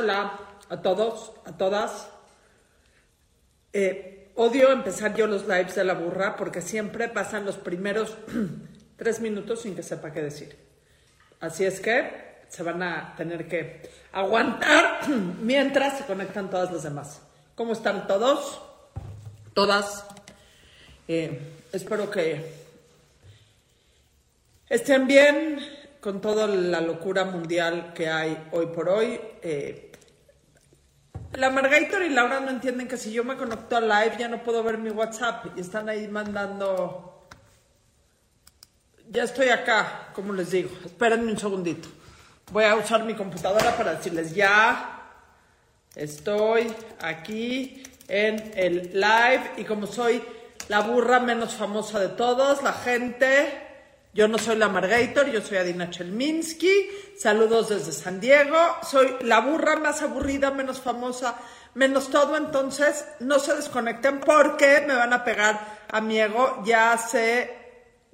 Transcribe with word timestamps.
Hola 0.00 0.38
a 0.68 0.80
todos, 0.80 1.32
a 1.44 1.56
todas. 1.56 2.08
Eh, 3.72 4.30
odio 4.36 4.70
empezar 4.70 5.16
yo 5.16 5.26
los 5.26 5.42
lives 5.48 5.74
de 5.74 5.82
la 5.82 5.94
burra 5.94 6.36
porque 6.36 6.62
siempre 6.62 7.08
pasan 7.08 7.44
los 7.44 7.56
primeros 7.56 8.16
tres 8.96 9.18
minutos 9.18 9.62
sin 9.62 9.74
que 9.74 9.82
sepa 9.82 10.12
qué 10.12 10.22
decir. 10.22 10.56
Así 11.40 11.64
es 11.64 11.80
que 11.80 12.44
se 12.48 12.62
van 12.62 12.80
a 12.80 13.16
tener 13.16 13.48
que 13.48 13.90
aguantar 14.12 15.00
mientras 15.42 15.98
se 15.98 16.04
conectan 16.04 16.48
todas 16.48 16.70
las 16.70 16.84
demás. 16.84 17.20
¿Cómo 17.56 17.72
están 17.72 18.06
todos? 18.06 18.62
Todas. 19.52 20.04
Eh, 21.08 21.40
espero 21.72 22.08
que 22.08 22.52
estén 24.68 25.08
bien 25.08 25.58
con 26.00 26.20
toda 26.20 26.46
la 26.46 26.80
locura 26.80 27.24
mundial 27.24 27.92
que 27.94 28.08
hay 28.08 28.48
hoy 28.52 28.66
por 28.66 28.88
hoy. 28.88 29.20
Eh, 29.42 29.87
la 31.32 31.50
Margator 31.50 32.02
y 32.02 32.10
Laura 32.10 32.40
no 32.40 32.50
entienden 32.50 32.88
que 32.88 32.96
si 32.96 33.12
yo 33.12 33.24
me 33.24 33.36
conecto 33.36 33.76
a 33.76 33.80
live 33.80 34.16
ya 34.18 34.28
no 34.28 34.42
puedo 34.42 34.62
ver 34.62 34.78
mi 34.78 34.90
WhatsApp 34.90 35.46
y 35.56 35.60
están 35.60 35.88
ahí 35.88 36.08
mandando. 36.08 37.28
Ya 39.10 39.22
estoy 39.22 39.48
acá, 39.48 40.08
como 40.14 40.32
les 40.32 40.50
digo. 40.50 40.70
Espérenme 40.84 41.30
un 41.30 41.38
segundito. 41.38 41.88
Voy 42.50 42.64
a 42.64 42.76
usar 42.76 43.04
mi 43.04 43.14
computadora 43.14 43.76
para 43.76 43.94
decirles 43.94 44.34
ya. 44.34 45.02
Estoy 45.94 46.72
aquí 47.00 47.82
en 48.08 48.52
el 48.54 48.92
live 48.92 49.52
y 49.56 49.64
como 49.64 49.86
soy 49.86 50.22
la 50.68 50.80
burra 50.80 51.20
menos 51.20 51.54
famosa 51.54 51.98
de 51.98 52.08
todos, 52.08 52.62
la 52.62 52.72
gente 52.72 53.67
yo 54.12 54.26
no 54.26 54.38
soy 54.38 54.56
la 54.56 54.68
Margator, 54.68 55.30
yo 55.30 55.40
soy 55.40 55.58
Adina 55.58 55.90
Chelminsky. 55.90 56.90
Saludos 57.16 57.68
desde 57.68 57.92
San 57.92 58.20
Diego. 58.20 58.56
Soy 58.82 59.16
la 59.20 59.40
burra 59.40 59.76
más 59.76 60.02
aburrida, 60.02 60.50
menos 60.50 60.80
famosa, 60.80 61.36
menos 61.74 62.10
todo. 62.10 62.36
Entonces, 62.36 63.06
no 63.20 63.38
se 63.38 63.54
desconecten 63.54 64.20
porque 64.20 64.82
me 64.86 64.94
van 64.94 65.12
a 65.12 65.22
pegar 65.24 65.60
a 65.90 66.00
mi 66.00 66.18
ego. 66.18 66.62
Ya 66.64 66.96
se 66.96 67.54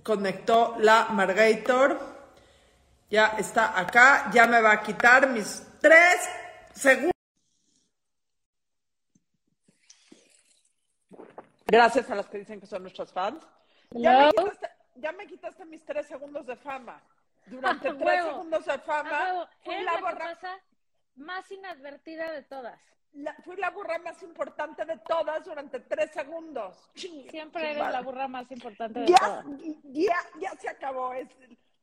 conectó 0.02 0.76
la 0.80 1.06
Margator. 1.10 1.98
Ya 3.08 3.36
está 3.38 3.78
acá. 3.78 4.30
Ya 4.32 4.46
me 4.46 4.60
va 4.60 4.72
a 4.72 4.82
quitar 4.82 5.28
mis 5.28 5.62
tres 5.80 6.20
segundos. 6.74 7.12
Gracias 11.66 12.10
a 12.10 12.14
las 12.14 12.26
que 12.26 12.38
dicen 12.38 12.60
que 12.60 12.66
son 12.66 12.82
nuestros 12.82 13.12
fans. 13.12 13.42
Ya 13.90 14.30
ya 14.96 15.12
me 15.12 15.26
quitaste 15.26 15.64
mis 15.64 15.84
tres 15.84 16.06
segundos 16.06 16.46
de 16.46 16.56
fama. 16.56 17.02
Durante 17.46 17.92
tres 17.94 18.24
segundos 18.24 18.64
de 18.64 18.78
fama, 18.78 19.48
fui 19.62 19.82
la 19.82 20.00
borra 20.00 20.38
más 21.16 21.50
inadvertida 21.50 22.32
de 22.32 22.42
todas. 22.42 22.80
fui 23.44 23.56
la 23.56 23.70
burra 23.70 23.98
más 23.98 24.22
importante 24.22 24.84
de 24.84 24.98
todas 24.98 25.44
durante 25.44 25.80
tres 25.80 26.10
segundos. 26.12 26.90
Siempre 26.94 27.72
eres 27.72 27.92
la 27.92 28.02
burra 28.02 28.28
más 28.28 28.50
importante 28.50 29.00
de 29.00 29.06
ya, 29.06 29.18
todas. 29.18 29.44
Ya, 29.84 30.16
ya 30.40 30.50
se 30.56 30.68
acabó. 30.68 31.12
Es 31.12 31.28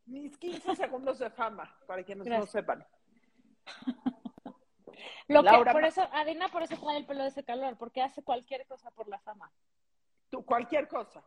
mis 0.05 0.37
15 0.37 0.75
segundos 0.75 1.19
de 1.19 1.29
fama, 1.29 1.73
para 1.87 2.03
quienes 2.03 2.27
no 2.27 2.45
sepan. 2.45 2.85
Lo 5.27 5.43
que, 5.43 5.71
por 5.71 5.85
eso, 5.85 6.01
Adina 6.11 6.49
por 6.49 6.63
eso 6.63 6.75
trae 6.77 6.97
el 6.97 7.05
pelo 7.05 7.23
de 7.23 7.29
ese 7.29 7.43
calor, 7.43 7.77
porque 7.77 8.01
hace 8.01 8.21
cualquier 8.21 8.65
cosa 8.67 8.91
por 8.91 9.07
la 9.07 9.19
fama. 9.19 9.49
Tú, 10.29 10.43
cualquier 10.43 10.87
cosa. 10.89 11.23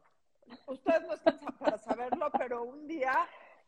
Ustedes 0.66 1.02
no 1.06 1.14
están 1.14 1.38
para 1.58 1.78
saberlo, 1.78 2.30
pero 2.38 2.62
un 2.62 2.86
día 2.86 3.12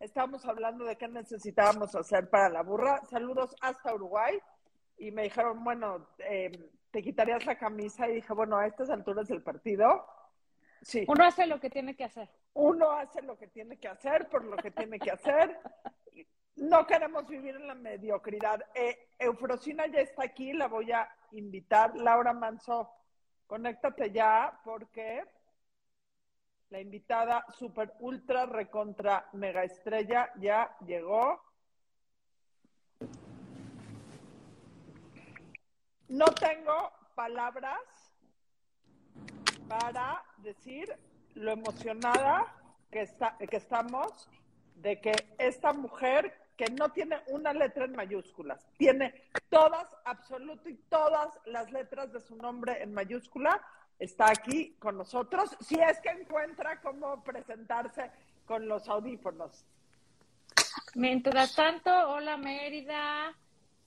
estábamos 0.00 0.44
hablando 0.44 0.84
de 0.84 0.96
qué 0.96 1.08
necesitábamos 1.08 1.94
hacer 1.94 2.28
para 2.28 2.48
la 2.48 2.62
burra. 2.62 3.02
Saludos 3.06 3.54
hasta 3.60 3.94
Uruguay. 3.94 4.38
Y 4.98 5.10
me 5.10 5.24
dijeron, 5.24 5.62
bueno, 5.62 6.08
eh, 6.18 6.70
te 6.90 7.02
quitarías 7.02 7.44
la 7.46 7.58
camisa. 7.58 8.08
Y 8.08 8.16
dije, 8.16 8.32
bueno, 8.32 8.56
a 8.56 8.66
estas 8.66 8.90
alturas 8.90 9.28
del 9.28 9.42
partido, 9.42 10.06
sí. 10.82 11.04
Uno 11.08 11.24
hace 11.24 11.46
lo 11.46 11.60
que 11.60 11.70
tiene 11.70 11.94
que 11.94 12.04
hacer. 12.04 12.30
Uno 12.54 12.92
hace 12.92 13.20
lo 13.22 13.36
que 13.36 13.48
tiene 13.48 13.78
que 13.78 13.88
hacer 13.88 14.28
por 14.28 14.44
lo 14.44 14.56
que 14.56 14.70
tiene 14.70 14.98
que 14.98 15.10
hacer. 15.10 15.58
No 16.56 16.86
queremos 16.86 17.28
vivir 17.28 17.54
en 17.56 17.66
la 17.66 17.74
mediocridad. 17.74 18.64
Eh, 18.74 19.10
Eufrosina 19.18 19.86
ya 19.86 20.00
está 20.00 20.24
aquí, 20.24 20.54
la 20.54 20.68
voy 20.68 20.90
a 20.90 21.06
invitar. 21.32 21.94
Laura 21.96 22.32
Manso, 22.32 22.90
conéctate 23.46 24.10
ya 24.10 24.58
porque 24.64 25.22
la 26.70 26.80
invitada 26.80 27.44
super 27.56 27.94
ultra 28.00 28.46
recontra 28.46 29.28
mega 29.32 29.62
estrella 29.64 30.32
ya 30.38 30.76
llegó. 30.84 31.42
No 36.08 36.26
tengo 36.26 36.92
palabras 37.14 37.80
para 39.68 40.24
decir 40.38 40.92
lo 41.34 41.52
emocionada 41.52 42.54
que, 42.90 43.02
está, 43.02 43.36
que 43.38 43.56
estamos 43.56 44.28
de 44.76 45.00
que 45.00 45.12
esta 45.38 45.72
mujer 45.72 46.32
que 46.56 46.66
no 46.70 46.90
tiene 46.90 47.20
una 47.28 47.52
letra 47.52 47.84
en 47.84 47.92
mayúsculas, 47.92 48.66
tiene 48.78 49.28
todas, 49.50 49.86
absoluto 50.04 50.68
y 50.68 50.76
todas 50.88 51.38
las 51.44 51.70
letras 51.70 52.12
de 52.12 52.20
su 52.20 52.36
nombre 52.36 52.82
en 52.82 52.94
mayúscula, 52.94 53.60
está 53.98 54.30
aquí 54.30 54.74
con 54.78 54.96
nosotros, 54.96 55.56
si 55.60 55.76
es 55.76 56.00
que 56.00 56.10
encuentra 56.10 56.80
cómo 56.80 57.22
presentarse 57.22 58.10
con 58.44 58.68
los 58.68 58.88
audífonos. 58.88 59.64
Mientras 60.94 61.54
tanto, 61.54 61.90
hola 61.90 62.36
Mérida, 62.36 63.30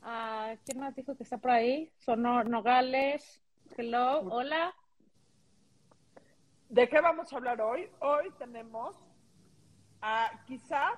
uh, 0.03 0.57
¿quién 0.65 0.79
más 0.79 0.95
dijo 0.95 1.15
que 1.15 1.23
está 1.23 1.37
por 1.37 1.51
ahí? 1.51 1.91
Sonó 1.97 2.43
Nogales, 2.43 3.41
hello, 3.77 4.19
hola. 4.21 4.73
¿De 6.69 6.87
qué 6.87 7.01
vamos 7.01 7.31
a 7.33 7.37
hablar 7.37 7.61
hoy? 7.61 7.89
Hoy 7.99 8.31
tenemos 8.37 8.95
a 10.01 10.29
quizá, 10.45 10.91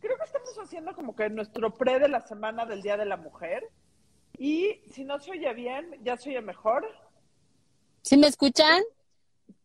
creo 0.00 0.16
que 0.16 0.24
estamos 0.24 0.58
haciendo 0.58 0.94
como 0.94 1.14
que 1.14 1.28
nuestro 1.28 1.74
pre 1.74 1.98
de 1.98 2.08
la 2.08 2.20
semana 2.20 2.64
del 2.64 2.80
Día 2.80 2.96
de 2.96 3.04
la 3.04 3.16
Mujer. 3.16 3.68
Y 4.38 4.80
si 4.90 5.04
no 5.04 5.18
se 5.18 5.32
oye 5.32 5.52
bien, 5.52 5.98
ya 6.02 6.16
se 6.16 6.30
oye 6.30 6.40
mejor. 6.40 6.86
¿Sí 8.02 8.16
me 8.16 8.26
escuchan? 8.26 8.82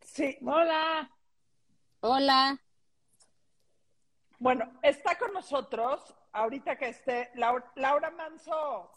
Sí. 0.01 0.37
Hola. 0.45 1.09
Hola. 2.01 2.61
Bueno, 4.39 4.71
está 4.81 5.17
con 5.17 5.33
nosotros, 5.33 6.13
ahorita 6.31 6.77
que 6.77 6.89
esté, 6.89 7.31
Laura, 7.35 7.71
Laura 7.75 8.11
Manso. 8.11 8.91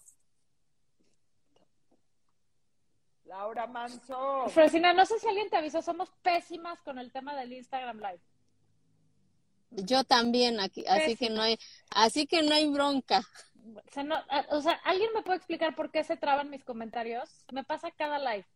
Laura 3.24 3.66
Manso. 3.66 4.48
Fresina, 4.48 4.92
no 4.92 5.06
sé 5.06 5.18
si 5.18 5.28
alguien 5.28 5.48
te 5.48 5.56
avisó, 5.56 5.80
somos 5.80 6.10
pésimas 6.22 6.82
con 6.82 6.98
el 6.98 7.12
tema 7.12 7.36
del 7.36 7.52
Instagram 7.52 7.98
Live. 7.98 8.20
Yo 9.70 10.02
también 10.04 10.60
aquí, 10.60 10.84
así 10.86 11.16
que 11.16 11.30
no 11.30 11.42
hay, 11.42 11.58
así 11.90 12.26
que 12.26 12.42
no 12.42 12.54
hay 12.54 12.66
bronca. 12.66 13.22
O 13.76 13.90
sea, 13.92 14.02
no, 14.02 14.16
o 14.50 14.62
sea, 14.62 14.72
¿alguien 14.84 15.10
me 15.14 15.22
puede 15.22 15.36
explicar 15.36 15.74
por 15.74 15.90
qué 15.90 16.02
se 16.04 16.16
traban 16.16 16.48
mis 16.50 16.64
comentarios? 16.64 17.44
Me 17.52 17.64
pasa 17.64 17.90
cada 17.90 18.18
live. 18.18 18.46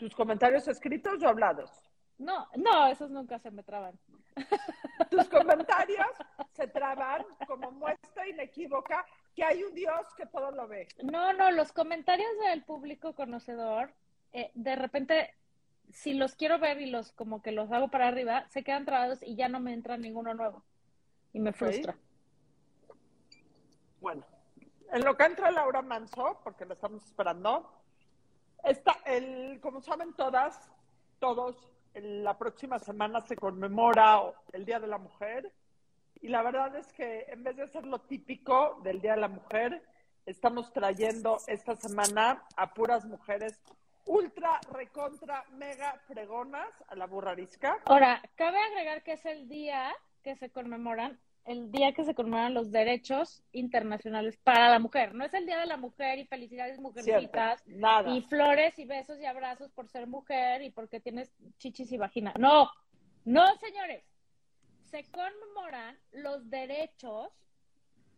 ¿Tus 0.00 0.14
comentarios 0.14 0.66
escritos 0.66 1.22
o 1.22 1.28
hablados? 1.28 1.70
No, 2.16 2.48
no, 2.56 2.86
esos 2.86 3.10
nunca 3.10 3.38
se 3.38 3.50
me 3.50 3.62
traban. 3.62 3.98
Tus 5.10 5.28
comentarios 5.28 6.08
se 6.54 6.66
traban 6.68 7.22
como 7.46 7.70
muestra 7.70 8.26
inequívoca 8.26 9.04
que 9.36 9.44
hay 9.44 9.62
un 9.62 9.74
Dios 9.74 10.06
que 10.16 10.24
todo 10.24 10.52
lo 10.52 10.66
ve. 10.66 10.88
No, 11.02 11.34
no, 11.34 11.50
los 11.50 11.72
comentarios 11.72 12.30
del 12.48 12.64
público 12.64 13.14
conocedor, 13.14 13.92
eh, 14.32 14.50
de 14.54 14.74
repente, 14.74 15.34
si 15.90 16.14
los 16.14 16.34
quiero 16.34 16.58
ver 16.58 16.80
y 16.80 16.86
los 16.86 17.12
como 17.12 17.42
que 17.42 17.52
los 17.52 17.70
hago 17.70 17.88
para 17.88 18.08
arriba, 18.08 18.48
se 18.48 18.64
quedan 18.64 18.86
trabados 18.86 19.22
y 19.22 19.34
ya 19.34 19.50
no 19.50 19.60
me 19.60 19.74
entra 19.74 19.98
ninguno 19.98 20.32
nuevo. 20.32 20.64
Y 21.34 21.40
me 21.40 21.52
frustra. 21.52 21.94
Bueno, 24.00 24.24
en 24.94 25.04
lo 25.04 25.14
que 25.14 25.24
entra 25.24 25.50
Laura 25.50 25.82
Manso, 25.82 26.40
porque 26.42 26.64
lo 26.64 26.72
estamos 26.72 27.04
esperando, 27.04 27.79
Está, 28.64 28.96
el, 29.06 29.60
como 29.60 29.80
saben 29.80 30.12
todas, 30.14 30.70
todos, 31.18 31.56
la 31.94 32.38
próxima 32.38 32.78
semana 32.78 33.20
se 33.20 33.36
conmemora 33.36 34.20
el 34.52 34.64
Día 34.64 34.78
de 34.78 34.86
la 34.86 34.98
Mujer 34.98 35.52
y 36.20 36.28
la 36.28 36.42
verdad 36.42 36.76
es 36.76 36.92
que 36.92 37.26
en 37.28 37.42
vez 37.42 37.56
de 37.56 37.68
ser 37.68 37.86
lo 37.86 38.00
típico 38.00 38.80
del 38.82 39.00
Día 39.00 39.14
de 39.14 39.20
la 39.20 39.28
Mujer, 39.28 39.82
estamos 40.26 40.72
trayendo 40.72 41.38
esta 41.46 41.74
semana 41.76 42.44
a 42.56 42.72
puras 42.74 43.04
mujeres 43.06 43.58
ultra, 44.04 44.60
recontra, 44.72 45.44
mega 45.52 45.98
fregonas 46.06 46.68
a 46.88 46.94
la 46.94 47.06
burrarisca. 47.06 47.78
Ahora, 47.86 48.20
cabe 48.34 48.58
agregar 48.58 49.02
que 49.02 49.12
es 49.12 49.24
el 49.24 49.48
día 49.48 49.92
que 50.22 50.36
se 50.36 50.50
conmemoran 50.50 51.18
el 51.50 51.72
día 51.72 51.92
que 51.92 52.04
se 52.04 52.14
conmemoran 52.14 52.54
los 52.54 52.70
derechos 52.70 53.42
internacionales 53.52 54.36
para 54.44 54.68
la 54.68 54.78
mujer. 54.78 55.14
No 55.14 55.24
es 55.24 55.34
el 55.34 55.46
Día 55.46 55.58
de 55.58 55.66
la 55.66 55.76
Mujer 55.76 56.18
y 56.20 56.24
felicidades 56.24 56.78
mujercitas 56.78 57.62
Nada. 57.66 58.08
y 58.14 58.22
flores 58.22 58.78
y 58.78 58.84
besos 58.84 59.18
y 59.20 59.26
abrazos 59.26 59.70
por 59.72 59.88
ser 59.88 60.06
mujer 60.06 60.62
y 60.62 60.70
porque 60.70 61.00
tienes 61.00 61.32
chichis 61.58 61.90
y 61.90 61.96
vagina. 61.98 62.32
No, 62.38 62.70
no, 63.24 63.44
señores. 63.56 64.04
Se 64.90 65.04
conmemoran 65.10 65.98
los 66.12 66.48
derechos, 66.50 67.28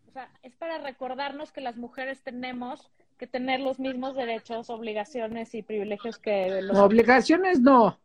O 0.09 0.11
sea, 0.13 0.29
es 0.43 0.55
para 0.57 0.77
recordarnos 0.79 1.53
que 1.53 1.63
las 1.63 1.77
mujeres 1.79 2.23
tenemos 2.23 2.91
que 3.17 3.27
tener 3.27 3.61
los 3.61 3.79
mismos 3.79 4.15
derechos, 4.15 4.69
obligaciones 4.69 5.55
y 5.55 5.63
privilegios 5.63 6.19
que 6.19 6.61
los 6.61 6.77
No, 6.77 6.85
obligaciones 6.85 7.61
no. 7.61 7.99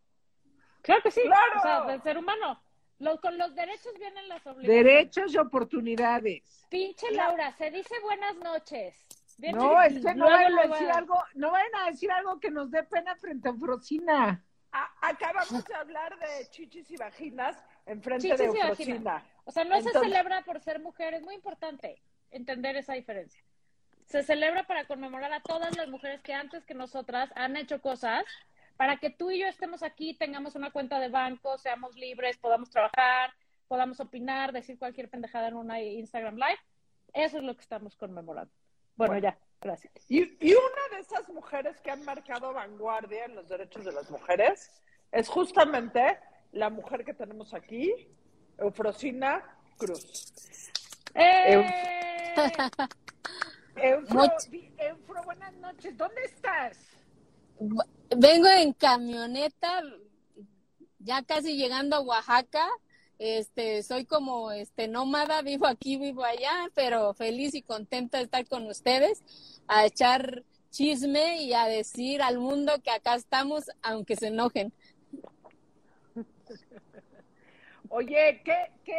Claro 0.84 1.02
que 1.04 1.12
sí, 1.12 1.22
¡Claro! 1.26 1.60
o 1.60 1.62
sea, 1.62 1.82
del 1.92 2.02
ser 2.02 2.18
humano. 2.18 2.62
Lo- 3.00 3.20
con 3.22 3.38
los 3.38 3.54
derechos 3.56 3.94
vienen 4.00 4.28
las 4.28 4.46
obligaciones. 4.48 4.86
Derechos 4.86 5.34
y 5.34 5.38
oportunidades. 5.38 6.66
Pinche 6.70 7.12
Laura, 7.12 7.52
se 7.58 7.70
dice 7.72 7.94
buenas 8.02 8.36
noches. 8.38 8.96
Bien 9.38 9.56
No, 9.56 9.80
es 9.84 9.94
que 10.04 10.16
no 10.16 10.26
vayan 10.26 10.58
a 10.58 10.68
decir 10.68 10.90
algo, 10.90 11.24
no 11.36 11.52
vayan 11.52 11.76
a 11.76 11.86
decir 11.92 12.12
algo 12.12 12.40
que 12.40 12.50
nos 12.50 12.72
dé 12.72 12.84
pena 12.84 13.16
frente 13.16 13.50
a 13.50 13.54
Frosina. 13.54 14.44
A- 14.72 14.92
acabamos 15.02 15.64
de 15.64 15.76
hablar 15.76 16.18
de 16.18 16.48
chichis 16.50 16.90
y 16.90 16.98
vaginas 16.98 17.56
en 17.86 18.02
frente 18.02 18.24
Chichis 18.30 18.40
de. 18.40 18.46
Eufrosina. 18.60 19.24
O 19.46 19.52
sea, 19.52 19.64
no 19.64 19.80
se 19.82 19.92
celebra 19.92 20.44
por 20.44 20.60
ser 20.60 20.80
mujer, 20.80 21.14
es 21.14 21.22
muy 21.22 21.36
importante 21.36 22.02
entender 22.32 22.76
esa 22.78 22.94
diferencia. 22.94 23.42
Se 24.06 24.24
celebra 24.24 24.66
para 24.66 24.86
conmemorar 24.88 25.32
a 25.34 25.42
todas 25.42 25.76
las 25.78 25.88
mujeres 25.88 26.22
que 26.22 26.34
antes 26.34 26.66
que 26.66 26.74
nosotras 26.74 27.30
han 27.36 27.58
hecho 27.58 27.80
cosas 27.82 28.24
para 28.78 28.98
que 28.98 29.10
tú 29.10 29.32
y 29.32 29.40
yo 29.40 29.48
estemos 29.48 29.84
aquí, 29.84 30.14
tengamos 30.16 30.56
una 30.56 30.72
cuenta 30.72 31.00
de 31.00 31.10
banco, 31.10 31.58
seamos 31.58 31.96
libres, 31.96 32.38
podamos 32.38 32.70
trabajar, 32.70 33.34
podamos 33.68 34.00
opinar, 34.00 34.54
decir 34.54 34.78
cualquier 34.80 35.10
pendejada 35.10 35.48
en 35.50 35.56
una 35.56 35.82
Instagram 35.82 36.36
Live. 36.36 36.60
Eso 37.14 37.38
es 37.38 37.44
lo 37.44 37.56
que 37.56 37.62
estamos 37.62 37.96
conmemorando. 37.96 38.54
Bueno, 38.96 39.14
Bueno. 39.14 39.28
ya, 39.30 39.38
gracias. 39.62 39.94
Y, 40.10 40.22
y 40.40 40.54
una 40.54 40.96
de 40.96 41.00
esas 41.02 41.28
mujeres 41.30 41.80
que 41.82 41.92
han 41.92 42.04
marcado 42.06 42.54
vanguardia 42.54 43.26
en 43.26 43.36
los 43.36 43.50
derechos 43.50 43.84
de 43.86 43.92
las 43.92 44.10
mujeres 44.12 44.72
es 45.12 45.28
justamente 45.28 46.20
la 46.52 46.70
mujer 46.70 47.04
que 47.04 47.14
tenemos 47.14 47.54
aquí, 47.54 47.92
Eufrosina 48.58 49.44
Cruz. 49.78 50.34
¡Eh! 51.14 52.34
Eufro, 53.76 54.20
Much- 54.22 54.50
di- 54.50 54.72
Eufro, 54.78 55.22
buenas 55.24 55.54
noches. 55.56 55.96
¿Dónde 55.98 56.22
estás? 56.24 56.78
Vengo 58.16 58.48
en 58.48 58.74
camioneta, 58.74 59.82
ya 61.00 61.24
casi 61.24 61.58
llegando 61.58 61.96
a 61.98 62.02
Oaxaca. 62.02 62.68
Este, 63.20 63.82
soy 63.84 64.06
como 64.06 64.52
este 64.52 64.88
nómada, 64.88 65.42
vivo 65.44 65.66
aquí, 65.68 65.98
vivo 65.98 66.24
allá, 66.24 66.70
pero 66.76 67.14
feliz 67.14 67.56
y 67.56 67.62
contenta 67.62 68.20
de 68.20 68.26
estar 68.26 68.48
con 68.48 68.68
ustedes, 68.68 69.24
a 69.68 69.86
echar 69.86 70.44
chisme 70.70 71.42
y 71.42 71.54
a 71.54 71.66
decir 71.66 72.22
al 72.22 72.38
mundo 72.38 72.74
que 72.84 72.92
acá 72.92 73.16
estamos, 73.16 73.66
aunque 73.82 74.16
se 74.16 74.28
enojen. 74.28 74.72
Oye, 77.90 78.42
qué, 78.44 78.72
qué, 78.84 78.96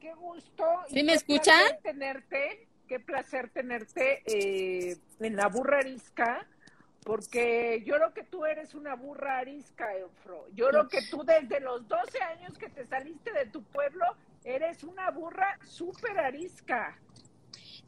qué 0.00 0.14
gusto. 0.14 0.64
¿Sí 0.88 1.02
me 1.02 1.12
qué 1.12 1.14
escuchan? 1.14 1.60
placer 1.60 1.82
tenerte, 1.82 2.68
qué 2.88 3.00
placer 3.00 3.50
tenerte 3.50 4.22
eh, 4.26 4.98
en 5.20 5.36
la 5.36 5.48
burra 5.48 5.78
arisca, 5.78 6.46
porque 7.04 7.82
yo 7.84 7.96
creo 7.96 8.14
que 8.14 8.24
tú 8.24 8.46
eres 8.46 8.74
una 8.74 8.96
burra 8.96 9.38
arisca, 9.38 9.94
Eufro. 9.96 10.46
Yo 10.54 10.68
creo 10.68 10.88
que 10.88 11.02
tú 11.10 11.22
desde 11.22 11.60
los 11.60 11.86
12 11.86 12.22
años 12.22 12.58
que 12.58 12.70
te 12.70 12.86
saliste 12.86 13.30
de 13.32 13.46
tu 13.46 13.62
pueblo, 13.62 14.04
eres 14.42 14.82
una 14.82 15.10
burra 15.10 15.58
súper 15.66 16.18
arisca. 16.18 16.98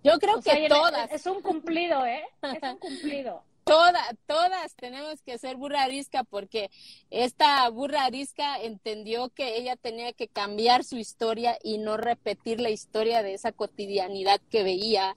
Yo 0.04 0.18
creo 0.18 0.36
O 0.38 0.42
sea, 0.42 0.54
que 0.54 0.68
todas, 0.68 1.10
Es 1.10 1.26
un 1.26 1.40
cumplido, 1.40 2.04
¿eh? 2.04 2.24
Es 2.42 2.62
un 2.62 2.78
cumplido. 2.78 3.42
todas, 3.64 4.14
todas 4.26 4.76
tenemos 4.76 5.22
que 5.22 5.38
ser 5.38 5.56
burra 5.56 5.82
arisca 5.82 6.22
porque 6.22 6.70
esta 7.10 7.68
burra 7.70 8.04
arisca 8.04 8.60
entendió 8.60 9.30
que 9.30 9.56
ella 9.56 9.76
tenía 9.76 10.12
que 10.12 10.28
cambiar 10.28 10.84
su 10.84 10.98
historia 10.98 11.58
y 11.62 11.78
no 11.78 11.96
repetir 11.96 12.60
la 12.60 12.70
historia 12.70 13.22
de 13.22 13.34
esa 13.34 13.50
cotidianidad 13.50 14.40
que 14.50 14.62
veía 14.62 15.16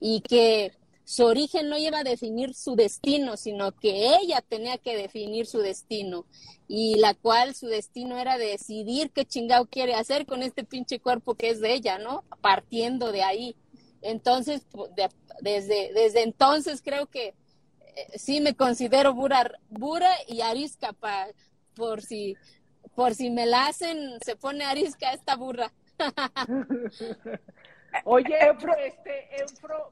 y 0.00 0.20
que 0.20 0.76
su 1.08 1.24
origen 1.24 1.70
no 1.70 1.78
iba 1.78 2.00
a 2.00 2.04
definir 2.04 2.52
su 2.52 2.76
destino, 2.76 3.38
sino 3.38 3.72
que 3.72 4.14
ella 4.16 4.44
tenía 4.46 4.76
que 4.76 4.94
definir 4.94 5.46
su 5.46 5.60
destino 5.60 6.26
y 6.68 6.96
la 6.98 7.14
cual 7.14 7.54
su 7.54 7.66
destino 7.66 8.18
era 8.18 8.36
decidir 8.36 9.10
qué 9.12 9.24
chingado 9.24 9.64
quiere 9.64 9.94
hacer 9.94 10.26
con 10.26 10.42
este 10.42 10.64
pinche 10.64 11.00
cuerpo 11.00 11.34
que 11.34 11.48
es 11.48 11.62
de 11.62 11.72
ella, 11.72 11.96
¿no? 11.96 12.24
Partiendo 12.42 13.10
de 13.10 13.22
ahí. 13.22 13.56
Entonces, 14.02 14.66
desde, 15.40 15.94
desde 15.94 16.24
entonces 16.24 16.82
creo 16.82 17.06
que 17.06 17.28
eh, 17.28 17.34
sí 18.18 18.42
me 18.42 18.54
considero 18.54 19.14
bura 19.14 20.10
y 20.26 20.42
arisca 20.42 20.92
pa, 20.92 21.28
por 21.74 22.02
si 22.02 22.36
por 22.94 23.14
si 23.14 23.30
me 23.30 23.46
la 23.46 23.68
hacen, 23.68 24.18
se 24.22 24.36
pone 24.36 24.62
arisca 24.62 25.14
esta 25.14 25.36
burra. 25.36 25.72
Oye, 28.04 28.38
Eufro, 28.46 28.74
este, 28.76 29.28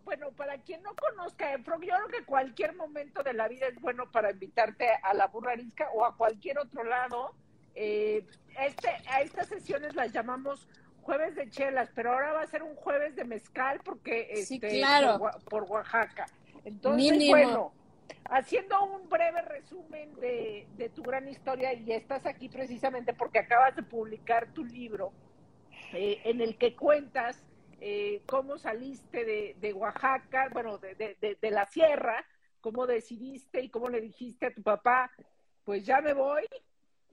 bueno, 0.04 0.30
para 0.32 0.58
quien 0.58 0.82
no 0.82 0.94
conozca 0.94 1.52
Eufro, 1.52 1.80
yo 1.80 1.94
creo 1.94 2.08
que 2.08 2.24
cualquier 2.24 2.74
momento 2.74 3.22
de 3.22 3.32
la 3.32 3.48
vida 3.48 3.66
es 3.66 3.80
bueno 3.80 4.10
para 4.10 4.30
invitarte 4.30 4.88
a 5.02 5.14
la 5.14 5.26
burra 5.28 5.52
arisca 5.52 5.88
o 5.94 6.04
a 6.04 6.16
cualquier 6.16 6.58
otro 6.58 6.84
lado. 6.84 7.34
Eh, 7.74 8.24
este, 8.60 8.88
a 9.10 9.20
estas 9.22 9.48
sesiones 9.48 9.94
las 9.94 10.12
llamamos 10.12 10.68
jueves 11.02 11.34
de 11.36 11.48
chelas, 11.50 11.90
pero 11.94 12.12
ahora 12.12 12.32
va 12.32 12.42
a 12.42 12.46
ser 12.46 12.62
un 12.62 12.74
jueves 12.74 13.14
de 13.16 13.24
mezcal 13.24 13.80
porque 13.84 14.44
Sí, 14.44 14.54
este, 14.56 14.78
claro. 14.78 15.18
por, 15.18 15.28
Oa- 15.30 15.38
por 15.48 15.62
Oaxaca. 15.64 16.26
Entonces, 16.64 17.12
Mínimo. 17.12 17.30
bueno, 17.32 17.72
haciendo 18.30 18.82
un 18.84 19.08
breve 19.08 19.40
resumen 19.42 20.14
de, 20.16 20.66
de 20.76 20.88
tu 20.88 21.02
gran 21.02 21.28
historia, 21.28 21.72
y 21.74 21.92
estás 21.92 22.26
aquí 22.26 22.48
precisamente 22.48 23.12
porque 23.14 23.38
acabas 23.38 23.76
de 23.76 23.82
publicar 23.82 24.52
tu 24.52 24.64
libro, 24.64 25.12
eh, 25.92 26.20
en 26.24 26.40
el 26.40 26.56
que 26.58 26.74
cuentas 26.74 27.42
eh, 27.80 28.22
cómo 28.26 28.58
saliste 28.58 29.54
de, 29.60 29.72
Oaxaca, 29.72 30.48
bueno, 30.52 30.78
de, 30.78 31.50
la 31.50 31.66
sierra, 31.66 32.24
cómo 32.60 32.86
decidiste 32.86 33.60
y 33.60 33.68
cómo 33.68 33.88
le 33.88 34.00
dijiste 34.00 34.46
a 34.46 34.54
tu 34.54 34.62
papá, 34.62 35.10
pues 35.64 35.84
ya 35.84 36.00
me 36.00 36.12
voy, 36.12 36.44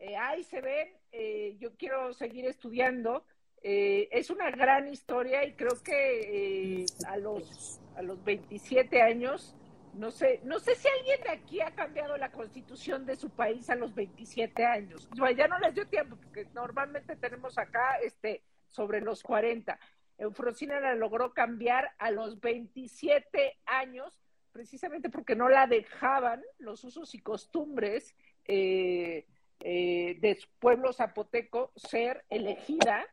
eh, 0.03 0.17
ahí 0.17 0.43
se 0.43 0.59
ven, 0.59 0.89
eh, 1.11 1.55
yo 1.59 1.75
quiero 1.77 2.13
seguir 2.13 2.45
estudiando. 2.45 3.25
Eh, 3.61 4.09
es 4.11 4.29
una 4.29 4.51
gran 4.51 4.89
historia 4.89 5.45
y 5.45 5.53
creo 5.53 5.81
que 5.81 6.85
a 7.07 7.15
los 7.15 7.79
a 7.95 8.01
los 8.01 8.21
27 8.25 9.01
años 9.01 9.55
no 9.93 10.11
sé 10.11 10.41
no 10.43 10.59
sé 10.59 10.75
si 10.75 10.89
alguien 10.89 11.21
de 11.21 11.29
aquí 11.29 11.61
ha 11.61 11.71
cambiado 11.71 12.17
la 12.17 12.29
constitución 12.29 13.05
de 13.05 13.15
su 13.15 13.29
país 13.29 13.69
a 13.69 13.75
los 13.75 13.95
27 13.95 14.65
años. 14.65 15.07
Bueno, 15.17 15.37
ya 15.37 15.47
no 15.47 15.57
les 15.59 15.73
dio 15.73 15.87
tiempo 15.87 16.17
porque 16.17 16.45
normalmente 16.53 17.15
tenemos 17.15 17.57
acá 17.57 17.97
este 18.03 18.41
sobre 18.69 18.99
los 18.99 19.23
40. 19.23 19.79
Eufrosina 20.23 20.79
la 20.79 20.95
logró 20.95 21.33
cambiar 21.33 21.91
a 21.97 22.11
los 22.11 22.39
27 22.39 23.57
años 23.65 24.19
precisamente 24.51 25.09
porque 25.09 25.35
no 25.35 25.49
la 25.49 25.67
dejaban 25.67 26.41
los 26.59 26.83
usos 26.83 27.13
y 27.15 27.19
costumbres 27.19 28.15
eh, 28.45 29.25
eh, 29.59 30.17
de 30.19 30.35
su 30.35 30.47
pueblo 30.59 30.93
zapoteco 30.93 31.71
ser 31.75 32.23
elegida 32.29 33.05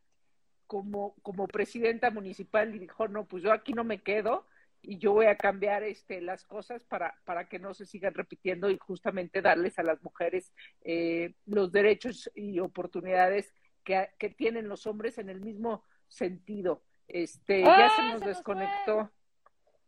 como, 0.66 1.14
como 1.23 1.49
presidenta 1.49 2.11
municipal 2.11 2.75
y 2.75 2.78
dijo, 2.78 3.08
no, 3.08 3.26
pues 3.26 3.42
yo 3.42 3.52
aquí 3.52 3.73
no 3.73 3.85
me 3.85 4.02
quedo 4.02 4.46
y 4.82 4.99
yo 4.99 5.12
voy 5.12 5.26
a 5.26 5.37
cambiar 5.37 5.82
este, 5.82 6.20
las 6.20 6.44
cosas 6.44 6.85
para, 6.85 7.14
para 7.25 7.49
que 7.49 7.58
no 7.58 7.75
se 7.75 7.87
sigan 7.87 8.14
repitiendo 8.14 8.70
y 8.70 8.78
justamente 8.78 9.42
darles 9.42 9.78
a 9.78 9.82
las 9.82 10.02
mujeres 10.02 10.52
eh, 10.82 11.35
los 11.46 11.73
derechos 11.73 12.30
y 12.35 12.61
oportunidades 12.61 13.52
que, 13.85 14.11
que, 14.18 14.30
tienen 14.30 14.68
los 14.68 14.87
hombres 14.87 15.18
en 15.18 15.28
el 15.28 15.40
mismo 15.40 15.85
sentido. 16.08 16.82
Este, 17.12 17.64
¡Ah, 17.64 17.76
ya 17.79 17.90
se 17.90 18.02
nos 18.02 18.12
se 18.12 18.19
nos 18.19 18.29
desconectó. 18.29 19.11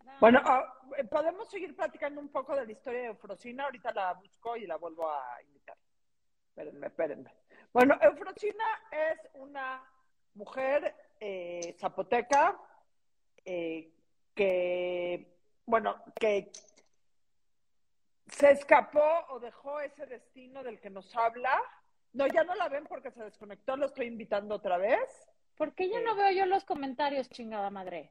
No. 0.04 0.12
Bueno, 0.20 0.40
ah, 0.44 0.74
podemos 1.08 1.48
seguir 1.48 1.74
platicando 1.76 2.20
un 2.20 2.28
poco 2.28 2.56
de 2.56 2.66
la 2.66 2.72
historia 2.72 3.00
de 3.00 3.06
Eufrosina. 3.06 3.64
Ahorita 3.64 3.92
la 3.92 4.12
busco 4.14 4.56
y 4.56 4.66
la 4.66 4.76
vuelvo 4.76 5.08
a 5.08 5.40
invitar. 5.42 5.76
Espérenme, 6.48 6.86
espérenme. 6.88 7.34
Bueno, 7.72 7.96
Eufrosina 8.00 8.64
es 8.90 9.18
una 9.34 9.82
mujer 10.34 10.94
eh, 11.20 11.76
zapoteca 11.78 12.58
eh, 13.44 13.92
que, 14.34 15.38
bueno, 15.64 16.02
que 16.18 16.50
se 18.26 18.50
escapó 18.50 19.26
o 19.28 19.38
dejó 19.38 19.80
ese 19.80 20.06
destino 20.06 20.64
del 20.64 20.80
que 20.80 20.90
nos 20.90 21.14
habla. 21.16 21.62
No, 22.14 22.26
ya 22.26 22.42
no 22.42 22.54
la 22.56 22.68
ven 22.68 22.84
porque 22.84 23.12
se 23.12 23.22
desconectó, 23.22 23.76
lo 23.76 23.86
estoy 23.86 24.06
invitando 24.06 24.56
otra 24.56 24.76
vez. 24.76 25.28
¿Por 25.62 25.76
qué 25.76 25.88
ya 25.88 26.00
no 26.00 26.16
veo 26.16 26.32
yo 26.32 26.44
los 26.46 26.64
comentarios, 26.64 27.30
chingada 27.30 27.70
madre? 27.70 28.10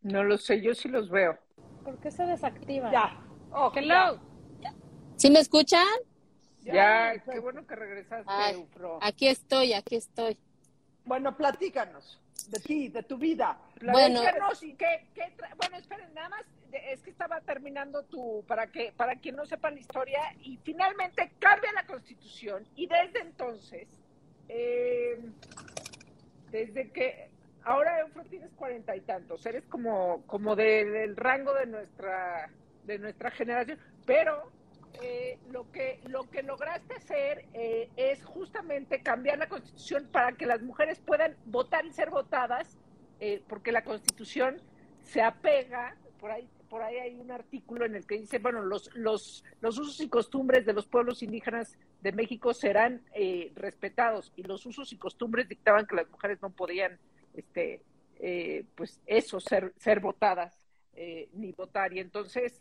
No 0.00 0.24
lo 0.24 0.38
sé, 0.38 0.62
yo 0.62 0.74
sí 0.74 0.88
los 0.88 1.10
veo. 1.10 1.38
¿Por 1.84 1.98
qué 2.00 2.10
se 2.10 2.24
desactiva? 2.24 2.90
Ya. 2.90 3.22
Oh, 3.52 3.70
Hello. 3.76 4.18
¿Sí 5.16 5.28
me 5.28 5.40
escuchan? 5.40 5.86
Ya, 6.62 7.12
ya 7.12 7.24
qué 7.30 7.40
bueno 7.40 7.66
que 7.66 7.76
regresaste, 7.76 8.24
Ay, 8.26 8.54
Eufro. 8.54 8.98
aquí 9.02 9.28
estoy, 9.28 9.74
aquí 9.74 9.96
estoy. 9.96 10.38
Bueno, 11.04 11.36
platícanos 11.36 12.18
de 12.48 12.60
ti, 12.60 12.88
de 12.88 13.02
tu 13.02 13.18
vida. 13.18 13.60
Bueno. 13.82 14.22
Platícanos 14.22 14.62
y 14.62 14.72
qué, 14.76 15.08
qué 15.14 15.36
tra- 15.36 15.54
bueno, 15.58 15.76
esperen, 15.76 16.14
nada 16.14 16.30
más, 16.30 16.46
es 16.72 17.02
que 17.02 17.10
estaba 17.10 17.42
terminando 17.42 18.02
tu, 18.04 18.42
para 18.48 18.68
que, 18.68 18.92
para 18.96 19.16
quien 19.16 19.36
no 19.36 19.44
sepa 19.44 19.70
la 19.70 19.78
historia, 19.78 20.22
y 20.40 20.56
finalmente 20.64 21.32
cambia 21.38 21.70
la 21.74 21.84
constitución, 21.84 22.66
y 22.76 22.86
desde 22.86 23.20
entonces, 23.20 23.86
eh, 24.52 25.20
desde 26.50 26.90
que, 26.90 27.30
ahora 27.62 28.00
Eufro 28.00 28.24
tienes 28.24 28.50
cuarenta 28.54 28.96
y 28.96 29.00
tantos, 29.00 29.44
eres 29.46 29.64
como, 29.66 30.22
como 30.26 30.56
del 30.56 31.16
rango 31.16 31.54
de 31.54 31.66
nuestra, 31.66 32.50
de 32.84 32.98
nuestra 32.98 33.30
generación, 33.30 33.78
pero 34.06 34.50
eh, 35.02 35.38
lo, 35.50 35.70
que, 35.70 36.00
lo 36.08 36.28
que 36.28 36.42
lograste 36.42 36.94
hacer 36.94 37.46
eh, 37.54 37.88
es 37.96 38.24
justamente 38.24 39.02
cambiar 39.02 39.38
la 39.38 39.48
constitución 39.48 40.08
para 40.10 40.32
que 40.32 40.46
las 40.46 40.60
mujeres 40.62 40.98
puedan 40.98 41.36
votar 41.46 41.86
y 41.86 41.92
ser 41.92 42.10
votadas, 42.10 42.76
eh, 43.20 43.42
porque 43.48 43.70
la 43.70 43.84
constitución 43.84 44.60
se 45.02 45.22
apega, 45.22 45.96
por 46.18 46.32
ahí, 46.32 46.48
por 46.68 46.82
ahí 46.82 46.96
hay 46.96 47.14
un 47.14 47.30
artículo 47.30 47.84
en 47.84 47.94
el 47.94 48.06
que 48.06 48.18
dice, 48.18 48.40
bueno, 48.40 48.62
los, 48.62 48.94
los, 48.94 49.44
los 49.60 49.78
usos 49.78 50.00
y 50.00 50.08
costumbres 50.08 50.66
de 50.66 50.72
los 50.72 50.86
pueblos 50.86 51.22
indígenas 51.22 51.78
de 52.00 52.12
México 52.12 52.54
serán 52.54 53.02
respetados 53.54 54.32
y 54.36 54.42
los 54.42 54.64
usos 54.66 54.92
y 54.92 54.96
costumbres 54.96 55.48
dictaban 55.48 55.86
que 55.86 55.96
las 55.96 56.08
mujeres 56.08 56.40
no 56.42 56.50
podían, 56.50 56.98
este, 57.34 57.82
pues 58.74 59.00
eso, 59.06 59.40
ser, 59.40 59.72
ser 59.76 60.00
votadas 60.00 60.66
ni 61.32 61.52
votar. 61.52 61.92
Y 61.92 62.00
entonces 62.00 62.60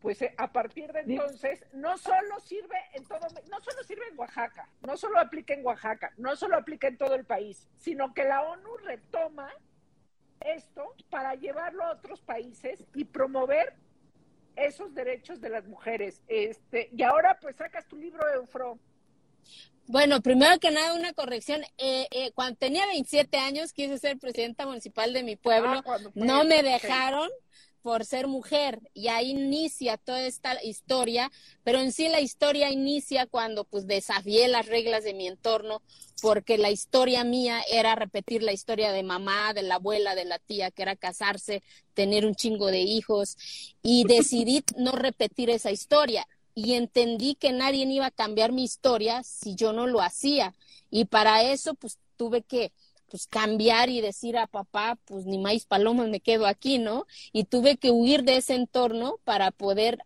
pues 0.00 0.22
eh, 0.22 0.34
a 0.36 0.52
partir 0.52 0.92
de 0.92 1.00
entonces 1.00 1.64
no 1.72 1.96
solo 1.98 2.38
sirve 2.40 2.76
en 2.94 3.04
todo, 3.04 3.26
no 3.50 3.60
solo 3.60 3.82
sirve 3.82 4.04
en 4.10 4.18
Oaxaca, 4.18 4.68
no 4.82 4.96
solo 4.96 5.18
aplica 5.18 5.54
en 5.54 5.64
Oaxaca, 5.64 6.12
no 6.16 6.36
solo 6.36 6.56
aplica 6.56 6.88
en 6.88 6.96
todo 6.96 7.14
el 7.14 7.24
país, 7.24 7.68
sino 7.76 8.14
que 8.14 8.24
la 8.24 8.42
ONU 8.42 8.76
retoma 8.84 9.50
esto 10.40 10.94
para 11.10 11.34
llevarlo 11.34 11.82
a 11.82 11.92
otros 11.92 12.20
países 12.20 12.84
y 12.94 13.04
promover 13.04 13.74
esos 14.56 14.94
derechos 14.94 15.40
de 15.40 15.50
las 15.50 15.66
mujeres. 15.66 16.22
Este, 16.28 16.90
y 16.96 17.02
ahora 17.02 17.38
pues 17.40 17.56
sacas 17.56 17.86
tu 17.86 17.96
libro 17.96 18.22
Eufro. 18.34 18.78
Bueno, 19.88 20.20
primero 20.20 20.58
que 20.58 20.72
nada, 20.72 20.94
una 20.94 21.12
corrección. 21.12 21.62
Eh, 21.78 22.08
eh, 22.10 22.32
cuando 22.34 22.56
tenía 22.58 22.86
27 22.86 23.36
años, 23.38 23.72
quise 23.72 23.98
ser 23.98 24.18
presidenta 24.18 24.66
municipal 24.66 25.12
de 25.12 25.22
mi 25.22 25.36
pueblo. 25.36 25.82
Ah, 25.86 25.98
no 26.14 26.44
me 26.44 26.62
dejaron 26.62 27.30
por 27.86 28.04
ser 28.04 28.26
mujer 28.26 28.80
y 28.94 29.06
ahí 29.06 29.30
inicia 29.30 29.96
toda 29.96 30.26
esta 30.26 30.60
historia, 30.64 31.30
pero 31.62 31.78
en 31.78 31.92
sí 31.92 32.08
la 32.08 32.20
historia 32.20 32.68
inicia 32.72 33.26
cuando 33.26 33.62
pues 33.62 33.86
desafié 33.86 34.48
las 34.48 34.66
reglas 34.66 35.04
de 35.04 35.14
mi 35.14 35.28
entorno 35.28 35.82
porque 36.20 36.58
la 36.58 36.72
historia 36.72 37.22
mía 37.22 37.62
era 37.70 37.94
repetir 37.94 38.42
la 38.42 38.52
historia 38.52 38.90
de 38.90 39.04
mamá, 39.04 39.54
de 39.54 39.62
la 39.62 39.76
abuela, 39.76 40.16
de 40.16 40.24
la 40.24 40.40
tía, 40.40 40.72
que 40.72 40.82
era 40.82 40.96
casarse, 40.96 41.62
tener 41.94 42.26
un 42.26 42.34
chingo 42.34 42.72
de 42.72 42.80
hijos 42.80 43.36
y 43.84 44.02
decidí 44.08 44.64
no 44.76 44.90
repetir 44.90 45.48
esa 45.48 45.70
historia 45.70 46.26
y 46.56 46.72
entendí 46.72 47.36
que 47.36 47.52
nadie 47.52 47.84
iba 47.84 48.06
a 48.06 48.10
cambiar 48.10 48.50
mi 48.50 48.64
historia 48.64 49.22
si 49.22 49.54
yo 49.54 49.72
no 49.72 49.86
lo 49.86 50.00
hacía 50.00 50.56
y 50.90 51.04
para 51.04 51.44
eso 51.44 51.74
pues 51.74 52.00
tuve 52.16 52.42
que 52.42 52.72
pues 53.10 53.26
cambiar 53.26 53.88
y 53.88 54.00
decir 54.00 54.36
a 54.36 54.46
papá, 54.46 54.98
pues 55.04 55.26
ni 55.26 55.38
maíz 55.38 55.66
palomas 55.66 56.08
me 56.08 56.20
quedo 56.20 56.46
aquí, 56.46 56.78
¿no? 56.78 57.06
Y 57.32 57.44
tuve 57.44 57.76
que 57.76 57.90
huir 57.90 58.24
de 58.24 58.36
ese 58.36 58.54
entorno 58.54 59.18
para 59.24 59.50
poder 59.50 59.98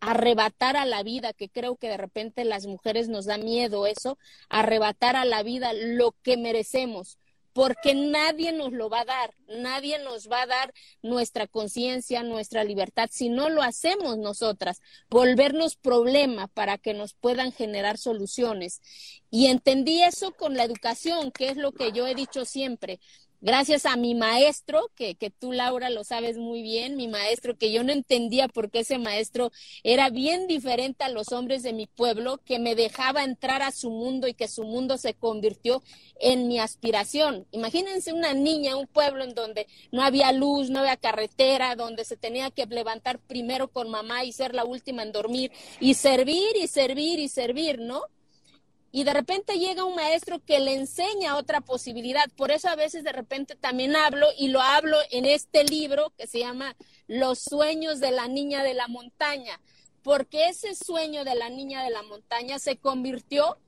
arrebatar 0.00 0.76
a 0.76 0.84
la 0.84 1.02
vida, 1.02 1.32
que 1.32 1.48
creo 1.48 1.76
que 1.76 1.88
de 1.88 1.96
repente 1.96 2.44
las 2.44 2.66
mujeres 2.66 3.08
nos 3.08 3.26
da 3.26 3.38
miedo 3.38 3.86
eso, 3.86 4.18
arrebatar 4.48 5.16
a 5.16 5.24
la 5.24 5.42
vida 5.42 5.72
lo 5.72 6.14
que 6.22 6.36
merecemos, 6.36 7.18
porque 7.56 7.94
nadie 7.94 8.52
nos 8.52 8.70
lo 8.70 8.90
va 8.90 9.00
a 9.00 9.04
dar, 9.06 9.34
nadie 9.48 9.98
nos 10.00 10.28
va 10.28 10.42
a 10.42 10.46
dar 10.46 10.74
nuestra 11.00 11.46
conciencia, 11.46 12.22
nuestra 12.22 12.64
libertad, 12.64 13.08
si 13.10 13.30
no 13.30 13.48
lo 13.48 13.62
hacemos 13.62 14.18
nosotras, 14.18 14.82
volvernos 15.08 15.74
problema 15.74 16.48
para 16.48 16.76
que 16.76 16.92
nos 16.92 17.14
puedan 17.14 17.52
generar 17.52 17.96
soluciones. 17.96 18.82
Y 19.30 19.46
entendí 19.46 20.02
eso 20.02 20.32
con 20.32 20.54
la 20.54 20.64
educación, 20.64 21.32
que 21.32 21.48
es 21.48 21.56
lo 21.56 21.72
que 21.72 21.92
yo 21.92 22.06
he 22.06 22.14
dicho 22.14 22.44
siempre 22.44 23.00
gracias 23.40 23.86
a 23.86 23.96
mi 23.96 24.14
maestro, 24.14 24.90
que, 24.94 25.14
que 25.14 25.30
tú, 25.30 25.52
Laura, 25.52 25.90
lo 25.90 26.04
sabes 26.04 26.38
muy 26.38 26.62
bien, 26.62 26.96
mi 26.96 27.08
maestro, 27.08 27.56
que 27.56 27.72
yo 27.72 27.84
no 27.84 27.92
entendía 27.92 28.48
por 28.48 28.70
qué 28.70 28.80
ese 28.80 28.98
maestro 28.98 29.52
era 29.82 30.10
bien 30.10 30.46
diferente 30.46 31.04
a 31.04 31.08
los 31.08 31.32
hombres 31.32 31.62
de 31.62 31.72
mi 31.72 31.86
pueblo, 31.86 32.40
que 32.44 32.58
me 32.58 32.74
dejaba 32.74 33.24
entrar 33.24 33.62
a 33.62 33.72
su 33.72 33.90
mundo 33.90 34.28
y 34.28 34.34
que 34.34 34.48
su 34.48 34.64
mundo 34.64 34.98
se 34.98 35.14
convirtió 35.14 35.82
en 36.20 36.48
mi 36.48 36.58
aspiración. 36.58 37.46
Imagínense 37.52 38.12
una 38.12 38.34
niña, 38.34 38.76
un 38.76 38.86
pueblo 38.86 39.24
en 39.24 39.34
donde 39.34 39.66
no 39.92 40.02
había 40.02 40.32
luz, 40.32 40.70
no 40.70 40.80
había 40.80 40.96
carretera, 40.96 41.76
donde 41.76 42.04
se 42.04 42.16
tenía 42.16 42.50
que 42.50 42.66
levantar 42.66 43.18
primero 43.18 43.68
con 43.68 43.90
mamá 43.90 44.24
y 44.24 44.32
ser 44.32 44.54
la 44.54 44.64
última 44.64 45.02
en 45.02 45.12
dormir 45.12 45.52
y 45.80 45.94
servir 45.94 46.56
y 46.56 46.66
servir 46.66 47.18
y 47.18 47.28
servir, 47.28 47.78
¿no? 47.78 48.02
Y 48.96 49.04
de 49.04 49.12
repente 49.12 49.58
llega 49.58 49.84
un 49.84 49.94
maestro 49.94 50.42
que 50.42 50.58
le 50.58 50.72
enseña 50.72 51.36
otra 51.36 51.60
posibilidad. 51.60 52.24
Por 52.34 52.50
eso 52.50 52.70
a 52.70 52.76
veces 52.76 53.04
de 53.04 53.12
repente 53.12 53.54
también 53.54 53.94
hablo 53.94 54.26
y 54.38 54.48
lo 54.48 54.62
hablo 54.62 54.96
en 55.10 55.26
este 55.26 55.64
libro 55.64 56.14
que 56.16 56.26
se 56.26 56.38
llama 56.38 56.74
Los 57.06 57.40
sueños 57.40 58.00
de 58.00 58.10
la 58.10 58.26
niña 58.26 58.62
de 58.62 58.72
la 58.72 58.88
montaña, 58.88 59.60
porque 60.02 60.48
ese 60.48 60.74
sueño 60.74 61.24
de 61.24 61.34
la 61.34 61.50
niña 61.50 61.84
de 61.84 61.90
la 61.90 62.02
montaña 62.04 62.58
se 62.58 62.78
convirtió 62.78 63.58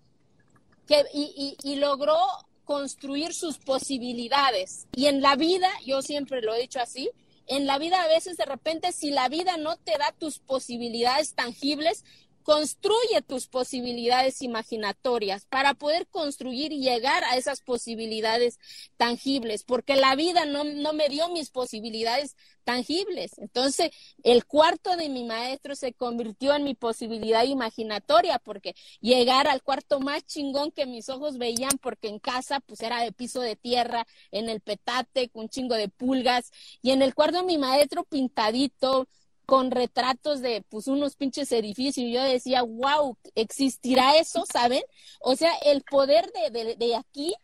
que, 0.87 1.05
y, 1.13 1.59
y 1.63 1.77
logró 1.77 2.17
construir 2.65 3.35
sus 3.35 3.59
posibilidades. 3.59 4.87
Y 4.97 5.09
en 5.09 5.21
la 5.21 5.37
vida, 5.37 5.69
yo 5.85 6.01
siempre 6.01 6.41
lo 6.41 6.55
he 6.55 6.63
dicho 6.63 6.81
así, 6.81 7.11
en 7.49 7.67
la 7.67 7.79
vida 7.79 8.03
a 8.03 8.09
veces 8.09 8.39
de 8.39 8.47
repente 8.47 8.93
si 8.93 9.11
la 9.11 9.29
vida 9.29 9.59
no 9.59 9.77
te 9.77 9.93
da 9.99 10.15
tus 10.19 10.39
posibilidades 10.39 11.35
tangibles, 11.35 12.03
Construye 12.49 13.21
tus 13.21 13.47
posibilidades 13.47 14.41
imaginatorias 14.41 15.45
para 15.45 15.75
poder 15.75 16.07
construir 16.07 16.73
y 16.73 16.81
llegar 16.81 17.23
a 17.25 17.37
esas 17.37 17.61
posibilidades 17.61 18.59
tangibles, 18.97 19.65
porque 19.65 19.97
la 19.97 20.17
vida 20.17 20.47
no, 20.47 20.65
no 20.65 20.95
me 20.95 21.11
dio 21.11 21.29
mis 21.29 21.51
posibilidades 21.51 22.37
tangibles. 22.65 23.37
Entonces, 23.37 23.91
el 24.23 24.47
cuarto 24.47 24.97
de 24.97 25.11
mi 25.11 25.25
maestro 25.25 25.77
se 25.77 25.93
convirtió 25.93 26.55
en 26.55 26.65
mi 26.65 26.75
posibilidad 26.75 27.45
imaginatoria, 27.45 28.39
porque 28.39 28.75
llegar 29.03 29.47
al 29.47 29.63
cuarto 29.63 30.01
más 30.01 30.25
chingón 30.25 30.73
que 30.73 30.87
mis 30.87 31.11
ojos 31.11 31.37
veían, 31.37 31.77
porque 31.83 32.09
en 32.09 32.19
casa 32.19 32.61
pues 32.61 32.81
era 32.81 33.03
de 33.03 33.13
piso 33.13 33.43
de 33.43 33.57
tierra, 33.57 34.07
en 34.31 34.49
el 34.49 34.63
petate, 34.63 35.29
con 35.29 35.43
un 35.43 35.49
chingo 35.51 35.75
de 35.75 35.91
pulgas, 35.91 36.51
y 36.81 36.93
en 36.93 37.03
el 37.03 37.15
cuarto 37.15 37.41
de 37.41 37.45
mi 37.45 37.59
maestro 37.59 38.05
pintadito, 38.05 39.07
con 39.49 39.71
retratos 39.71 40.43
de 40.43 40.63
pues 40.69 40.89
unos 40.89 41.17
pinches 41.17 41.51
edificios 41.53 42.07
y 42.07 42.13
yo 42.13 42.23
decía, 42.23 42.61
wow, 42.61 43.17
¿existirá 43.35 44.19
eso? 44.19 44.45
¿Saben? 44.53 44.83
O 45.21 45.37
sea, 45.37 45.51
el 45.65 45.83
poder 45.85 46.31
de, 46.53 46.77
de, 46.77 46.95
aquí, 46.95 47.35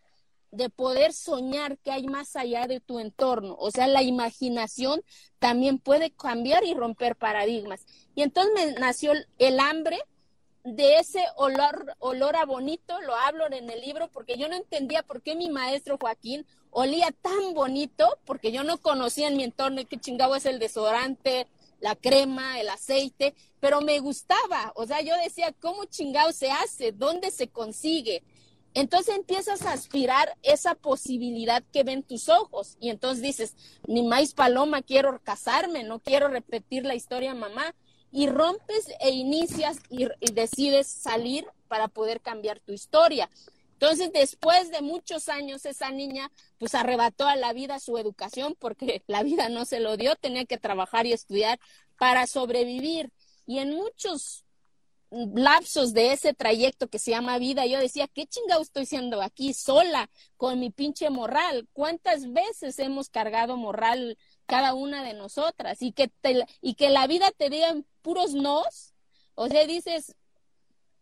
de 0.50 0.68
poder 0.68 1.14
soñar 1.14 1.78
que 1.78 1.90
hay 1.90 2.06
más 2.06 2.36
allá 2.36 2.66
de 2.66 2.80
tu 2.80 2.98
entorno, 2.98 3.56
o 3.58 3.70
sea, 3.70 3.86
la 3.86 4.02
imaginación 4.02 5.00
también 5.38 5.78
puede 5.78 6.10
cambiar 6.10 6.62
y 6.64 6.74
romper 6.74 7.16
paradigmas. 7.16 7.86
Y 8.14 8.20
entonces 8.20 8.52
me 8.54 8.72
nació 8.72 9.12
el 9.38 9.58
hambre 9.58 9.98
de 10.62 10.96
ese 10.96 11.24
olor, 11.36 11.96
olor 12.00 12.36
a 12.36 12.44
bonito, 12.44 13.00
lo 13.00 13.14
hablo 13.14 13.50
en 13.50 13.70
el 13.70 13.80
libro, 13.80 14.10
porque 14.12 14.36
yo 14.36 14.46
no 14.50 14.56
entendía 14.56 15.02
por 15.04 15.22
qué 15.22 15.36
mi 15.36 15.48
maestro 15.48 15.96
Joaquín 15.98 16.44
olía 16.70 17.14
tan 17.22 17.54
bonito, 17.54 18.18
porque 18.26 18.52
yo 18.52 18.62
no 18.62 18.76
conocía 18.76 19.28
en 19.28 19.38
mi 19.38 19.44
entorno 19.44 19.80
qué 19.88 19.98
chingado 19.98 20.36
es 20.36 20.44
el 20.44 20.58
desodorante, 20.58 21.46
la 21.84 21.96
crema, 21.96 22.58
el 22.60 22.70
aceite, 22.70 23.34
pero 23.60 23.82
me 23.82 23.98
gustaba. 23.98 24.72
O 24.74 24.86
sea, 24.86 25.02
yo 25.02 25.14
decía, 25.22 25.54
¿cómo 25.60 25.84
chingado 25.84 26.32
se 26.32 26.50
hace? 26.50 26.92
¿Dónde 26.92 27.30
se 27.30 27.48
consigue? 27.48 28.22
Entonces 28.72 29.14
empiezas 29.14 29.60
a 29.60 29.72
aspirar 29.72 30.34
esa 30.42 30.76
posibilidad 30.76 31.62
que 31.74 31.82
ven 31.82 32.02
tus 32.02 32.30
ojos 32.30 32.78
y 32.80 32.88
entonces 32.88 33.22
dices, 33.22 33.54
ni 33.86 34.02
más 34.02 34.32
paloma, 34.32 34.80
quiero 34.80 35.20
casarme, 35.22 35.84
no 35.84 35.98
quiero 35.98 36.28
repetir 36.28 36.86
la 36.86 36.94
historia 36.94 37.34
mamá. 37.34 37.74
Y 38.10 38.28
rompes 38.28 38.88
e 39.00 39.10
inicias 39.10 39.76
y, 39.90 40.04
y 40.20 40.32
decides 40.32 40.86
salir 40.86 41.44
para 41.68 41.88
poder 41.88 42.22
cambiar 42.22 42.60
tu 42.60 42.72
historia. 42.72 43.28
Entonces, 43.74 44.12
después 44.12 44.70
de 44.70 44.82
muchos 44.82 45.28
años, 45.28 45.66
esa 45.66 45.90
niña 45.90 46.30
pues 46.58 46.74
arrebató 46.74 47.26
a 47.26 47.36
la 47.36 47.52
vida 47.52 47.78
su 47.80 47.98
educación 47.98 48.56
porque 48.58 49.02
la 49.06 49.22
vida 49.22 49.48
no 49.48 49.64
se 49.64 49.80
lo 49.80 49.96
dio, 49.96 50.16
tenía 50.16 50.44
que 50.46 50.58
trabajar 50.58 51.06
y 51.06 51.12
estudiar 51.12 51.58
para 51.98 52.26
sobrevivir. 52.26 53.10
Y 53.46 53.58
en 53.58 53.74
muchos 53.74 54.44
lapsos 55.10 55.92
de 55.92 56.12
ese 56.12 56.34
trayecto 56.34 56.88
que 56.88 56.98
se 56.98 57.10
llama 57.10 57.38
vida, 57.38 57.66
yo 57.66 57.78
decía, 57.78 58.08
¿qué 58.08 58.26
chingado 58.26 58.62
estoy 58.62 58.86
siendo 58.86 59.22
aquí 59.22 59.54
sola 59.54 60.10
con 60.36 60.58
mi 60.58 60.70
pinche 60.70 61.10
morral? 61.10 61.68
¿Cuántas 61.72 62.32
veces 62.32 62.78
hemos 62.78 63.10
cargado 63.10 63.56
morral 63.56 64.18
cada 64.46 64.74
una 64.74 65.04
de 65.04 65.14
nosotras? 65.14 65.82
Y 65.82 65.92
que, 65.92 66.10
y 66.60 66.74
que 66.74 66.90
la 66.90 67.06
vida 67.06 67.30
te 67.36 67.50
diga 67.50 67.76
puros 68.02 68.34
nos, 68.34 68.94
o 69.34 69.48
sea, 69.48 69.66
dices, 69.66 70.16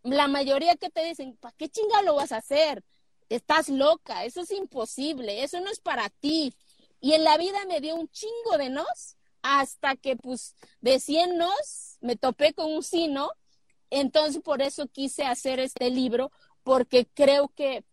la 0.03 0.29
mayoría 0.29 0.77
que 0.77 0.91
te 0.91 1.05
dicen, 1.05 1.37
¿para 1.37 1.55
qué 1.57 1.69
chinga 1.69 2.03
lo 2.03 2.15
vas 2.15 2.33
a 2.33 2.39
hacer? 2.39 2.85
Estás 3.29 3.69
loca, 3.69 4.25
eso 4.25 4.43
es 4.43 4.51
imposible, 4.51 5.43
eso 5.43 5.61
no 5.61 5.71
es 5.71 5.81
para 5.81 6.09
ti. 6.11 6.55
Y 7.01 7.15
en 7.15 7.25
la 7.25 7.37
vida 7.37 7.65
me 7.67 7.81
dio 7.81 7.97
un 7.97 8.09
chingo 8.09 8.59
de 8.59 8.71
nos 8.71 9.17
hasta 9.43 9.97
que 9.97 10.17
pues 10.17 10.55
de 10.81 11.01
100 11.01 11.37
nos 11.37 11.99
me 12.01 12.17
topé 12.17 12.53
con 12.53 12.73
un 12.73 12.83
sí, 12.83 13.09
¿no? 13.09 13.31
Entonces 13.91 14.41
por 14.43 14.63
eso 14.63 14.87
quise 14.87 15.25
hacer 15.25 15.61
este 15.61 15.91
libro, 15.91 16.31
porque 16.63 17.07
creo 17.07 17.49
que 17.49 17.85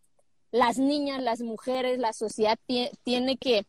las 0.50 0.78
niñas, 0.78 1.22
las 1.22 1.40
mujeres, 1.40 1.98
la 1.98 2.12
sociedad 2.12 2.58
tiene 3.04 3.36
que, 3.36 3.66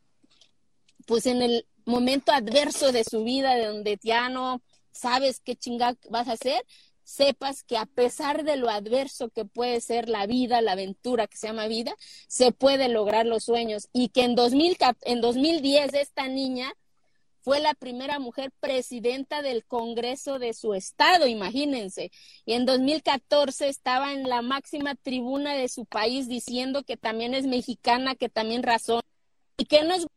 pues 1.05 1.25
en 1.25 1.41
el 1.41 1.67
momento 1.85 2.31
adverso 2.31 2.91
de 2.91 3.03
su 3.03 3.23
vida, 3.23 3.55
de 3.55 3.65
donde 3.65 3.99
ya 4.01 4.29
no 4.29 4.61
sabes 4.91 5.39
qué 5.39 5.55
chingada 5.55 5.97
vas 6.09 6.27
a 6.27 6.33
hacer, 6.33 6.65
sepas 7.11 7.63
que 7.63 7.77
a 7.77 7.85
pesar 7.85 8.43
de 8.43 8.55
lo 8.55 8.69
adverso 8.69 9.29
que 9.29 9.45
puede 9.45 9.81
ser 9.81 10.09
la 10.09 10.25
vida, 10.25 10.61
la 10.61 10.73
aventura 10.73 11.27
que 11.27 11.37
se 11.37 11.47
llama 11.47 11.67
vida, 11.67 11.93
se 12.27 12.51
puede 12.51 12.87
lograr 12.87 13.25
los 13.25 13.43
sueños 13.43 13.89
y 13.93 14.09
que 14.09 14.23
en, 14.23 14.35
2000, 14.35 14.77
en 15.01 15.21
2010 15.21 15.93
esta 15.93 16.27
niña 16.27 16.73
fue 17.41 17.59
la 17.59 17.73
primera 17.73 18.19
mujer 18.19 18.51
presidenta 18.59 19.41
del 19.41 19.65
Congreso 19.65 20.39
de 20.39 20.53
su 20.53 20.73
estado, 20.73 21.27
imagínense. 21.27 22.11
Y 22.45 22.53
en 22.53 22.65
2014 22.65 23.67
estaba 23.67 24.13
en 24.13 24.29
la 24.29 24.41
máxima 24.41 24.95
tribuna 24.95 25.55
de 25.55 25.67
su 25.67 25.85
país 25.85 26.27
diciendo 26.27 26.83
que 26.83 26.97
también 26.97 27.33
es 27.33 27.47
mexicana, 27.47 28.15
que 28.15 28.29
también 28.29 28.63
razón 28.63 29.01
y 29.57 29.65
que 29.65 29.83
no 29.83 29.95
es 29.95 30.07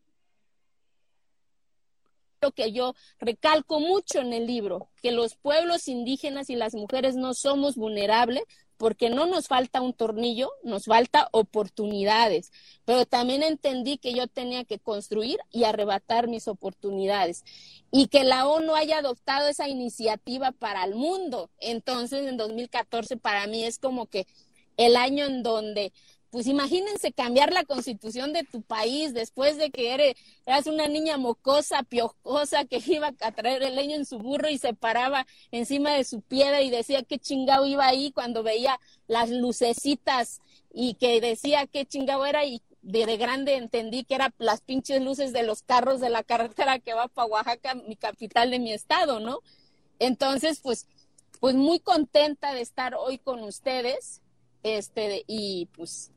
lo 2.45 2.53
que 2.53 2.73
yo 2.73 2.95
recalco 3.19 3.81
mucho 3.81 4.21
en 4.21 4.35
el 4.35 4.47
libro, 4.47 4.91
que 5.03 5.13
los 5.13 5.35
pueblos 5.35 5.89
indígenas 5.89 6.51
y 6.51 6.57
las 6.57 6.75
mujeres 6.75 7.17
no 7.17 7.33
somos 7.33 7.77
vulnerables 7.77 8.45
porque 8.77 9.09
no 9.09 9.25
nos 9.25 9.47
falta 9.47 9.81
un 9.81 9.95
tornillo, 9.95 10.51
nos 10.63 10.85
falta 10.85 11.29
oportunidades, 11.33 12.53
pero 12.85 13.07
también 13.07 13.43
entendí 13.43 13.97
que 13.97 14.13
yo 14.13 14.27
tenía 14.27 14.65
que 14.65 14.79
construir 14.79 15.39
y 15.51 15.65
arrebatar 15.65 16.29
mis 16.29 16.49
oportunidades 16.49 17.45
y 17.91 18.09
que 18.09 18.25
la 18.25 18.47
ONU 18.47 18.75
haya 18.75 18.99
adoptado 18.99 19.49
esa 19.49 19.69
iniciativa 19.69 20.53
para 20.53 20.85
el 20.85 20.97
mundo. 20.97 21.51
Entonces, 21.61 22.27
en 22.27 22.37
2014 22.37 23.17
para 23.17 23.47
mí 23.47 23.65
es 23.65 23.79
como 23.79 24.07
que 24.07 24.27
el 24.77 24.97
año 24.97 25.25
en 25.25 25.43
donde 25.43 25.93
pues 26.35 26.49
imagínense 26.49 27.13
cambiar 27.13 27.53
la 27.53 27.63
constitución 27.63 28.33
de 28.33 28.43
tu 28.43 28.61
país 28.61 29.15
después 29.15 29.57
de 29.57 29.71
que 29.71 29.95
eres, 29.95 30.15
eras 30.47 30.67
una 30.67 30.89
niña 30.89 31.17
mocosa, 31.17 31.85
piojosa, 31.85 32.65
que 32.65 32.83
iba 32.85 33.15
a 33.21 33.31
traer 33.31 33.63
el 33.63 33.77
leño 33.77 33.95
en 33.95 34.05
su 34.05 34.19
burro 34.19 34.49
y 34.49 34.59
se 34.59 34.75
paraba 34.75 35.29
encima 35.53 35.93
de 35.93 36.03
su 36.03 36.23
piedra 36.23 36.61
y 36.61 36.71
decía 36.71 37.05
qué 37.05 37.21
chingado 37.21 37.67
iba 37.67 37.87
ahí 37.87 38.11
cuando 38.11 38.43
veía 38.43 38.81
las 39.07 39.31
lucecitas 39.31 40.41
y 40.73 40.95
que 40.95 41.21
decía 41.21 41.69
qué 41.69 41.87
chingado 41.87 42.27
era 42.27 42.45
y 42.45 42.63
de, 42.83 43.17
grande 43.17 43.55
entendí 43.55 44.03
que 44.03 44.17
eran 44.17 44.35
las 44.39 44.61
pinches 44.61 45.01
luces 45.01 45.33
de 45.33 45.45
los 45.45 45.63
carros 45.63 46.01
de 46.01 46.11
la 46.11 46.25
carretera 46.25 46.81
que 46.81 46.95
va 46.95 47.07
para 47.07 47.29
Oaxaca, 47.29 47.77
mi 47.77 47.95
capital 47.95 48.51
de 48.51 48.59
mi 48.59 48.73
estado, 48.73 49.21
¿no? 49.21 49.39
Entonces, 50.01 50.59
pues, 50.61 50.89
pues 51.39 51.55
muy 51.55 51.79
contenta 51.79 52.55
de 52.55 52.61
estar 52.61 52.97
hoy 52.97 53.19
con 53.19 53.45
ustedes, 53.45 54.21
este, 54.65 55.23
y 55.29 55.67
pues 55.77 56.11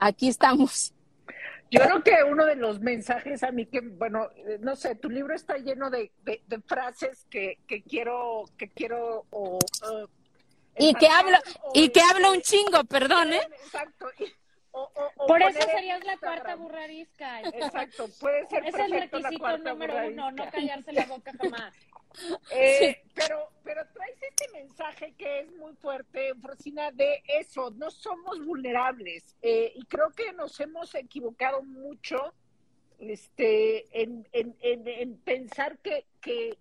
aquí 0.00 0.28
estamos. 0.28 0.92
Yo 1.70 1.80
creo 1.80 2.02
que 2.02 2.24
uno 2.28 2.44
de 2.46 2.56
los 2.56 2.80
mensajes 2.80 3.44
a 3.44 3.52
mí 3.52 3.66
que, 3.66 3.80
bueno, 3.80 4.28
no 4.58 4.74
sé, 4.74 4.96
tu 4.96 5.08
libro 5.08 5.34
está 5.34 5.56
lleno 5.58 5.88
de, 5.88 6.10
frases 6.66 7.26
que, 7.30 7.60
que, 7.68 7.82
quiero, 7.82 8.46
que 8.58 8.68
quiero 8.70 9.26
o, 9.30 9.60
y 10.76 10.94
que 10.94 11.08
hablo 11.08 11.38
y 11.74 11.90
que 11.90 12.00
hablo 12.00 12.32
un 12.32 12.40
chingo, 12.40 12.82
perdón, 12.84 13.32
¿eh? 13.34 13.40
Exacto. 13.64 14.06
Por 14.72 15.42
eso 15.42 15.60
serías 15.62 16.04
la 16.04 16.16
cuarta 16.16 16.54
burrarisca. 16.54 17.40
Exacto, 17.40 18.08
puede 18.20 18.46
ser 18.46 18.66
Es 18.66 18.74
el 18.74 18.90
requisito 18.92 19.58
número 19.58 20.08
uno, 20.08 20.30
no 20.32 20.50
callarse 20.50 20.92
la 20.92 21.06
boca 21.06 21.32
jamás. 21.40 21.74
Eh, 22.50 23.04
pero, 23.14 23.52
pero 23.62 23.86
traes 23.94 24.20
este 24.20 24.48
mensaje 24.52 25.14
que 25.16 25.40
es 25.40 25.52
muy 25.52 25.74
fuerte, 25.76 26.34
Frosina, 26.42 26.90
de 26.90 27.22
eso, 27.38 27.70
no 27.70 27.88
somos 27.88 28.44
vulnerables. 28.44 29.36
Eh, 29.42 29.72
y 29.76 29.84
creo 29.84 30.10
que 30.10 30.32
nos 30.32 30.58
hemos 30.58 30.92
equivocado 30.96 31.62
mucho 31.62 32.34
este, 32.98 34.02
en, 34.02 34.26
en, 34.32 34.56
en, 34.60 35.16
pensar 35.18 35.78
que, 35.78 36.04
que, 36.20 36.58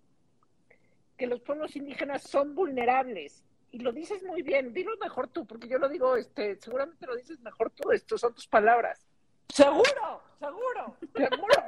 que, 1.18 1.28
los 1.28 1.42
pueblos 1.42 1.75
indígenas 1.75 2.24
son 2.24 2.55
vulnerables. 2.55 3.44
Y 3.72 3.79
lo 3.79 3.92
dices 3.92 4.24
muy 4.24 4.42
bien, 4.42 4.74
dilo 4.74 4.92
mejor 5.01 5.27
tú, 5.27 5.46
porque 5.46 5.68
yo 5.68 5.77
lo 5.77 5.88
digo, 5.88 6.16
este, 6.16 6.60
seguramente 6.60 7.05
lo 7.05 7.16
dices 7.16 7.40
mejor 7.42 7.70
tú, 7.72 7.92
esto 7.92 8.18
son 8.18 8.34
tus 8.34 8.48
palabras. 8.48 9.05
Seguro, 9.50 10.24
seguro, 10.40 10.98
seguro. 11.16 11.64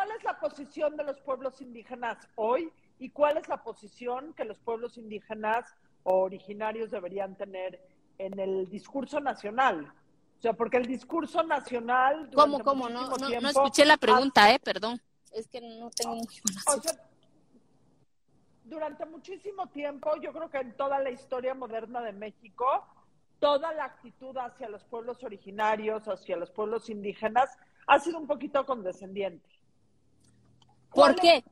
¿cuál 0.00 0.10
es 0.16 0.24
la 0.24 0.38
posición 0.40 0.96
de 0.96 1.04
los 1.04 1.20
pueblos 1.20 1.60
indígenas 1.60 2.26
hoy 2.36 2.72
y 2.98 3.10
cuál 3.10 3.36
es 3.36 3.48
la 3.48 3.62
posición 3.62 4.32
que 4.32 4.46
los 4.46 4.58
pueblos 4.58 4.96
indígenas 4.96 5.74
o 6.04 6.20
originarios 6.20 6.90
deberían 6.90 7.36
tener 7.36 7.78
en 8.16 8.38
el 8.38 8.70
discurso 8.70 9.20
nacional? 9.20 9.92
O 10.38 10.40
sea, 10.40 10.54
porque 10.54 10.78
el 10.78 10.86
discurso 10.86 11.42
nacional... 11.42 12.30
¿Cómo, 12.34 12.60
cómo? 12.60 12.88
No, 12.88 13.10
no, 13.10 13.28
no, 13.28 13.48
escuché 13.50 13.84
la 13.84 13.98
pregunta, 13.98 14.50
¿eh? 14.54 14.58
Perdón. 14.58 14.98
Es 15.32 15.48
que 15.48 15.60
no 15.60 15.90
tengo 15.90 16.16
mucho 16.16 16.42
o 16.66 16.80
sea, 16.80 16.92
durante 18.70 19.04
muchísimo 19.04 19.66
tiempo, 19.66 20.10
yo 20.22 20.32
creo 20.32 20.48
que 20.48 20.58
en 20.58 20.76
toda 20.76 21.00
la 21.00 21.10
historia 21.10 21.54
moderna 21.54 22.00
de 22.00 22.12
México, 22.12 22.64
toda 23.40 23.74
la 23.74 23.84
actitud 23.84 24.36
hacia 24.36 24.68
los 24.68 24.84
pueblos 24.84 25.22
originarios, 25.24 26.04
hacia 26.06 26.36
los 26.36 26.50
pueblos 26.50 26.88
indígenas, 26.88 27.50
ha 27.86 27.98
sido 27.98 28.18
un 28.18 28.28
poquito 28.28 28.64
condescendiente. 28.64 29.48
¿Por 30.94 31.16
qué? 31.16 31.44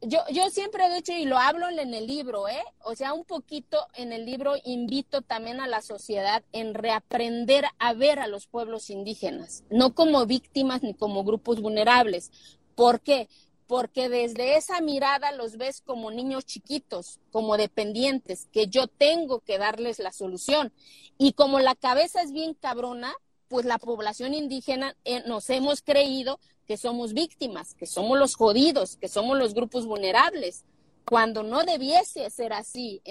Yo, 0.00 0.20
yo 0.30 0.48
siempre 0.50 0.86
he 0.86 0.94
dicho 0.94 1.12
y 1.12 1.24
lo 1.24 1.38
hablo 1.38 1.68
en 1.68 1.92
el 1.92 2.06
libro, 2.06 2.46
¿eh? 2.46 2.62
O 2.84 2.94
sea, 2.94 3.14
un 3.14 3.24
poquito 3.24 3.78
en 3.94 4.12
el 4.12 4.26
libro 4.26 4.54
invito 4.64 5.22
también 5.22 5.60
a 5.60 5.66
la 5.66 5.82
sociedad 5.82 6.44
en 6.52 6.74
reaprender 6.74 7.64
a 7.78 7.94
ver 7.94 8.20
a 8.20 8.28
los 8.28 8.46
pueblos 8.46 8.90
indígenas, 8.90 9.64
no 9.70 9.94
como 9.94 10.24
víctimas 10.24 10.82
ni 10.82 10.94
como 10.94 11.24
grupos 11.24 11.60
vulnerables. 11.60 12.30
¿Por 12.78 13.00
qué? 13.00 13.28
Porque 13.66 14.08
desde 14.08 14.56
esa 14.56 14.80
mirada 14.80 15.32
los 15.32 15.56
ves 15.56 15.80
como 15.80 16.12
niños 16.12 16.46
chiquitos, 16.46 17.18
como 17.32 17.56
dependientes, 17.56 18.46
que 18.52 18.68
yo 18.68 18.86
tengo 18.86 19.40
que 19.40 19.58
darles 19.58 19.98
la 19.98 20.12
solución. 20.12 20.72
Y 21.18 21.32
como 21.32 21.58
la 21.58 21.74
cabeza 21.74 22.22
es 22.22 22.30
bien 22.30 22.54
cabrona, 22.54 23.12
pues 23.48 23.66
la 23.66 23.78
población 23.78 24.32
indígena 24.32 24.96
eh, 25.04 25.24
nos 25.26 25.50
hemos 25.50 25.82
creído 25.82 26.38
que 26.68 26.76
somos 26.76 27.14
víctimas, 27.14 27.74
que 27.74 27.86
somos 27.86 28.16
los 28.16 28.36
jodidos, 28.36 28.96
que 28.96 29.08
somos 29.08 29.36
los 29.36 29.54
grupos 29.54 29.84
vulnerables, 29.84 30.64
cuando 31.04 31.42
no 31.42 31.64
debiese 31.64 32.30
ser 32.30 32.52
así. 32.52 33.02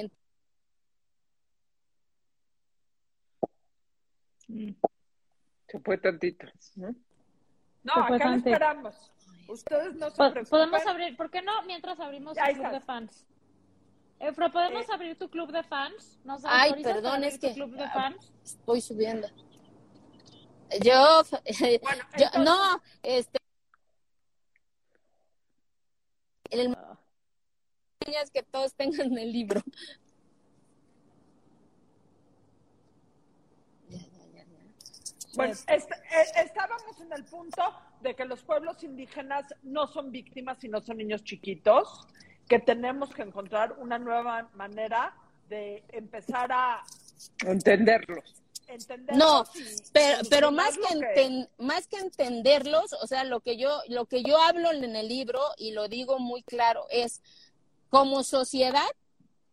Mm. 4.47 4.69
Se 5.67 5.79
fue 5.81 5.97
tantito. 5.97 6.47
No, 6.77 6.95
no 7.83 7.93
acá 7.93 8.33
esperamos. 8.33 8.95
Ustedes 9.47 9.95
no 9.95 10.09
se 10.09 10.15
preocupen. 10.15 10.45
Podemos 10.45 10.85
abrir, 10.85 11.17
¿por 11.17 11.29
qué 11.29 11.41
no 11.41 11.63
mientras 11.63 11.99
abrimos 11.99 12.37
el 12.37 12.55
club 12.55 12.71
de 12.71 12.81
fans? 12.81 13.25
Efra, 14.19 14.49
¿podemos 14.49 14.89
eh. 14.89 14.93
abrir 14.93 15.17
tu 15.17 15.29
club 15.29 15.51
de 15.51 15.63
fans? 15.63 16.19
Ay, 16.43 16.81
perdón, 16.83 17.23
es 17.23 17.37
que 17.37 17.53
club 17.53 17.71
de 17.75 17.87
fans? 17.89 18.33
estoy 18.43 18.81
subiendo. 18.81 19.27
Yo, 20.83 21.21
yo 22.17 22.39
no, 22.43 22.81
este, 23.03 23.37
en 26.49 26.59
el 26.59 26.77
es 27.99 28.31
que 28.31 28.43
todos 28.43 28.73
tengan 28.73 29.17
el 29.17 29.31
libro. 29.31 29.61
Bueno, 35.37 35.53
e, 35.67 36.41
estábamos 36.41 36.99
en 36.99 37.13
el 37.13 37.23
punto 37.23 37.61
de 38.01 38.15
que 38.15 38.25
los 38.25 38.41
pueblos 38.41 38.83
indígenas 38.83 39.45
no 39.61 39.85
son 39.85 40.11
víctimas 40.11 40.63
y 40.63 40.67
no 40.67 40.81
son 40.81 40.97
niños 40.97 41.23
chiquitos, 41.23 42.07
que 42.49 42.57
tenemos 42.57 43.13
que 43.13 43.21
encontrar 43.21 43.73
una 43.73 43.99
nueva 43.99 44.49
manera 44.55 45.15
de 45.47 45.83
empezar 45.89 46.51
a 46.51 46.83
entenderlos. 47.45 48.41
No, 49.13 49.45
pero, 49.93 50.17
pero 50.27 50.51
más 50.51 50.75
que, 50.75 51.47
más 51.59 51.85
que 51.85 51.99
entenderlos, 51.99 52.93
o 52.93 53.05
sea, 53.05 53.23
lo 53.23 53.39
que 53.39 53.57
yo 53.57 53.79
lo 53.89 54.07
que 54.07 54.23
yo 54.23 54.39
hablo 54.39 54.71
en 54.71 54.95
el 54.95 55.07
libro 55.07 55.39
y 55.57 55.71
lo 55.71 55.87
digo 55.87 56.17
muy 56.17 56.41
claro 56.41 56.85
es 56.89 57.21
como 57.89 58.23
sociedad 58.23 58.89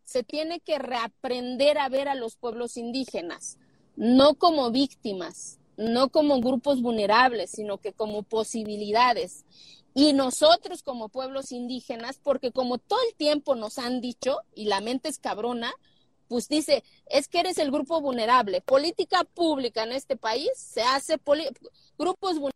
se 0.04 0.22
tiene 0.22 0.60
que 0.60 0.78
reaprender 0.78 1.78
a 1.78 1.88
ver 1.90 2.08
a 2.08 2.14
los 2.14 2.36
pueblos 2.36 2.76
indígenas, 2.76 3.58
no 3.96 4.34
como 4.34 4.72
víctimas, 4.72 5.60
no 5.76 6.08
como 6.10 6.40
grupos 6.40 6.82
vulnerables, 6.82 7.50
sino 7.50 7.78
que 7.78 7.92
como 7.92 8.22
posibilidades. 8.22 9.44
Y 9.94 10.12
nosotros 10.12 10.82
como 10.82 11.08
pueblos 11.08 11.52
indígenas, 11.52 12.18
porque 12.22 12.50
como 12.52 12.78
todo 12.78 12.98
el 13.08 13.14
tiempo 13.16 13.54
nos 13.54 13.78
han 13.78 14.00
dicho, 14.00 14.38
y 14.54 14.66
la 14.66 14.80
mente 14.80 15.08
es 15.08 15.18
cabrona, 15.18 15.72
pues 16.28 16.48
dice, 16.48 16.82
es 17.06 17.28
que 17.28 17.40
eres 17.40 17.58
el 17.58 17.70
grupo 17.70 18.00
vulnerable. 18.00 18.60
Política 18.60 19.24
pública 19.24 19.84
en 19.84 19.92
este 19.92 20.16
país 20.16 20.50
se 20.56 20.82
hace 20.82 21.18
grupos 21.98 22.32
vulnerables. 22.38 22.54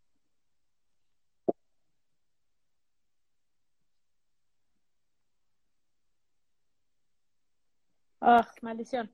Oh, 8.20 8.44
maldición. 8.62 9.10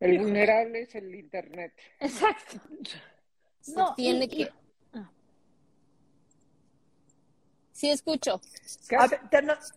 El 0.00 0.18
vulnerable 0.18 0.82
es 0.82 0.94
el 0.94 1.14
Internet. 1.14 1.72
Exacto. 2.00 2.60
No, 3.74 3.96
tiene 3.96 4.28
que... 4.28 4.48
Ah. 4.92 5.10
Sí, 7.72 7.90
escucho. 7.90 8.40
Te, 9.28 9.42
nos, 9.42 9.74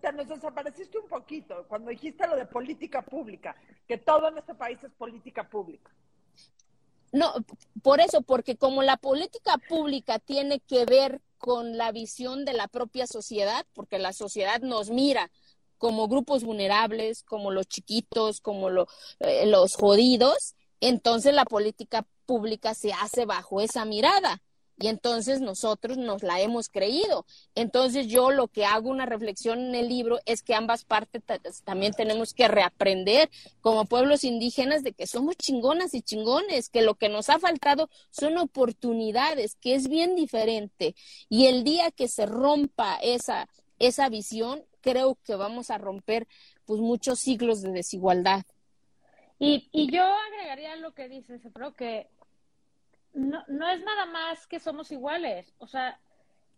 te 0.00 0.12
nos 0.12 0.28
desapareciste 0.28 0.98
un 0.98 1.08
poquito 1.08 1.66
cuando 1.66 1.90
dijiste 1.90 2.28
lo 2.28 2.36
de 2.36 2.46
política 2.46 3.02
pública, 3.02 3.56
que 3.88 3.98
todo 3.98 4.28
en 4.28 4.38
este 4.38 4.54
país 4.54 4.78
es 4.84 4.92
política 4.92 5.48
pública. 5.48 5.90
No, 7.10 7.32
por 7.82 8.00
eso, 8.00 8.22
porque 8.22 8.56
como 8.56 8.82
la 8.82 8.98
política 8.98 9.56
pública 9.68 10.18
tiene 10.18 10.60
que 10.60 10.84
ver 10.84 11.20
con 11.38 11.76
la 11.76 11.90
visión 11.92 12.44
de 12.44 12.52
la 12.52 12.68
propia 12.68 13.06
sociedad, 13.06 13.64
porque 13.72 13.98
la 13.98 14.12
sociedad 14.12 14.60
nos 14.60 14.90
mira 14.90 15.30
como 15.78 16.08
grupos 16.08 16.44
vulnerables, 16.44 17.22
como 17.22 17.50
los 17.50 17.66
chiquitos, 17.68 18.40
como 18.40 18.68
eh, 19.20 19.46
los 19.46 19.76
jodidos, 19.76 20.54
entonces 20.80 21.34
la 21.34 21.44
política 21.44 22.06
pública 22.26 22.74
se 22.74 22.92
hace 22.92 23.24
bajo 23.24 23.60
esa 23.60 23.84
mirada. 23.84 24.42
Y 24.80 24.86
entonces 24.86 25.40
nosotros 25.40 25.96
nos 25.96 26.22
la 26.22 26.40
hemos 26.40 26.68
creído. 26.68 27.26
Entonces 27.56 28.06
yo 28.06 28.30
lo 28.30 28.46
que 28.46 28.64
hago 28.64 28.90
una 28.90 29.06
reflexión 29.06 29.58
en 29.58 29.74
el 29.74 29.88
libro 29.88 30.20
es 30.24 30.42
que 30.42 30.54
ambas 30.54 30.84
partes 30.84 31.22
también 31.64 31.94
tenemos 31.94 32.32
que 32.32 32.46
reaprender 32.46 33.28
como 33.60 33.86
pueblos 33.86 34.22
indígenas 34.22 34.84
de 34.84 34.92
que 34.92 35.08
somos 35.08 35.36
chingonas 35.36 35.94
y 35.94 36.02
chingones, 36.02 36.68
que 36.68 36.82
lo 36.82 36.94
que 36.94 37.08
nos 37.08 37.28
ha 37.28 37.40
faltado 37.40 37.90
son 38.10 38.38
oportunidades, 38.38 39.56
que 39.56 39.74
es 39.74 39.88
bien 39.88 40.14
diferente. 40.14 40.94
Y 41.28 41.46
el 41.46 41.64
día 41.64 41.90
que 41.90 42.06
se 42.06 42.26
rompa 42.26 42.98
esa, 43.02 43.48
esa 43.80 44.08
visión, 44.08 44.62
creo 44.90 45.18
que 45.24 45.34
vamos 45.34 45.70
a 45.70 45.78
romper 45.78 46.26
pues 46.64 46.80
muchos 46.80 47.18
siglos 47.18 47.62
de 47.62 47.72
desigualdad. 47.72 48.44
Y, 49.38 49.68
y 49.72 49.90
yo 49.90 50.02
agregaría 50.04 50.76
lo 50.76 50.94
que 50.94 51.08
dices, 51.08 51.42
creo 51.52 51.74
que 51.74 52.08
no, 53.12 53.44
no 53.48 53.68
es 53.68 53.80
nada 53.82 54.06
más 54.06 54.46
que 54.46 54.60
somos 54.60 54.90
iguales, 54.90 55.52
o 55.58 55.66
sea, 55.66 56.00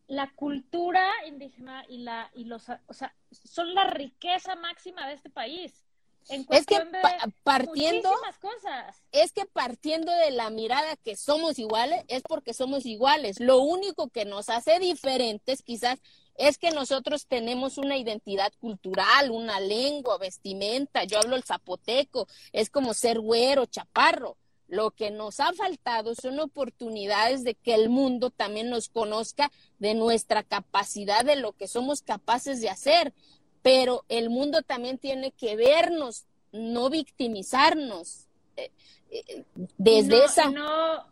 la 0.07 0.31
cultura 0.35 1.09
indígena 1.27 1.85
y 1.89 1.99
la 1.99 2.31
y 2.35 2.45
los 2.45 2.69
o 2.87 2.93
sea, 2.93 3.15
son 3.31 3.75
la 3.75 3.85
riqueza 3.85 4.57
máxima 4.57 5.07
de 5.07 5.15
este 5.15 5.31
país. 5.31 5.85
En 6.29 6.47
es 6.51 6.67
que 6.67 6.79
de 6.79 7.01
partiendo 7.43 8.13
cosas. 8.41 9.03
es 9.13 9.33
que 9.33 9.47
partiendo 9.47 10.13
de 10.13 10.33
la 10.33 10.51
mirada 10.51 10.97
que 10.97 11.17
somos 11.17 11.59
iguales 11.59 12.05
es 12.09 12.23
porque 12.23 12.55
somos 12.55 12.87
iguales. 12.87 13.41
Lo 13.41 13.61
único 13.61 14.09
que 14.09 14.25
nos 14.25 14.49
hace 14.49 14.79
diferentes 14.81 15.63
quizás 15.63 15.99
es 16.41 16.57
que 16.57 16.71
nosotros 16.71 17.27
tenemos 17.27 17.77
una 17.77 17.99
identidad 17.99 18.51
cultural, 18.61 19.31
una 19.31 19.61
lengua, 19.61 20.17
vestimenta. 20.17 21.05
Yo 21.05 21.19
hablo 21.19 21.37
el 21.37 21.45
zapoteco, 21.45 22.27
es 22.53 22.71
como 22.71 22.95
ser 22.95 23.21
güero, 23.21 23.67
chaparro. 23.67 24.39
Lo 24.67 24.91
que 24.91 25.11
nos 25.11 25.39
ha 25.41 25.53
faltado 25.53 26.15
son 26.15 26.41
oportunidades 26.41 27.45
de 27.45 27.55
que 27.57 27.75
el 27.75 27.91
mundo 27.91 28.31
también 28.31 28.71
nos 28.71 28.89
conozca 28.89 29.53
de 29.79 29.95
nuestra 29.95 30.43
capacidad, 30.43 31.27
de 31.27 31.37
lo 31.37 31.53
que 31.53 31.69
somos 31.69 32.01
capaces 32.01 32.63
de 32.63 32.71
hacer. 32.71 33.13
Pero 33.61 34.07
el 34.09 34.31
mundo 34.31 34.63
también 34.63 34.97
tiene 34.97 35.33
que 35.33 35.57
vernos, 35.57 36.25
no 36.53 36.89
victimizarnos. 36.89 38.29
Eh, 38.57 38.71
eh, 39.11 39.45
desde 39.77 40.25
esa. 40.25 40.49
No 40.49 41.10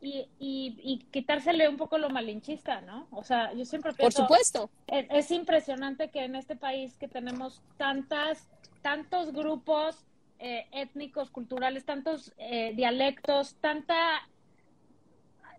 y, 0.00 0.28
y, 0.38 0.98
quitársele 1.10 1.68
un 1.68 1.76
poco 1.76 1.98
lo 1.98 2.10
malinchista, 2.10 2.80
¿no? 2.82 3.08
O 3.10 3.24
sea, 3.24 3.52
yo 3.52 3.64
siempre 3.64 3.92
pienso... 3.92 4.26
Por 4.26 4.26
supuesto. 4.26 4.70
Es, 4.86 5.30
impresionante 5.30 6.08
que 6.08 6.24
en 6.24 6.36
este 6.36 6.56
país 6.56 6.96
que 6.96 7.08
tenemos 7.08 7.62
tantas, 7.76 8.48
tantos 8.82 9.32
grupos 9.32 10.04
eh, 10.38 10.66
étnicos, 10.72 11.30
culturales, 11.30 11.84
tantos 11.84 12.32
eh, 12.38 12.72
dialectos, 12.74 13.56
tanta 13.60 13.96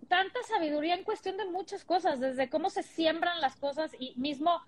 tanta 0.08 0.42
sabiduría 0.44 0.96
en 0.96 1.04
cuestión 1.04 1.38
de 1.38 1.46
muchas 1.46 1.86
cosas, 1.86 2.20
desde 2.20 2.50
cómo 2.50 2.72
se 2.72 2.82
siembran 2.82 3.40
las 3.42 3.56
cosas 3.58 3.92
y 4.00 4.16
mismo 4.16 4.60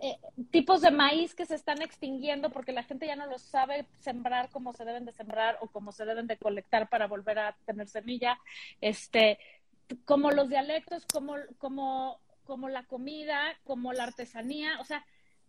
eh, 0.00 0.18
tipos 0.50 0.80
de 0.80 0.90
maíz 0.90 1.34
que 1.34 1.46
se 1.46 1.54
están 1.54 1.82
extinguiendo 1.82 2.50
porque 2.50 2.72
la 2.72 2.82
gente 2.82 3.06
ya 3.06 3.16
no 3.16 3.26
los 3.26 3.42
sabe 3.42 3.86
sembrar 4.00 4.50
como 4.50 4.72
se 4.72 4.84
deben 4.84 5.04
de 5.04 5.12
sembrar 5.12 5.58
o 5.60 5.68
como 5.68 5.92
se 5.92 6.04
deben 6.04 6.26
de 6.26 6.36
colectar 6.36 6.88
para 6.88 7.06
volver 7.06 7.38
a 7.38 7.56
tener 7.66 7.88
semilla, 7.88 8.38
este, 8.80 9.38
como 10.04 10.30
los 10.30 10.48
dialectos, 10.48 11.06
como, 11.12 11.34
como, 11.58 12.18
como 12.44 12.68
la 12.68 12.84
comida, 12.84 13.56
como 13.64 13.92
la 13.92 14.04
artesanía, 14.04 14.80
o 14.80 14.84
sea, 14.84 15.04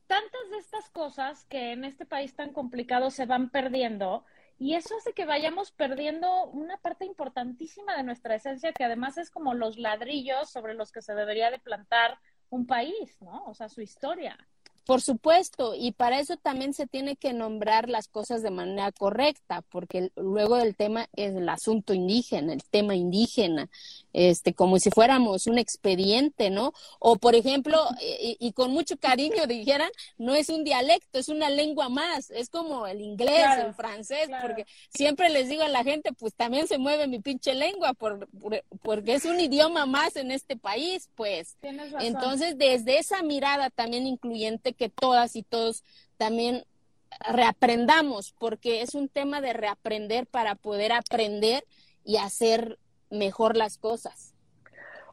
tantas 0.08 0.50
de 0.52 0.58
estas 0.58 0.90
cosas 0.90 1.46
que 1.46 1.72
en 1.72 1.86
este 1.86 2.06
país 2.06 2.36
tan 2.36 2.54
complicado 2.54 3.10
se 3.10 3.26
van 3.26 3.50
perdiendo 3.50 4.26
y 4.60 4.76
eso 4.76 4.96
hace 4.98 5.14
que 5.14 5.26
vayamos 5.26 5.72
perdiendo 5.72 6.46
una 6.46 6.78
parte 6.78 7.06
importantísima 7.06 7.98
de 7.98 8.04
nuestra 8.04 8.36
esencia 8.36 8.74
que 8.74 8.84
además 8.84 9.18
es 9.18 9.30
como 9.30 9.54
los 9.54 9.78
ladrillos 9.78 10.50
sobre 10.50 10.74
los 10.74 10.92
que 10.92 11.02
se 11.02 11.16
debería 11.16 11.50
de 11.52 11.60
plantar 11.60 12.20
un 12.54 12.66
país, 12.66 13.22
¿no? 13.22 13.46
O 13.46 13.54
sea, 13.54 13.70
su 13.70 13.82
historia. 13.82 14.38
Por 14.86 15.02
supuesto, 15.02 15.76
y 15.76 15.94
para 15.94 16.20
eso 16.20 16.36
también 16.36 16.74
se 16.74 16.88
tiene 16.88 17.16
que 17.16 17.32
nombrar 17.32 17.88
las 17.88 18.10
cosas 18.10 18.42
de 18.44 18.52
manera 18.52 18.92
correcta, 18.92 19.62
porque 19.70 20.12
luego 20.16 20.58
el 20.58 20.76
tema 20.76 21.08
es 21.16 21.36
el 21.36 21.48
asunto 21.48 21.94
indígena, 21.94 22.52
el 22.52 22.64
tema 22.66 22.94
indígena, 22.94 23.70
este, 24.12 24.54
como 24.54 24.80
si 24.80 24.90
fuéramos 24.90 25.48
un 25.48 25.58
expediente, 25.58 26.50
¿no? 26.50 26.74
O 27.00 27.16
por 27.16 27.34
ejemplo, 27.34 27.78
y, 28.40 28.52
con 28.52 28.72
mucho 28.72 28.98
cariño 28.98 29.48
dijeran, 29.48 29.90
no 30.18 30.36
es 30.36 30.50
un 30.50 30.66
dialecto, 30.66 31.18
es 31.18 31.30
una 31.30 31.50
lengua 31.50 31.88
más, 31.88 32.30
es 32.30 32.50
como 32.50 32.86
el 32.86 33.02
inglés, 33.02 33.46
el 33.66 33.74
francés, 33.74 34.30
porque 34.42 34.66
siempre 34.90 35.30
les 35.30 35.48
digo 35.48 35.64
a 35.64 35.70
la 35.70 35.84
gente, 35.84 36.12
pues 36.12 36.34
también 36.34 36.68
se 36.68 36.78
mueve 36.78 37.08
mi 37.08 37.20
pinche 37.20 37.54
lengua, 37.54 37.94
por, 37.94 38.28
porque 38.82 39.16
es 39.16 39.24
un 39.24 39.40
idioma 39.40 39.86
más 39.86 40.18
en 40.18 40.32
este 40.32 40.58
país, 40.58 41.10
pues. 41.16 41.58
Entonces, 42.02 42.58
desde 42.58 43.00
esa 43.00 43.24
mirada 43.24 43.70
también 43.70 44.06
incluyente, 44.06 44.73
que 44.74 44.90
todas 44.90 45.36
y 45.36 45.44
todos 45.44 45.84
también 46.18 46.66
reaprendamos, 47.28 48.34
porque 48.40 48.82
es 48.82 48.96
un 48.96 49.10
tema 49.10 49.42
de 49.42 49.54
reaprender 49.54 50.28
para 50.28 50.56
poder 50.56 50.92
aprender 50.92 51.66
y 52.04 52.18
hacer 52.18 52.80
mejor 53.10 53.56
las 53.56 53.78
cosas. 53.78 54.34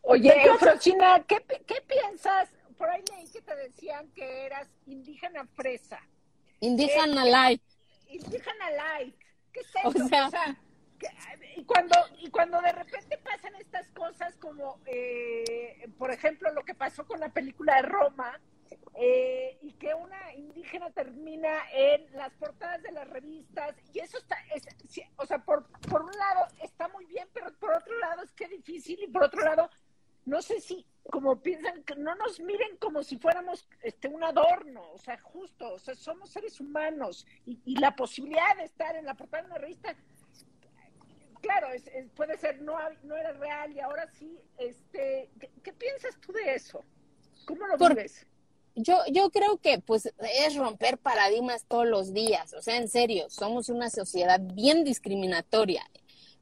Oye, 0.03 0.35
Frosina, 0.59 1.23
¿qué, 1.27 1.44
¿qué, 1.66 1.83
piensas? 1.87 2.49
Por 2.79 2.88
ahí 2.88 3.03
leí 3.14 3.29
que 3.29 3.42
te 3.42 3.55
decían 3.55 4.11
que 4.12 4.46
eras 4.46 4.68
indígena 4.87 5.46
fresa. 5.55 6.01
Indígena 6.61 7.25
light. 7.25 7.62
Indígena 8.09 8.70
light. 8.70 9.14
¿Qué 9.53 9.61
es 9.61 9.66
eso? 9.66 9.88
O 9.88 10.09
sea, 10.09 10.31
y 11.57 11.64
cuando 11.64 11.96
y 12.18 12.31
cuando 12.31 12.61
de 12.61 12.73
repente 12.73 13.18
pasan 13.18 13.55
estas 13.57 13.87
cosas 13.88 14.37
como 14.37 14.79
eh, 14.87 15.88
por 15.99 16.11
ejemplo 16.11 16.53
lo 16.53 16.62
que 16.62 16.75
pasó 16.75 17.07
con 17.07 17.20
la 17.20 17.31
película 17.31 17.77
de 17.77 17.83
Roma 17.83 18.38
eh, 18.94 19.59
y 19.62 19.72
que 19.74 19.94
una 19.94 20.35
indígena 20.35 20.90
termina 20.90 21.62
en 21.72 22.12
las 22.12 22.33
portadas 22.35 22.83
de 22.83 22.92
las 22.92 23.09
revistas. 23.09 23.74
Y 23.92 24.00
eso 24.00 24.18
está, 24.18 24.37
o 25.16 25.26
sea, 25.26 25.38
por, 25.38 25.66
por 25.88 26.02
un 26.02 26.12
lado 26.12 26.46
está 26.62 26.88
muy 26.88 27.06
bien, 27.06 27.28
pero 27.33 27.52
por 27.59 27.72
otro 27.72 27.98
lado 27.98 28.22
es 28.22 28.33
que 28.33 28.48
difícil. 28.48 28.98
Y 29.02 29.09
por 29.09 29.24
otro 29.24 29.42
lado 29.42 29.70
no 30.24 30.42
sé 30.42 30.61
si 30.61 30.87
como 31.11 31.40
piensan 31.40 31.83
que 31.83 31.96
no 31.96 32.14
nos 32.14 32.38
miren 32.40 32.76
como 32.76 33.02
si 33.02 33.18
fuéramos 33.18 33.68
este 33.83 34.09
un 34.09 34.22
adorno, 34.22 34.83
o 34.92 34.98
sea, 34.98 35.18
justo, 35.18 35.72
o 35.74 35.78
sea, 35.78 35.94
somos 35.94 36.30
seres 36.30 36.61
humanos. 36.61 37.26
Y, 37.46 37.78
la 37.80 37.96
posibilidad 37.96 38.56
de 38.56 38.64
estar 38.64 38.94
en 38.96 39.06
la 39.06 39.14
portada 39.14 39.42
de 39.42 39.48
una 39.48 39.59
revista 39.59 39.96
claro, 41.40 41.68
puede 42.14 42.37
ser 42.37 42.61
no 42.62 42.76
no 43.02 43.16
era 43.16 43.33
real. 43.33 43.72
Y 43.72 43.80
ahora 43.80 44.06
sí, 44.06 44.38
este, 44.59 45.30
¿qué, 45.62 45.72
piensas 45.72 46.16
tú 46.20 46.33
de 46.33 46.54
eso? 46.54 46.85
¿Cómo 47.46 47.66
lo 47.66 47.76
vives? 47.76 48.26
Yo, 48.74 48.96
yo 49.12 49.30
creo 49.30 49.59
que 49.59 49.78
pues 49.80 50.12
es 50.18 50.56
romper 50.56 50.98
paradigmas 50.98 51.64
todos 51.66 51.87
los 51.87 52.12
días, 52.12 52.52
o 52.54 52.62
sea, 52.62 52.76
en 52.76 52.88
serio, 52.88 53.28
somos 53.30 53.68
una 53.68 53.90
sociedad 53.90 54.40
bien 54.40 54.85
discriminatoria. 54.85 55.83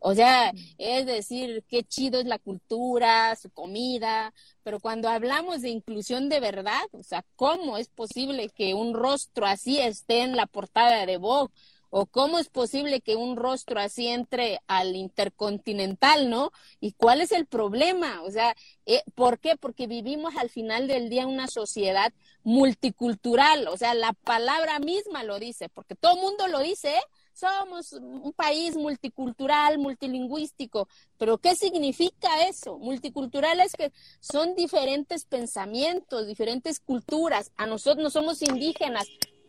O 0.00 0.14
sea, 0.14 0.52
es 0.78 1.06
decir, 1.06 1.64
qué 1.68 1.82
chido 1.82 2.20
es 2.20 2.26
la 2.26 2.38
cultura, 2.38 3.34
su 3.34 3.50
comida, 3.50 4.32
pero 4.62 4.78
cuando 4.80 5.08
hablamos 5.08 5.62
de 5.62 5.70
inclusión 5.70 6.28
de 6.28 6.38
verdad, 6.40 6.82
o 6.92 7.02
sea, 7.02 7.24
¿cómo 7.34 7.76
es 7.78 7.88
posible 7.88 8.48
que 8.50 8.74
un 8.74 8.94
rostro 8.94 9.46
así 9.46 9.80
esté 9.80 10.20
en 10.22 10.36
la 10.36 10.46
portada 10.46 11.04
de 11.04 11.16
Vogue? 11.16 11.52
¿O 11.90 12.06
cómo 12.06 12.38
es 12.38 12.48
posible 12.48 13.00
que 13.00 13.16
un 13.16 13.36
rostro 13.36 13.80
así 13.80 14.08
entre 14.08 14.60
al 14.66 14.94
intercontinental, 14.96 16.28
no? 16.28 16.52
¿Y 16.80 16.92
cuál 16.92 17.20
es 17.20 17.32
el 17.32 17.46
problema? 17.46 18.22
O 18.22 18.30
sea, 18.30 18.54
eh, 18.86 19.02
¿por 19.14 19.38
qué? 19.38 19.56
Porque 19.56 19.86
vivimos 19.86 20.36
al 20.36 20.50
final 20.50 20.86
del 20.86 21.08
día 21.08 21.26
una 21.26 21.46
sociedad 21.46 22.12
multicultural, 22.44 23.68
o 23.68 23.76
sea, 23.76 23.94
la 23.94 24.12
palabra 24.12 24.78
misma 24.78 25.22
lo 25.22 25.38
dice, 25.38 25.68
porque 25.68 25.94
todo 25.94 26.14
el 26.14 26.22
mundo 26.22 26.46
lo 26.48 26.60
dice, 26.60 26.96
¿eh? 26.96 27.02
somos 27.38 27.92
un 27.92 28.32
país 28.32 28.76
multicultural, 28.76 29.78
multilingüístico, 29.78 30.88
pero 31.18 31.38
¿qué 31.38 31.54
significa 31.54 32.48
eso? 32.48 32.78
Multicultural 32.78 33.60
es 33.60 33.74
que 33.74 33.92
son 34.20 34.56
diferentes 34.56 35.24
pensamientos, 35.24 36.26
diferentes 36.26 36.80
culturas. 36.80 37.52
A 37.56 37.66
nosotros 37.66 38.02
no 38.02 38.10
somos 38.10 38.42
indígenas. 38.42 39.06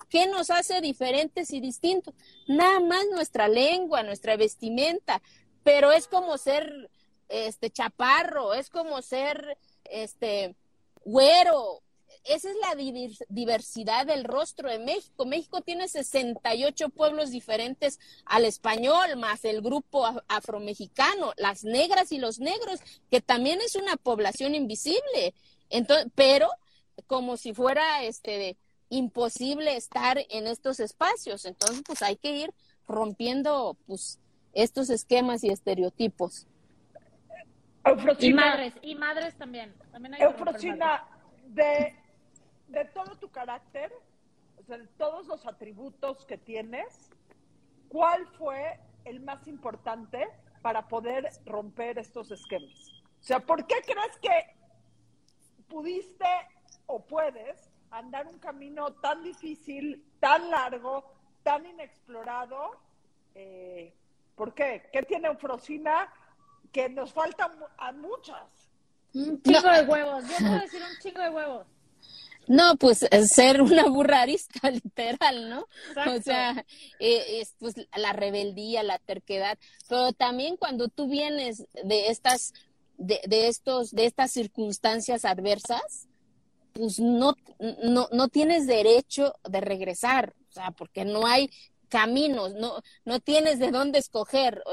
¿Qué 0.09 0.27
nos 0.27 0.49
hace 0.49 0.81
diferentes 0.81 1.51
y 1.53 1.59
distintos? 1.59 2.13
Nada 2.47 2.79
más 2.79 3.05
nuestra 3.11 3.47
lengua, 3.47 4.03
nuestra 4.03 4.37
vestimenta, 4.37 5.21
pero 5.63 5.91
es 5.91 6.07
como 6.07 6.37
ser 6.37 6.89
este 7.27 7.69
chaparro, 7.69 8.53
es 8.53 8.69
como 8.69 9.01
ser 9.01 9.57
este 9.85 10.55
güero, 11.05 11.81
esa 12.23 12.49
es 12.49 12.55
la 12.57 12.75
diversidad 13.29 14.05
del 14.05 14.23
rostro 14.23 14.69
de 14.69 14.79
México. 14.79 15.25
México 15.25 15.61
tiene 15.61 15.87
68 15.87 16.89
pueblos 16.89 17.31
diferentes 17.31 17.99
al 18.25 18.45
español, 18.45 19.15
más 19.17 19.45
el 19.45 19.61
grupo 19.61 20.05
afromexicano, 20.27 21.33
las 21.37 21.63
negras 21.63 22.11
y 22.11 22.17
los 22.17 22.39
negros, 22.39 22.81
que 23.09 23.21
también 23.21 23.61
es 23.61 23.75
una 23.75 23.95
población 23.95 24.53
invisible. 24.53 25.33
Entonces, 25.69 26.07
pero 26.15 26.49
como 27.07 27.37
si 27.37 27.53
fuera 27.53 28.03
este 28.03 28.57
imposible 28.89 29.75
estar 29.75 30.17
en 30.29 30.47
estos 30.47 30.79
espacios. 30.79 31.45
Entonces, 31.45 31.83
pues 31.85 32.01
hay 32.01 32.15
que 32.15 32.31
ir 32.31 32.53
rompiendo 32.87 33.77
pues 33.85 34.19
estos 34.53 34.89
esquemas 34.89 35.43
y 35.43 35.49
estereotipos. 35.49 36.47
y 38.19 38.33
madres, 38.33 38.73
y 38.81 38.95
madres 38.95 39.35
también. 39.35 39.73
también 39.91 40.15
hay 40.15 40.21
de 41.47 41.95
de 42.69 42.85
todo 42.85 43.15
tu 43.17 43.29
carácter, 43.29 43.91
o 44.57 44.63
sea, 44.63 44.77
de 44.77 44.87
todos 44.97 45.27
los 45.27 45.45
atributos 45.45 46.25
que 46.25 46.37
tienes, 46.37 47.09
¿cuál 47.89 48.25
fue 48.37 48.79
el 49.05 49.19
más 49.21 49.47
importante 49.47 50.27
para 50.61 50.87
poder 50.87 51.29
romper 51.45 51.97
estos 51.97 52.31
esquemas? 52.31 53.03
O 53.19 53.23
sea, 53.23 53.39
¿por 53.39 53.65
qué 53.65 53.75
crees 53.85 54.17
que 54.21 54.55
pudiste 55.67 56.25
o 56.85 57.03
puedes 57.03 57.68
andar 57.91 58.27
un 58.27 58.39
camino 58.39 58.93
tan 58.93 59.23
difícil, 59.23 60.03
tan 60.19 60.49
largo, 60.49 61.03
tan 61.43 61.65
inexplorado? 61.65 62.79
Eh, 63.35 63.93
¿Por 64.35 64.53
qué? 64.53 64.89
¿Qué 64.91 65.03
tiene 65.03 65.27
Eufrosina 65.27 66.11
que 66.71 66.89
nos 66.89 67.13
falta 67.13 67.51
a 67.77 67.91
muchas? 67.91 68.43
Un 69.13 69.41
chingo 69.41 69.69
de 69.69 69.81
huevos. 69.81 70.23
Yo 70.27 70.37
puedo 70.37 70.59
decir 70.59 70.81
un 70.81 70.97
chingo 71.01 71.21
de 71.21 71.29
huevos. 71.29 71.67
No, 72.47 72.77
pues 72.77 73.03
eh, 73.03 73.27
ser 73.27 73.61
una 73.61 73.87
burra 73.89 74.21
arisca, 74.21 74.71
literal, 74.71 75.51
¿no? 75.51 75.67
O 76.11 76.21
sea, 76.21 76.65
eh, 76.99 77.41
es 77.41 77.53
pues 77.59 77.75
la 77.95 78.11
rebeldía, 78.11 78.81
la 78.81 78.97
terquedad, 78.97 79.57
pero 79.87 80.13
también 80.13 80.57
cuando 80.57 80.87
tú 80.87 81.07
vienes 81.07 81.67
de 81.83 82.07
estas, 82.07 82.53
de, 82.97 83.21
de 83.27 83.49
estos, 83.49 83.91
de 83.91 84.05
estas 84.05 84.31
circunstancias 84.31 85.25
adversas, 85.25 86.08
pues 86.73 86.99
no, 86.99 87.35
no, 87.83 88.07
no 88.11 88.27
tienes 88.27 88.67
derecho 88.67 89.33
de 89.47 89.61
regresar, 89.61 90.33
o 90.49 90.51
sea, 90.51 90.71
porque 90.71 91.05
no 91.05 91.25
hay 91.25 91.49
caminos, 91.89 92.53
no, 92.53 92.81
no 93.03 93.19
tienes 93.19 93.59
de 93.59 93.71
dónde 93.71 93.99
escoger, 93.99 94.63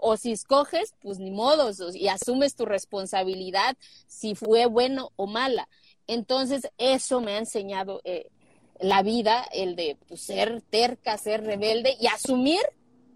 o, 0.00 0.16
si 0.16 0.32
escoges, 0.32 0.94
pues 1.00 1.18
ni 1.18 1.30
modos, 1.30 1.80
y 1.94 2.08
asumes 2.08 2.54
tu 2.54 2.66
responsabilidad 2.66 3.76
si 4.06 4.34
fue 4.34 4.66
bueno 4.66 5.10
o 5.16 5.26
mala. 5.26 5.68
Entonces, 6.06 6.70
eso 6.78 7.20
me 7.20 7.32
ha 7.32 7.38
enseñado 7.38 8.00
eh, 8.04 8.28
la 8.78 9.02
vida, 9.02 9.44
el 9.52 9.74
de 9.74 9.96
pues, 10.06 10.20
ser 10.20 10.62
terca, 10.70 11.18
ser 11.18 11.42
rebelde 11.44 11.96
y 11.98 12.06
asumir 12.06 12.60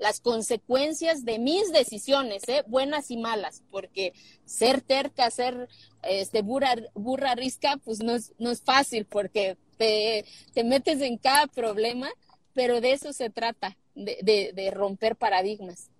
las 0.00 0.20
consecuencias 0.20 1.24
de 1.24 1.38
mis 1.38 1.72
decisiones, 1.72 2.48
¿eh? 2.48 2.64
buenas 2.66 3.10
y 3.10 3.16
malas, 3.16 3.62
porque 3.70 4.12
ser 4.44 4.80
terca, 4.80 5.30
ser 5.30 5.68
este, 6.02 6.42
burra, 6.42 6.74
burra 6.94 7.34
risca, 7.34 7.76
pues 7.84 8.02
no 8.02 8.14
es, 8.14 8.32
no 8.38 8.50
es 8.50 8.62
fácil, 8.62 9.04
porque 9.04 9.56
te, 9.76 10.24
te 10.52 10.64
metes 10.64 11.00
en 11.02 11.18
cada 11.18 11.46
problema, 11.46 12.08
pero 12.54 12.80
de 12.80 12.92
eso 12.92 13.12
se 13.12 13.30
trata, 13.30 13.76
de, 13.94 14.18
de, 14.22 14.52
de 14.54 14.70
romper 14.70 15.16
paradigmas. 15.16 15.90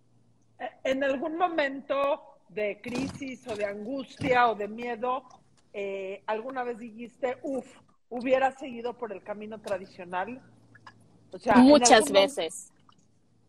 En 0.85 1.05
algún 1.05 1.37
momento 1.37 2.23
de 2.49 2.81
crisis 2.83 3.47
o 3.47 3.55
de 3.55 3.65
angustia 3.65 4.49
o 4.49 4.55
de 4.55 4.69
miedo, 4.69 5.25
eh, 5.73 6.23
alguna 6.27 6.65
vez 6.65 6.79
dijiste, 6.79 7.39
uff, 7.43 7.67
hubiera 8.09 8.53
seguido 8.59 8.95
por 8.95 9.13
el 9.13 9.23
camino 9.23 9.61
tradicional? 9.61 10.43
O 11.33 11.39
sea, 11.39 11.57
muchas 11.57 12.11
veces, 12.11 12.73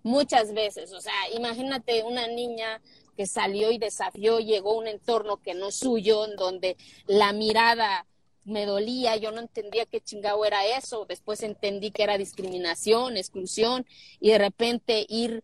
muchas 0.03 0.53
veces. 0.53 0.93
O 0.93 1.01
sea, 1.01 1.13
imagínate 1.35 2.03
una 2.03 2.27
niña 2.27 2.81
que 3.15 3.25
salió 3.25 3.71
y 3.71 3.77
desafió, 3.77 4.39
llegó 4.39 4.71
a 4.71 4.79
un 4.79 4.87
entorno 4.87 5.37
que 5.37 5.53
no 5.53 5.67
es 5.67 5.75
suyo, 5.75 6.25
en 6.25 6.35
donde 6.35 6.77
la 7.07 7.33
mirada 7.33 8.05
me 8.43 8.65
dolía, 8.65 9.15
yo 9.17 9.31
no 9.31 9.39
entendía 9.39 9.85
qué 9.85 10.01
chingado 10.01 10.43
era 10.45 10.65
eso, 10.65 11.05
después 11.05 11.43
entendí 11.43 11.91
que 11.91 12.03
era 12.03 12.17
discriminación, 12.17 13.17
exclusión, 13.17 13.85
y 14.19 14.31
de 14.31 14.37
repente 14.39 15.05
ir 15.07 15.43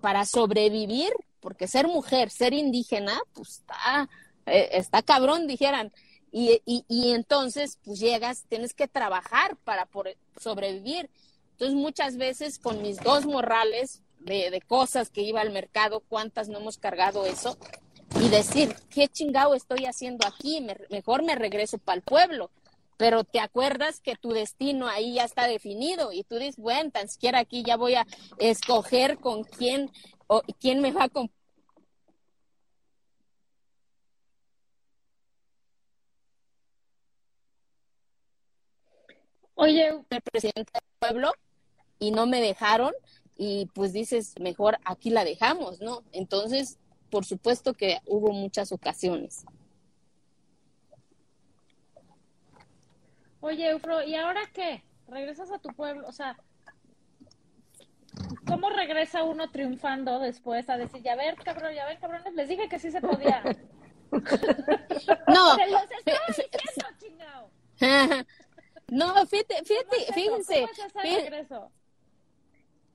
para 0.00 0.24
sobrevivir, 0.24 1.12
porque 1.40 1.68
ser 1.68 1.86
mujer, 1.86 2.30
ser 2.30 2.52
indígena, 2.52 3.20
pues 3.34 3.60
está, 3.60 4.08
eh, 4.46 4.70
está 4.72 5.02
cabrón, 5.02 5.46
dijeran, 5.46 5.92
y, 6.32 6.60
y, 6.66 6.84
y, 6.88 7.12
entonces, 7.12 7.78
pues 7.84 8.00
llegas, 8.00 8.44
tienes 8.48 8.74
que 8.74 8.88
trabajar 8.88 9.56
para 9.58 9.88
sobrevivir. 10.40 11.08
Entonces, 11.54 11.76
muchas 11.76 12.16
veces 12.16 12.58
con 12.58 12.82
mis 12.82 12.96
dos 12.98 13.26
morrales 13.26 14.02
de, 14.18 14.50
de, 14.50 14.60
cosas 14.60 15.08
que 15.08 15.22
iba 15.22 15.40
al 15.40 15.52
mercado, 15.52 16.02
cuántas 16.08 16.48
no 16.48 16.58
hemos 16.58 16.78
cargado 16.78 17.26
eso, 17.26 17.56
y 18.20 18.28
decir, 18.28 18.74
¿qué 18.90 19.06
chingado 19.08 19.54
estoy 19.54 19.86
haciendo 19.86 20.26
aquí? 20.26 20.66
mejor 20.90 21.22
me 21.22 21.36
regreso 21.36 21.78
para 21.78 21.96
el 21.96 22.02
pueblo. 22.02 22.50
Pero 22.96 23.24
te 23.24 23.40
acuerdas 23.40 24.00
que 24.00 24.16
tu 24.16 24.30
destino 24.30 24.88
ahí 24.88 25.14
ya 25.14 25.24
está 25.24 25.46
definido 25.46 26.12
y 26.12 26.24
tú 26.24 26.36
dices, 26.36 26.56
bueno, 26.56 26.90
tan 26.90 27.08
siquiera 27.08 27.40
aquí 27.40 27.64
ya 27.64 27.76
voy 27.76 27.94
a 27.94 28.06
escoger 28.38 29.18
con 29.18 29.42
quién 29.44 29.90
o 30.26 30.42
quién 30.60 30.80
me 30.80 30.92
va 30.92 31.04
a 31.04 31.10
Oye, 39.56 39.88
el 39.88 40.22
presidente 40.22 40.72
del 40.72 40.82
pueblo 40.98 41.32
y 42.04 42.10
no 42.10 42.26
me 42.26 42.42
dejaron 42.42 42.92
y 43.36 43.66
pues 43.74 43.92
dices, 43.92 44.34
mejor 44.38 44.78
aquí 44.84 45.08
la 45.08 45.24
dejamos, 45.24 45.80
¿no? 45.80 46.02
Entonces, 46.12 46.78
por 47.10 47.24
supuesto 47.24 47.72
que 47.72 47.98
hubo 48.06 48.30
muchas 48.32 48.72
ocasiones. 48.72 49.46
Oye, 53.40 53.70
Eufro, 53.70 54.02
¿y 54.02 54.14
ahora 54.16 54.42
qué? 54.52 54.84
¿Regresas 55.08 55.50
a 55.50 55.58
tu 55.58 55.70
pueblo? 55.70 56.06
O 56.06 56.12
sea, 56.12 56.36
¿cómo 58.46 58.68
regresa 58.68 59.22
uno 59.22 59.50
triunfando 59.50 60.18
después 60.18 60.68
a 60.68 60.76
decir, 60.76 61.02
ya 61.02 61.16
ver, 61.16 61.36
cabrón, 61.36 61.74
ya 61.74 61.86
ver, 61.86 61.98
cabrones, 61.98 62.34
les 62.34 62.48
dije 62.48 62.68
que 62.68 62.78
sí 62.78 62.90
se 62.90 63.00
podía? 63.00 63.42
no. 65.28 65.54
Se 65.56 65.66
los 65.70 65.82
estaba 65.90 66.26
diciendo, 66.28 66.86
chingado. 66.98 67.50
No, 68.88 69.26
fíjate, 69.26 69.64
fíjate, 69.64 70.12
fíjense. 70.12 70.68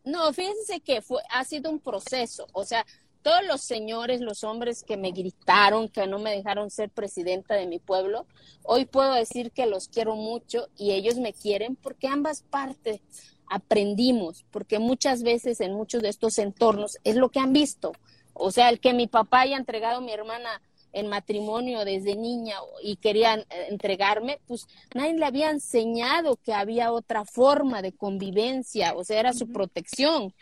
No, 0.09 0.31
fíjense 0.33 0.81
que 0.81 1.01
fue, 1.01 1.21
ha 1.29 1.43
sido 1.43 1.69
un 1.69 1.79
proceso. 1.79 2.47
O 2.53 2.65
sea, 2.65 2.85
todos 3.21 3.43
los 3.45 3.61
señores, 3.61 4.21
los 4.21 4.43
hombres 4.43 4.83
que 4.83 4.97
me 4.97 5.11
gritaron, 5.11 5.89
que 5.89 6.07
no 6.07 6.19
me 6.19 6.31
dejaron 6.31 6.69
ser 6.69 6.89
presidenta 6.89 7.55
de 7.55 7.67
mi 7.67 7.79
pueblo, 7.79 8.25
hoy 8.63 8.85
puedo 8.85 9.13
decir 9.13 9.51
que 9.51 9.65
los 9.65 9.87
quiero 9.87 10.15
mucho 10.15 10.67
y 10.77 10.91
ellos 10.91 11.17
me 11.17 11.33
quieren 11.33 11.75
porque 11.75 12.07
ambas 12.07 12.43
partes 12.43 13.01
aprendimos, 13.49 14.45
porque 14.51 14.79
muchas 14.79 15.23
veces 15.23 15.59
en 15.59 15.73
muchos 15.73 16.01
de 16.01 16.09
estos 16.09 16.37
entornos 16.37 16.97
es 17.03 17.15
lo 17.15 17.29
que 17.29 17.39
han 17.39 17.51
visto. 17.51 17.91
O 18.33 18.51
sea, 18.51 18.69
el 18.69 18.79
que 18.79 18.93
mi 18.93 19.07
papá 19.07 19.41
haya 19.41 19.57
entregado 19.57 19.97
a 19.97 20.01
mi 20.01 20.13
hermana 20.13 20.61
en 20.93 21.07
matrimonio 21.07 21.85
desde 21.85 22.15
niña 22.15 22.55
y 22.83 22.95
querían 22.97 23.41
eh, 23.41 23.67
entregarme, 23.69 24.39
pues 24.47 24.67
nadie 24.93 25.13
le 25.13 25.25
había 25.25 25.51
enseñado 25.51 26.37
que 26.37 26.53
había 26.53 26.91
otra 26.91 27.25
forma 27.25 27.81
de 27.81 27.91
convivencia, 27.91 28.93
o 28.95 29.03
sea, 29.03 29.19
era 29.19 29.33
su 29.33 29.47
protección. 29.47 30.33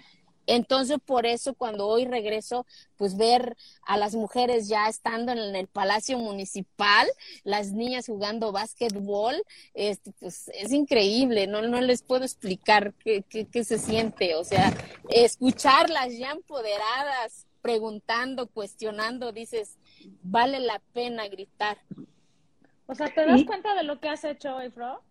Entonces, 0.48 0.98
por 1.06 1.26
eso 1.26 1.54
cuando 1.54 1.88
hoy 1.88 2.06
regreso, 2.06 2.66
pues 2.96 3.18
ver 3.18 3.58
a 3.86 3.98
las 3.98 4.16
mujeres 4.16 4.70
ya 4.70 4.88
estando 4.88 5.34
en 5.34 5.56
el 5.56 5.68
Palacio 5.68 6.18
Municipal, 6.18 7.06
las 7.44 7.74
niñas 7.74 8.08
jugando 8.08 8.54
básquetbol, 8.54 9.44
este, 9.74 10.14
pues 10.20 10.50
es 10.54 10.72
increíble, 10.72 11.48
no, 11.48 11.62
no 11.64 11.82
les 11.82 12.02
puedo 12.02 12.24
explicar 12.24 12.94
qué, 13.04 13.24
qué, 13.30 13.46
qué 13.46 13.66
se 13.66 13.78
siente, 13.78 14.36
o 14.36 14.46
sea, 14.46 14.74
escucharlas 15.10 16.18
ya 16.18 16.32
empoderadas, 16.32 17.46
preguntando, 17.62 18.48
cuestionando, 18.48 19.34
dices, 19.34 19.78
vale 20.22 20.60
la 20.60 20.82
pena 20.94 21.28
gritar. 21.28 21.78
O 22.86 22.96
sea, 22.96 23.14
¿te 23.14 23.26
das 23.26 23.44
cuenta 23.44 23.76
de 23.76 23.84
lo 23.84 24.00
que 24.00 24.10
has 24.10 24.24
hecho 24.24 24.56
hoy, 24.56 24.70
Fro? 24.70 25.02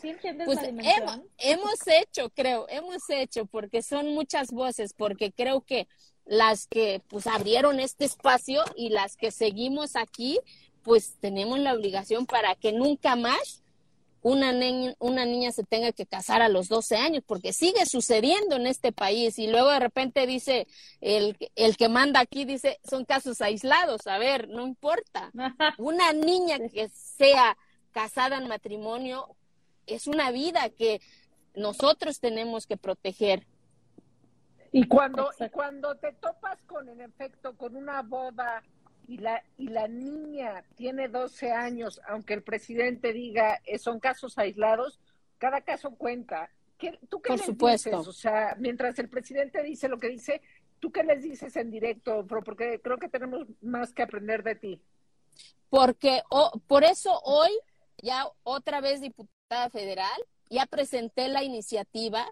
¿Sí 0.00 0.08
entiendes 0.08 0.46
Pues 0.46 0.62
la 0.62 0.68
hemos, 0.68 1.20
hemos 1.38 1.86
hecho, 1.86 2.30
creo, 2.30 2.66
hemos 2.70 3.08
hecho, 3.10 3.44
porque 3.44 3.82
son 3.82 4.14
muchas 4.14 4.50
voces, 4.50 4.94
porque 4.94 5.30
creo 5.30 5.60
que 5.60 5.86
las 6.24 6.66
que 6.66 7.02
pues 7.08 7.26
abrieron 7.26 7.80
este 7.80 8.06
espacio 8.06 8.62
y 8.76 8.88
las 8.88 9.16
que 9.16 9.30
seguimos 9.30 9.96
aquí, 9.96 10.38
pues 10.82 11.16
tenemos 11.20 11.58
la 11.58 11.74
obligación 11.74 12.24
para 12.24 12.54
que 12.54 12.72
nunca 12.72 13.16
más 13.16 13.62
una, 14.22 14.52
niña, 14.52 14.94
una 14.98 15.24
niña 15.24 15.52
se 15.52 15.64
tenga 15.64 15.92
que 15.92 16.06
casar 16.06 16.42
a 16.42 16.48
los 16.48 16.68
12 16.68 16.96
años, 16.96 17.22
porque 17.26 17.52
sigue 17.52 17.86
sucediendo 17.86 18.56
en 18.56 18.66
este 18.66 18.92
país 18.92 19.38
y 19.38 19.46
luego 19.46 19.70
de 19.70 19.80
repente 19.80 20.26
dice, 20.26 20.66
el, 21.00 21.36
el 21.56 21.76
que 21.76 21.88
manda 21.88 22.20
aquí 22.20 22.44
dice, 22.44 22.80
son 22.88 23.04
casos 23.04 23.40
aislados, 23.40 24.06
a 24.06 24.18
ver, 24.18 24.48
no 24.48 24.66
importa. 24.66 25.30
Una 25.78 26.12
niña 26.12 26.58
que 26.68 26.88
sea 26.88 27.56
casada 27.92 28.36
en 28.36 28.48
matrimonio 28.48 29.36
es 29.86 30.06
una 30.06 30.30
vida 30.30 30.70
que 30.70 31.00
nosotros 31.54 32.20
tenemos 32.20 32.66
que 32.66 32.76
proteger. 32.76 33.46
Y 34.72 34.86
cuando, 34.86 35.30
y 35.40 35.48
cuando 35.48 35.96
te 35.96 36.12
topas 36.12 36.62
con, 36.66 36.88
en 36.88 37.00
efecto, 37.00 37.56
con 37.56 37.74
una 37.74 38.02
boda 38.02 38.62
y 39.10 39.18
la, 39.18 39.42
y 39.58 39.66
la 39.68 39.88
niña 39.88 40.62
tiene 40.76 41.08
12 41.08 41.50
años, 41.50 42.00
aunque 42.06 42.32
el 42.34 42.44
presidente 42.44 43.12
diga 43.12 43.60
eh, 43.66 43.76
son 43.78 43.98
casos 43.98 44.38
aislados, 44.38 45.00
cada 45.38 45.62
caso 45.62 45.90
cuenta. 45.96 46.48
¿Qué, 46.78 46.96
¿Tú 47.08 47.20
qué 47.20 47.28
Por 47.30 47.38
les 47.38 47.46
supuesto. 47.46 47.90
dices? 47.90 48.06
O 48.06 48.12
sea, 48.12 48.54
mientras 48.58 48.98
el 49.00 49.08
presidente 49.08 49.62
dice 49.64 49.88
lo 49.88 49.98
que 49.98 50.08
dice, 50.08 50.40
¿tú 50.78 50.92
qué 50.92 51.02
les 51.02 51.22
dices 51.24 51.56
en 51.56 51.72
directo? 51.72 52.24
Porque 52.26 52.80
creo 52.80 52.98
que 52.98 53.08
tenemos 53.08 53.46
más 53.60 53.92
que 53.92 54.02
aprender 54.02 54.44
de 54.44 54.54
ti. 54.54 54.80
porque 55.68 56.22
o- 56.30 56.52
por 56.68 56.84
eso 56.84 57.20
hoy, 57.24 57.50
ya 58.02 58.26
otra 58.44 58.80
vez 58.80 59.00
diputada 59.00 59.70
federal, 59.70 60.20
ya 60.48 60.66
presenté 60.66 61.28
la 61.28 61.42
iniciativa 61.44 62.26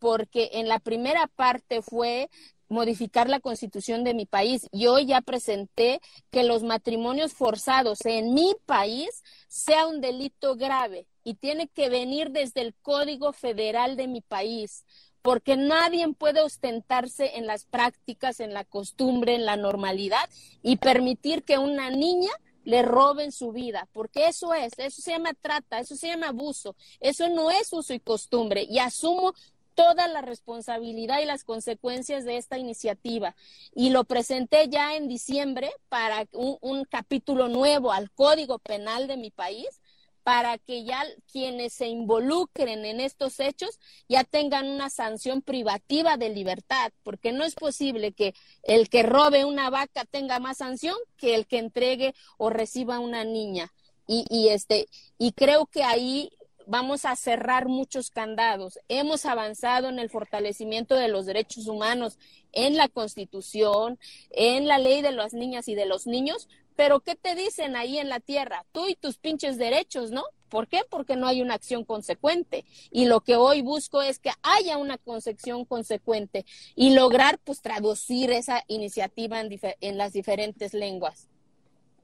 porque 0.00 0.50
en 0.54 0.66
la 0.66 0.80
primera 0.80 1.28
parte 1.28 1.82
fue 1.82 2.28
modificar 2.68 3.28
la 3.28 3.40
constitución 3.40 4.02
de 4.02 4.14
mi 4.14 4.26
país 4.26 4.66
y 4.72 4.86
hoy 4.86 5.06
ya 5.06 5.20
presenté 5.20 6.00
que 6.30 6.44
los 6.44 6.62
matrimonios 6.62 7.32
forzados 7.32 8.04
en 8.04 8.32
mi 8.32 8.54
país 8.64 9.22
sea 9.48 9.86
un 9.86 10.00
delito 10.00 10.56
grave 10.56 11.06
y 11.22 11.34
tiene 11.34 11.68
que 11.68 11.88
venir 11.88 12.30
desde 12.30 12.62
el 12.62 12.74
Código 12.74 13.32
Federal 13.32 13.96
de 13.96 14.08
mi 14.08 14.20
país 14.20 14.84
porque 15.22 15.56
nadie 15.56 16.06
puede 16.14 16.40
ostentarse 16.40 17.36
en 17.36 17.46
las 17.46 17.66
prácticas, 17.66 18.40
en 18.40 18.54
la 18.54 18.64
costumbre, 18.64 19.34
en 19.34 19.44
la 19.44 19.56
normalidad 19.56 20.30
y 20.62 20.76
permitir 20.76 21.42
que 21.42 21.58
una 21.58 21.90
niña 21.90 22.30
le 22.64 22.82
roben 22.82 23.32
su 23.32 23.52
vida, 23.52 23.88
porque 23.92 24.28
eso 24.28 24.52
es, 24.54 24.72
eso 24.78 25.02
se 25.02 25.12
llama 25.12 25.32
trata, 25.34 25.80
eso 25.80 25.96
se 25.96 26.08
llama 26.08 26.28
abuso, 26.28 26.76
eso 27.00 27.28
no 27.28 27.50
es 27.50 27.72
uso 27.72 27.94
y 27.94 28.00
costumbre. 28.00 28.66
Y 28.68 28.78
asumo 28.78 29.34
toda 29.74 30.08
la 30.08 30.22
responsabilidad 30.22 31.20
y 31.20 31.26
las 31.26 31.44
consecuencias 31.44 32.24
de 32.24 32.36
esta 32.36 32.58
iniciativa. 32.58 33.34
Y 33.74 33.90
lo 33.90 34.04
presenté 34.04 34.68
ya 34.68 34.96
en 34.96 35.08
diciembre 35.08 35.70
para 35.88 36.26
un, 36.32 36.58
un 36.60 36.84
capítulo 36.84 37.48
nuevo 37.48 37.92
al 37.92 38.10
Código 38.10 38.58
Penal 38.58 39.06
de 39.06 39.16
mi 39.16 39.30
país, 39.30 39.80
para 40.22 40.58
que 40.58 40.84
ya 40.84 41.02
quienes 41.32 41.72
se 41.72 41.88
involucren 41.88 42.84
en 42.84 43.00
estos 43.00 43.40
hechos 43.40 43.78
ya 44.08 44.22
tengan 44.22 44.68
una 44.68 44.90
sanción 44.90 45.42
privativa 45.42 46.16
de 46.16 46.28
libertad, 46.28 46.92
porque 47.02 47.32
no 47.32 47.42
es 47.44 47.54
posible 47.54 48.12
que 48.12 48.34
el 48.62 48.88
que 48.88 49.02
robe 49.02 49.44
una 49.44 49.70
vaca 49.70 50.04
tenga 50.04 50.38
más 50.38 50.58
sanción 50.58 50.96
que 51.16 51.34
el 51.34 51.46
que 51.46 51.58
entregue 51.58 52.14
o 52.36 52.50
reciba 52.50 52.98
una 52.98 53.24
niña. 53.24 53.72
Y, 54.06 54.26
y 54.28 54.48
este, 54.48 54.88
y 55.18 55.32
creo 55.32 55.66
que 55.66 55.84
ahí 55.84 56.30
vamos 56.66 57.04
a 57.04 57.16
cerrar 57.16 57.68
muchos 57.68 58.10
candados. 58.10 58.78
Hemos 58.88 59.26
avanzado 59.26 59.88
en 59.88 59.98
el 59.98 60.10
fortalecimiento 60.10 60.94
de 60.94 61.08
los 61.08 61.26
derechos 61.26 61.66
humanos 61.66 62.18
en 62.52 62.76
la 62.76 62.88
Constitución, 62.88 63.98
en 64.30 64.66
la 64.66 64.78
ley 64.78 65.02
de 65.02 65.12
las 65.12 65.34
niñas 65.34 65.68
y 65.68 65.74
de 65.74 65.86
los 65.86 66.06
niños, 66.06 66.48
pero 66.76 67.00
¿qué 67.00 67.14
te 67.14 67.34
dicen 67.34 67.76
ahí 67.76 67.98
en 67.98 68.08
la 68.08 68.20
tierra? 68.20 68.64
Tú 68.72 68.88
y 68.88 68.94
tus 68.94 69.18
pinches 69.18 69.58
derechos, 69.58 70.10
¿no? 70.12 70.24
¿Por 70.48 70.66
qué? 70.66 70.80
Porque 70.88 71.14
no 71.14 71.26
hay 71.26 71.42
una 71.42 71.54
acción 71.54 71.84
consecuente. 71.84 72.64
Y 72.90 73.04
lo 73.04 73.20
que 73.20 73.36
hoy 73.36 73.60
busco 73.60 74.02
es 74.02 74.18
que 74.18 74.30
haya 74.42 74.78
una 74.78 74.98
concepción 74.98 75.64
consecuente 75.64 76.46
y 76.74 76.94
lograr, 76.94 77.38
pues, 77.38 77.60
traducir 77.60 78.30
esa 78.30 78.64
iniciativa 78.66 79.40
en, 79.40 79.50
en 79.80 79.98
las 79.98 80.12
diferentes 80.12 80.72
lenguas. 80.72 81.28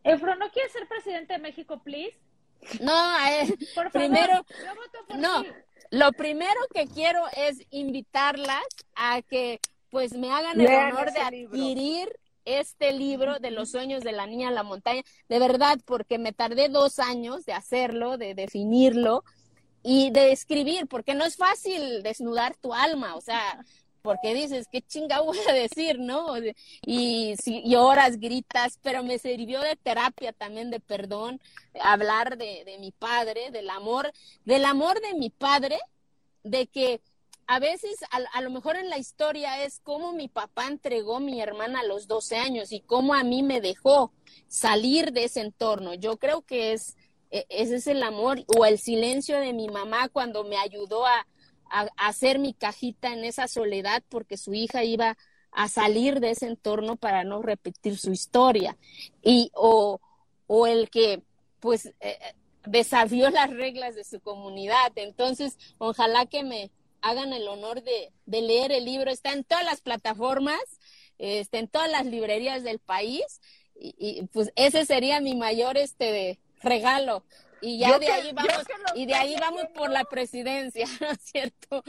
Efro, 0.05 0.37
¿no 0.37 0.51
quieres 0.51 0.73
ser 0.73 0.87
presidente 0.87 1.33
de 1.33 1.39
México, 1.41 1.81
please? 1.83 2.17
No, 2.81 3.27
eh, 3.29 3.55
Por 3.75 3.91
favor, 3.91 3.93
primero, 3.93 4.45
yo 4.49 4.75
voto 4.75 5.07
por 5.09 5.19
no, 5.19 5.43
ti. 5.43 5.49
lo 5.91 6.13
primero 6.13 6.61
que 6.75 6.87
quiero 6.87 7.25
es 7.37 7.59
invitarlas 7.71 8.65
a 8.95 9.23
que 9.23 9.61
pues 9.91 10.13
me 10.15 10.31
hagan 10.33 10.61
el 10.61 10.67
Lean 10.67 10.93
honor 10.93 11.13
de 11.13 11.31
libro. 11.31 11.55
adquirir 11.55 12.09
este 12.45 12.93
libro 12.93 13.39
de 13.39 13.51
los 13.51 13.71
sueños 13.71 14.03
de 14.03 14.13
la 14.13 14.27
niña 14.27 14.49
en 14.49 14.55
la 14.55 14.63
montaña, 14.63 15.03
de 15.29 15.39
verdad, 15.39 15.79
porque 15.85 16.19
me 16.19 16.33
tardé 16.33 16.69
dos 16.69 16.99
años 16.99 17.45
de 17.45 17.53
hacerlo, 17.53 18.19
de 18.19 18.35
definirlo 18.35 19.25
y 19.83 20.11
de 20.11 20.33
escribir, 20.33 20.87
porque 20.89 21.15
no 21.15 21.25
es 21.25 21.37
fácil 21.37 22.03
desnudar 22.03 22.57
tu 22.57 22.73
alma, 22.75 23.15
o 23.17 23.21
sea, 23.21 23.61
porque 24.07 24.33
dices, 24.33 24.67
qué 24.73 24.81
chinga 24.81 25.21
voy 25.21 25.39
a 25.49 25.53
decir, 25.53 25.99
¿no? 25.99 26.37
Y 26.87 27.35
si 27.37 27.63
lloras, 27.69 28.19
gritas, 28.19 28.79
pero 28.83 29.03
me 29.03 29.19
sirvió 29.19 29.61
de 29.61 29.77
terapia 29.77 30.33
también, 30.33 30.71
de 30.71 30.81
perdón, 30.81 31.39
hablar 31.79 32.39
de, 32.39 32.65
de 32.65 32.79
mi 32.79 32.93
padre, 32.93 33.51
del 33.51 33.69
amor, 33.69 34.11
del 34.47 34.65
amor 34.65 34.99
de 35.03 35.13
mi 35.13 35.29
padre, 35.29 35.79
de 36.43 36.67
que 36.67 37.03
a 37.49 37.61
veces, 37.61 37.97
a, 38.11 38.41
lo 38.41 38.51
mejor 38.51 38.77
en 38.77 38.91
la 38.91 38.99
historia 38.99 39.63
es 39.63 39.81
cómo 39.85 40.13
mi 40.13 40.27
papá 40.27 40.67
entregó 40.67 41.17
a 41.17 41.21
mi 41.21 41.41
hermana 41.41 41.81
a 41.81 41.85
los 41.85 42.09
12 42.09 42.37
años 42.39 42.73
y 42.73 42.81
cómo 42.81 43.15
a 43.15 43.23
mí 43.23 43.45
me 43.45 43.61
dejó 43.61 44.13
salir 44.49 45.13
de 45.13 45.25
ese 45.25 45.43
entorno. 45.43 45.95
Yo 45.95 46.17
creo 46.17 46.43
que 46.43 46.73
es, 46.73 46.97
ese 47.31 47.77
es 47.77 47.87
el 47.87 48.03
amor 48.03 48.45
o 48.57 48.65
el 48.65 48.79
silencio 48.79 49.39
de 49.39 49.53
mi 49.53 49.69
mamá 49.69 50.09
cuando 50.09 50.43
me 50.43 50.57
ayudó 50.57 51.07
a, 51.07 51.25
a, 51.71 51.89
hacer 51.97 52.39
mi 52.39 52.55
cajita 52.55 53.13
en 53.13 53.25
esa 53.25 53.49
soledad 53.49 54.03
porque 54.09 54.37
su 54.37 54.55
hija 54.55 54.85
iba 54.85 55.17
a 55.53 55.69
salir 55.69 56.21
de 56.21 56.31
ese 56.31 56.47
entorno 56.47 56.97
para 56.97 57.25
no 57.25 57.43
repetir 57.43 57.97
su 57.99 58.13
historia. 58.13 58.77
Y, 59.23 59.51
o, 59.55 60.01
o 60.47 60.67
el 60.67 60.91
que, 60.91 61.23
pues, 61.61 61.93
eh, 62.01 62.19
desafió 62.67 63.31
las 63.31 63.51
reglas 63.51 63.95
de 63.95 64.05
su 64.05 64.21
comunidad. 64.21 64.93
Entonces, 64.97 65.57
ojalá 65.79 66.27
que 66.27 66.43
me 66.43 66.71
hagan 67.01 67.33
el 67.33 67.49
honor 67.49 67.83
de, 67.83 68.13
de, 68.27 68.43
leer 68.43 68.73
el 68.73 68.85
libro. 68.85 69.11
Está 69.11 69.33
en 69.33 69.45
todas 69.45 69.65
las 69.65 69.81
plataformas, 69.81 70.61
está 71.19 71.59
en 71.59 71.69
todas 71.69 71.91
las 71.91 72.05
librerías 72.07 72.63
del 72.63 72.79
país. 72.79 73.41
Y, 73.79 73.95
y 73.99 74.27
pues 74.27 74.53
ese 74.57 74.85
sería 74.85 75.21
mi 75.21 75.35
mayor 75.35 75.77
este 75.77 76.39
regalo. 76.63 77.25
Y 77.61 77.79
ya 77.79 77.89
Yo 77.89 77.99
de 77.99 78.07
que- 78.07 78.13
ahí 78.13 78.33
vamos, 78.33 78.65
y 78.95 79.07
de 79.07 79.15
ahí 79.15 79.37
vamos 79.41 79.65
por 79.75 79.91
la 79.91 80.05
presidencia, 80.05 80.87
¿no 81.01 81.09
es 81.09 81.21
cierto? 81.21 81.83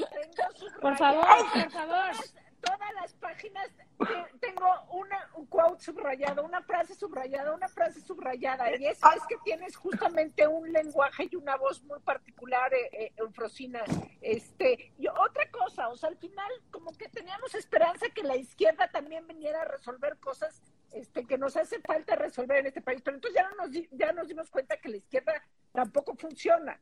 Por 0.82 0.98
favor, 0.98 1.26
por 1.54 1.72
favor. 1.72 2.12
Todas 2.60 2.94
las 2.96 3.14
páginas 3.14 3.70
te- 4.00 4.38
tengo 4.40 4.68
una, 4.92 5.30
un 5.36 5.46
quote 5.46 5.82
subrayado, 5.84 6.44
una 6.44 6.62
frase 6.64 6.96
subrayada, 6.96 7.54
una 7.54 7.70
frase 7.70 8.02
subrayada. 8.02 8.76
Y 8.76 8.88
es, 8.88 8.98
es 8.98 9.24
que 9.30 9.36
tienes 9.46 9.76
justamente 9.76 10.48
un 10.48 10.72
lenguaje 10.74 11.30
y 11.32 11.36
una 11.36 11.56
voz 11.56 11.84
muy 11.84 12.00
particular, 12.00 12.74
eh, 12.74 12.90
eh, 12.92 13.14
Eufrosina. 13.18 13.84
Este, 14.22 14.92
y 14.98 15.08
otra 15.08 15.50
cosa, 15.52 15.88
o 15.90 15.96
sea, 15.96 16.10
al 16.10 16.18
final 16.18 16.52
como 16.72 16.92
que 16.98 17.08
teníamos 17.10 17.54
esperanza 17.56 18.08
que 18.10 18.24
la 18.24 18.36
izquierda 18.36 18.90
también 18.90 19.26
viniera 19.28 19.62
a 19.62 19.66
resolver 19.66 20.18
cosas 20.18 20.62
este, 20.92 21.26
que 21.26 21.38
nos 21.38 21.56
hace 21.56 21.80
falta 21.82 22.16
resolver 22.16 22.58
en 22.58 22.68
este 22.68 22.82
país. 22.82 23.02
Pero 23.04 23.16
entonces 23.18 23.40
ya, 23.42 23.48
no 23.50 23.56
nos, 23.58 23.72
di- 23.72 23.88
ya 23.92 24.12
nos 24.14 24.28
dimos 24.28 24.50
cuenta 24.50 24.78
que 24.78 24.90
la 24.90 24.98
izquierda 24.98 25.34
tampoco 25.78 26.16
funciona. 26.16 26.82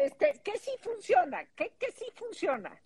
Este, 0.00 0.40
¿Qué 0.42 0.58
sí 0.58 0.72
funciona? 0.80 1.44
¿Qué, 1.54 1.70
qué 1.78 1.92
sí 1.92 2.06
funciona? 2.16 2.76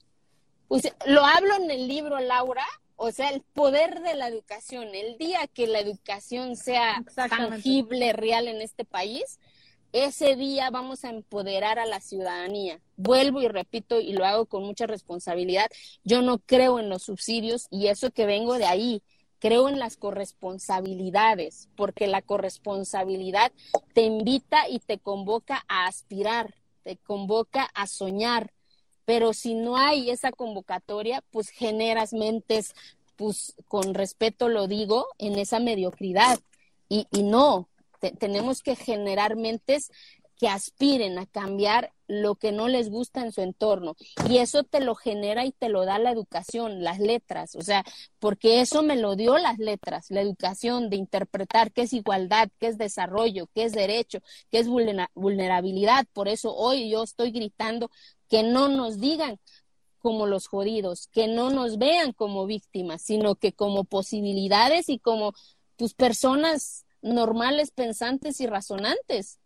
Pues 0.68 0.92
lo 1.06 1.24
hablo 1.24 1.54
en 1.56 1.70
el 1.70 1.88
libro, 1.88 2.20
Laura, 2.20 2.66
o 2.96 3.10
sea, 3.10 3.30
el 3.30 3.40
poder 3.40 4.02
de 4.02 4.16
la 4.16 4.28
educación. 4.28 4.94
El 4.94 5.16
día 5.16 5.46
que 5.46 5.66
la 5.66 5.80
educación 5.80 6.56
sea 6.56 7.02
tangible, 7.14 8.12
real 8.12 8.48
en 8.48 8.60
este 8.60 8.84
país, 8.84 9.40
ese 9.92 10.36
día 10.36 10.68
vamos 10.68 11.06
a 11.06 11.08
empoderar 11.08 11.78
a 11.78 11.86
la 11.86 12.00
ciudadanía. 12.00 12.82
Vuelvo 12.98 13.40
y 13.40 13.48
repito, 13.48 14.00
y 14.00 14.12
lo 14.12 14.26
hago 14.26 14.44
con 14.44 14.62
mucha 14.62 14.86
responsabilidad, 14.86 15.70
yo 16.02 16.20
no 16.20 16.38
creo 16.38 16.78
en 16.78 16.90
los 16.90 17.04
subsidios 17.04 17.66
y 17.70 17.86
eso 17.86 18.10
que 18.10 18.26
vengo 18.26 18.58
de 18.58 18.66
ahí. 18.66 19.02
Creo 19.44 19.68
en 19.68 19.78
las 19.78 19.98
corresponsabilidades, 19.98 21.68
porque 21.76 22.06
la 22.06 22.22
corresponsabilidad 22.22 23.52
te 23.92 24.00
invita 24.00 24.70
y 24.70 24.78
te 24.78 24.96
convoca 24.96 25.62
a 25.68 25.86
aspirar, 25.86 26.54
te 26.82 26.96
convoca 26.96 27.68
a 27.74 27.86
soñar, 27.86 28.54
pero 29.04 29.34
si 29.34 29.52
no 29.52 29.76
hay 29.76 30.08
esa 30.08 30.32
convocatoria, 30.32 31.22
pues 31.30 31.50
generas 31.50 32.14
mentes, 32.14 32.74
pues 33.16 33.54
con 33.68 33.92
respeto 33.92 34.48
lo 34.48 34.66
digo, 34.66 35.08
en 35.18 35.38
esa 35.38 35.60
mediocridad. 35.60 36.38
Y, 36.88 37.06
no, 37.12 37.68
te- 38.00 38.12
tenemos 38.12 38.62
que 38.62 38.76
generar 38.76 39.36
mentes 39.36 39.90
que 40.44 40.50
aspiren 40.50 41.18
a 41.18 41.24
cambiar 41.24 41.94
lo 42.06 42.34
que 42.34 42.52
no 42.52 42.68
les 42.68 42.90
gusta 42.90 43.22
en 43.22 43.32
su 43.32 43.40
entorno. 43.40 43.96
Y 44.28 44.36
eso 44.36 44.62
te 44.62 44.80
lo 44.80 44.94
genera 44.94 45.46
y 45.46 45.52
te 45.52 45.70
lo 45.70 45.86
da 45.86 45.98
la 45.98 46.10
educación, 46.10 46.84
las 46.84 46.98
letras, 46.98 47.54
o 47.54 47.62
sea, 47.62 47.82
porque 48.18 48.60
eso 48.60 48.82
me 48.82 48.96
lo 48.96 49.16
dio 49.16 49.38
las 49.38 49.56
letras, 49.58 50.10
la 50.10 50.20
educación 50.20 50.90
de 50.90 50.96
interpretar 50.96 51.72
qué 51.72 51.80
es 51.84 51.94
igualdad, 51.94 52.50
qué 52.58 52.66
es 52.66 52.76
desarrollo, 52.76 53.46
qué 53.54 53.64
es 53.64 53.72
derecho, 53.72 54.18
qué 54.50 54.58
es 54.58 54.68
vulnerabilidad. 55.14 56.04
Por 56.12 56.28
eso 56.28 56.54
hoy 56.54 56.90
yo 56.90 57.04
estoy 57.04 57.30
gritando 57.30 57.90
que 58.28 58.42
no 58.42 58.68
nos 58.68 59.00
digan 59.00 59.40
como 59.98 60.26
los 60.26 60.46
jodidos, 60.46 61.06
que 61.06 61.26
no 61.26 61.48
nos 61.48 61.78
vean 61.78 62.12
como 62.12 62.44
víctimas, 62.44 63.00
sino 63.00 63.36
que 63.36 63.54
como 63.54 63.84
posibilidades 63.84 64.90
y 64.90 64.98
como 64.98 65.32
tus 65.76 65.94
personas 65.94 66.84
normales, 67.00 67.70
pensantes 67.70 68.42
y 68.42 68.46
razonantes. 68.46 69.38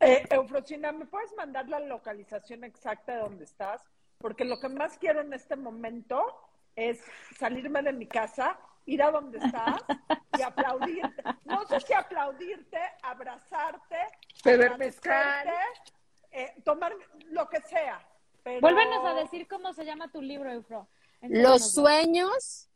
Eh, 0.00 0.24
Eufrosina, 0.30 0.92
¿me 0.92 1.06
puedes 1.06 1.34
mandar 1.36 1.68
la 1.68 1.80
localización 1.80 2.64
exacta 2.64 3.14
de 3.14 3.20
donde 3.20 3.44
estás? 3.44 3.82
Porque 4.18 4.44
lo 4.44 4.60
que 4.60 4.68
más 4.68 4.96
quiero 4.98 5.20
en 5.20 5.32
este 5.32 5.56
momento 5.56 6.24
es 6.76 7.00
salirme 7.38 7.82
de 7.82 7.92
mi 7.92 8.06
casa, 8.06 8.58
ir 8.86 9.02
a 9.02 9.10
donde 9.10 9.38
estás 9.38 9.82
y 10.38 10.42
aplaudirte. 10.42 11.22
No 11.44 11.66
sé 11.66 11.80
si 11.80 11.92
aplaudirte, 11.92 12.78
abrazarte, 13.02 13.96
beber 14.44 14.78
mezcal, 14.78 15.48
eh, 16.30 16.54
tomar 16.64 16.94
lo 17.30 17.48
que 17.48 17.60
sea. 17.62 18.06
Pero... 18.44 18.60
Vuélvenos 18.60 19.04
a 19.04 19.14
decir 19.14 19.48
cómo 19.48 19.72
se 19.72 19.84
llama 19.84 20.08
tu 20.12 20.22
libro, 20.22 20.50
Eufro. 20.50 20.88
Los 21.22 21.72
sueños, 21.72 22.68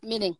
miren, 0.00 0.38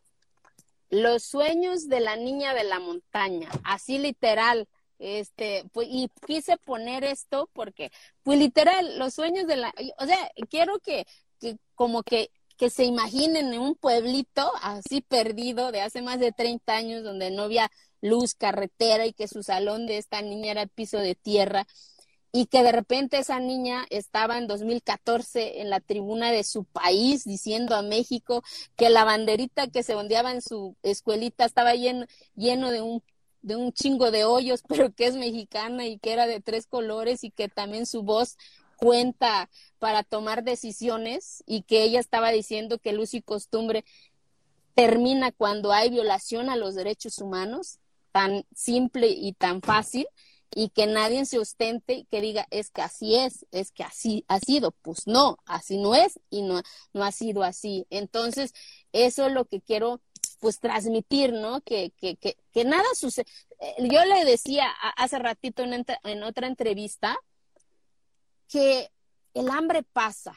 los 0.89 1.23
sueños 1.23 1.89
de 1.89 2.01
la 2.01 2.17
niña 2.17 2.55
de 2.55 2.65
la 2.65 2.81
montaña, 2.81 3.51
así 3.65 3.99
literal 3.99 4.67
este, 4.99 5.65
y 5.83 6.11
quise 6.27 6.57
poner 6.59 7.05
esto 7.05 7.49
porque, 7.53 7.91
pues 8.23 8.39
literal, 8.39 8.99
los 8.99 9.15
sueños 9.15 9.47
de 9.47 9.57
la, 9.57 9.73
o 9.99 10.07
sea, 10.07 10.31
quiero 10.51 10.79
que, 10.81 11.07
que 11.41 11.57
como 11.75 12.03
que, 12.03 12.31
que 12.57 12.71
se 12.71 12.85
imaginen 12.85 13.53
en 13.55 13.61
un 13.61 13.77
pueblito 13.77 14.51
así 14.63 15.01
perdido 15.01 15.71
de 15.73 15.81
hace 15.81 16.03
más 16.03 16.19
de 16.19 16.33
30 16.33 16.75
años 16.75 17.05
donde 17.05 17.31
no 17.31 17.43
había 17.45 17.71
luz, 18.01 18.35
carretera 18.35 19.07
y 19.07 19.13
que 19.13 19.29
su 19.29 19.43
salón 19.43 19.87
de 19.87 19.99
esta 19.99 20.23
niña 20.23 20.53
era 20.53 20.67
piso 20.67 20.99
de 20.99 21.15
tierra 21.15 21.67
y 22.33 22.47
que 22.47 22.63
de 22.63 22.73
repente 22.73 23.19
esa 23.19 23.41
niña 23.41 23.87
estaba 23.91 24.39
en 24.39 24.47
2014 24.47 25.61
en 25.61 25.71
la 25.71 25.81
tribuna 25.81 26.31
de 26.31 26.45
su 26.45 26.65
país 26.65 27.25
diciendo 27.25 27.75
a 27.75 27.83
México 27.83 28.43
que 28.77 28.91
la 28.91 29.05
banderita 29.05 29.69
que 29.69 29.83
se 29.83 29.95
ondeaba 29.95 30.33
en 30.33 30.43
su 30.43 30.77
escuelita 30.83 31.45
estaba 31.45 31.75
lleno, 31.75 32.07
lleno 32.35 32.71
de 32.71 32.83
un 32.83 33.03
de 33.43 33.57
un 33.57 33.73
chingo 33.73 34.11
de 34.11 34.25
hoyos, 34.25 34.63
pero 34.69 34.93
que 34.95 35.07
es 35.07 35.17
mexicana 35.17 35.87
y 35.87 35.99
que 35.99 36.13
era 36.13 36.27
de 36.27 36.41
tres 36.41 36.67
colores 36.67 37.25
y 37.25 37.31
que 37.31 37.49
también 37.49 37.87
su 37.87 38.03
voz 38.03 38.37
cuenta 38.77 39.51
para 39.79 40.05
tomar 40.05 40.45
decisiones 40.45 41.43
y 41.47 41.63
que 41.63 41.83
ella 41.83 42.01
estaba 42.01 42.31
diciendo 42.31 42.79
que 42.79 42.93
luz 42.93 43.13
y 43.15 43.23
costumbre 43.23 43.85
termina 44.75 45.33
cuando 45.33 45.73
hay 45.73 45.91
violación 45.91 46.49
a 46.49 46.57
los 46.57 46.77
derechos 46.77 47.19
humanos, 47.19 47.81
tan 48.13 48.45
simple 48.55 49.09
y 49.09 49.33
tan 49.33 49.61
fácil, 49.61 50.07
y 50.55 50.71
que 50.71 50.87
nadie 50.87 51.25
se 51.27 51.39
ostente 51.39 51.95
y 51.95 52.05
que 52.05 52.21
diga 52.21 52.47
es 52.51 52.71
que 52.71 52.83
así 52.83 53.17
es, 53.17 53.47
es 53.51 53.71
que 53.71 53.83
así 53.83 54.25
ha 54.29 54.39
sido, 54.39 54.71
pues 54.71 55.07
no, 55.07 55.39
así 55.47 55.79
no 55.79 55.95
es 55.95 56.19
y 56.31 56.43
no, 56.43 56.63
no 56.93 57.05
ha 57.05 57.13
sido 57.13 57.43
así. 57.43 57.87
Entonces, 57.91 58.55
eso 58.93 59.27
es 59.27 59.33
lo 59.33 59.45
que 59.45 59.61
quiero 59.61 60.01
pues 60.41 60.61
transmitir, 60.61 61.33
¿no? 61.33 61.61
Que, 61.61 61.93
que, 61.97 62.17
que, 62.17 62.37
que 62.53 62.65
nada 62.65 62.87
sucede. 62.95 63.27
Eh, 63.61 63.89
yo 63.91 64.05
le 64.05 64.25
decía 64.25 64.71
hace 64.97 65.19
ratito 65.19 65.65
en, 65.65 66.23
otra 66.23 66.47
entrevista 66.47 67.19
que 68.49 68.91
el 69.35 69.51
hambre 69.51 69.83
pasa, 69.83 70.37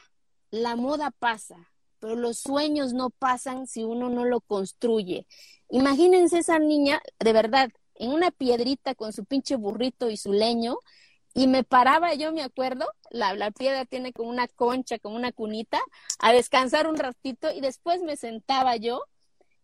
la 0.50 0.76
moda 0.76 1.10
pasa, 1.10 1.70
pero 1.98 2.16
los 2.16 2.38
sueños 2.38 2.92
no 2.92 3.10
pasan 3.10 3.66
si 3.66 3.84
uno 3.84 4.08
no 4.10 4.24
lo 4.24 4.40
construye. 4.40 5.26
Imagínense 5.70 6.38
esa 6.38 6.58
niña, 6.58 7.00
de 7.18 7.32
verdad, 7.32 7.70
en 7.94 8.10
una 8.10 8.30
piedrita 8.30 8.94
con 8.94 9.12
su 9.12 9.24
pinche 9.24 9.56
burrito 9.56 10.10
y 10.10 10.16
su 10.16 10.32
leño, 10.32 10.78
y 11.34 11.46
me 11.46 11.64
paraba 11.64 12.12
yo, 12.12 12.30
me 12.32 12.42
acuerdo, 12.42 12.86
la, 13.08 13.34
la, 13.34 13.50
piedra 13.50 13.86
tiene 13.86 14.12
como 14.12 14.28
una 14.28 14.48
concha, 14.48 14.98
como 14.98 15.16
una 15.16 15.32
cunita, 15.32 15.80
a 16.18 16.32
descansar 16.32 16.86
un 16.86 16.96
ratito 16.96 17.50
y 17.50 17.62
después 17.62 18.02
me 18.02 18.16
sentaba 18.16 18.76
yo 18.76 19.02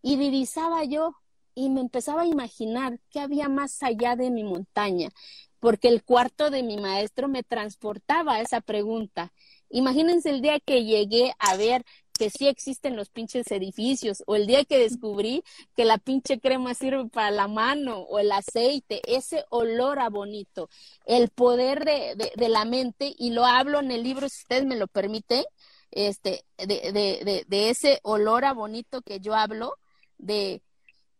y 0.03 0.17
divisaba 0.17 0.85
yo 0.85 1.15
y 1.55 1.71
me 1.71 1.81
empezaba 1.81 2.23
a 2.23 2.27
imaginar 2.27 3.01
qué 3.11 3.21
había 3.21 3.49
más 3.49 3.83
allá 3.83 4.15
de 4.15 4.31
mi 4.31 4.45
montaña, 4.45 5.11
porque 5.59 5.89
el 5.89 6.05
cuarto 6.05 6.51
de 6.51 6.63
mi 6.63 6.77
maestro 6.77 7.27
me 7.27 7.43
transportaba 7.43 8.35
a 8.35 8.41
esa 8.41 8.61
pregunta. 8.61 9.33
Imagínense 9.69 10.31
el 10.31 10.41
día 10.41 10.61
que 10.61 10.85
llegué 10.85 11.33
a 11.39 11.57
ver 11.57 11.85
que 12.19 12.31
sí 12.31 12.49
existen 12.49 12.97
los 12.97 13.11
pinches 13.11 13.51
edificios, 13.51 14.23
o 14.27 14.37
el 14.37 14.47
día 14.47 14.65
que 14.65 14.79
descubrí 14.79 15.45
que 15.77 15.85
la 15.85 15.99
pinche 15.99 16.41
crema 16.41 16.75
sirve 16.75 17.09
para 17.09 17.31
la 17.31 17.49
mano, 17.49 18.01
o 18.01 18.19
el 18.19 18.31
aceite, 18.33 19.01
ese 19.07 19.45
olor 19.51 20.01
a 20.01 20.11
bonito, 20.11 20.69
el 21.07 21.29
poder 21.29 21.85
de, 21.85 22.33
de, 22.37 22.49
la 22.49 22.65
mente, 22.65 23.15
y 23.17 23.31
lo 23.31 23.47
hablo 23.47 23.79
en 23.81 23.91
el 23.93 24.03
libro, 24.03 24.29
si 24.29 24.43
ustedes 24.43 24.65
me 24.65 24.77
lo 24.77 24.89
permiten, 24.89 25.45
este, 25.91 26.45
de, 26.59 26.93
de, 26.93 27.45
de 27.47 27.71
ese 27.71 28.01
olor 28.03 28.45
a 28.45 28.53
bonito 28.53 29.01
que 29.03 29.21
yo 29.21 29.35
hablo, 29.35 29.77
de, 30.19 30.62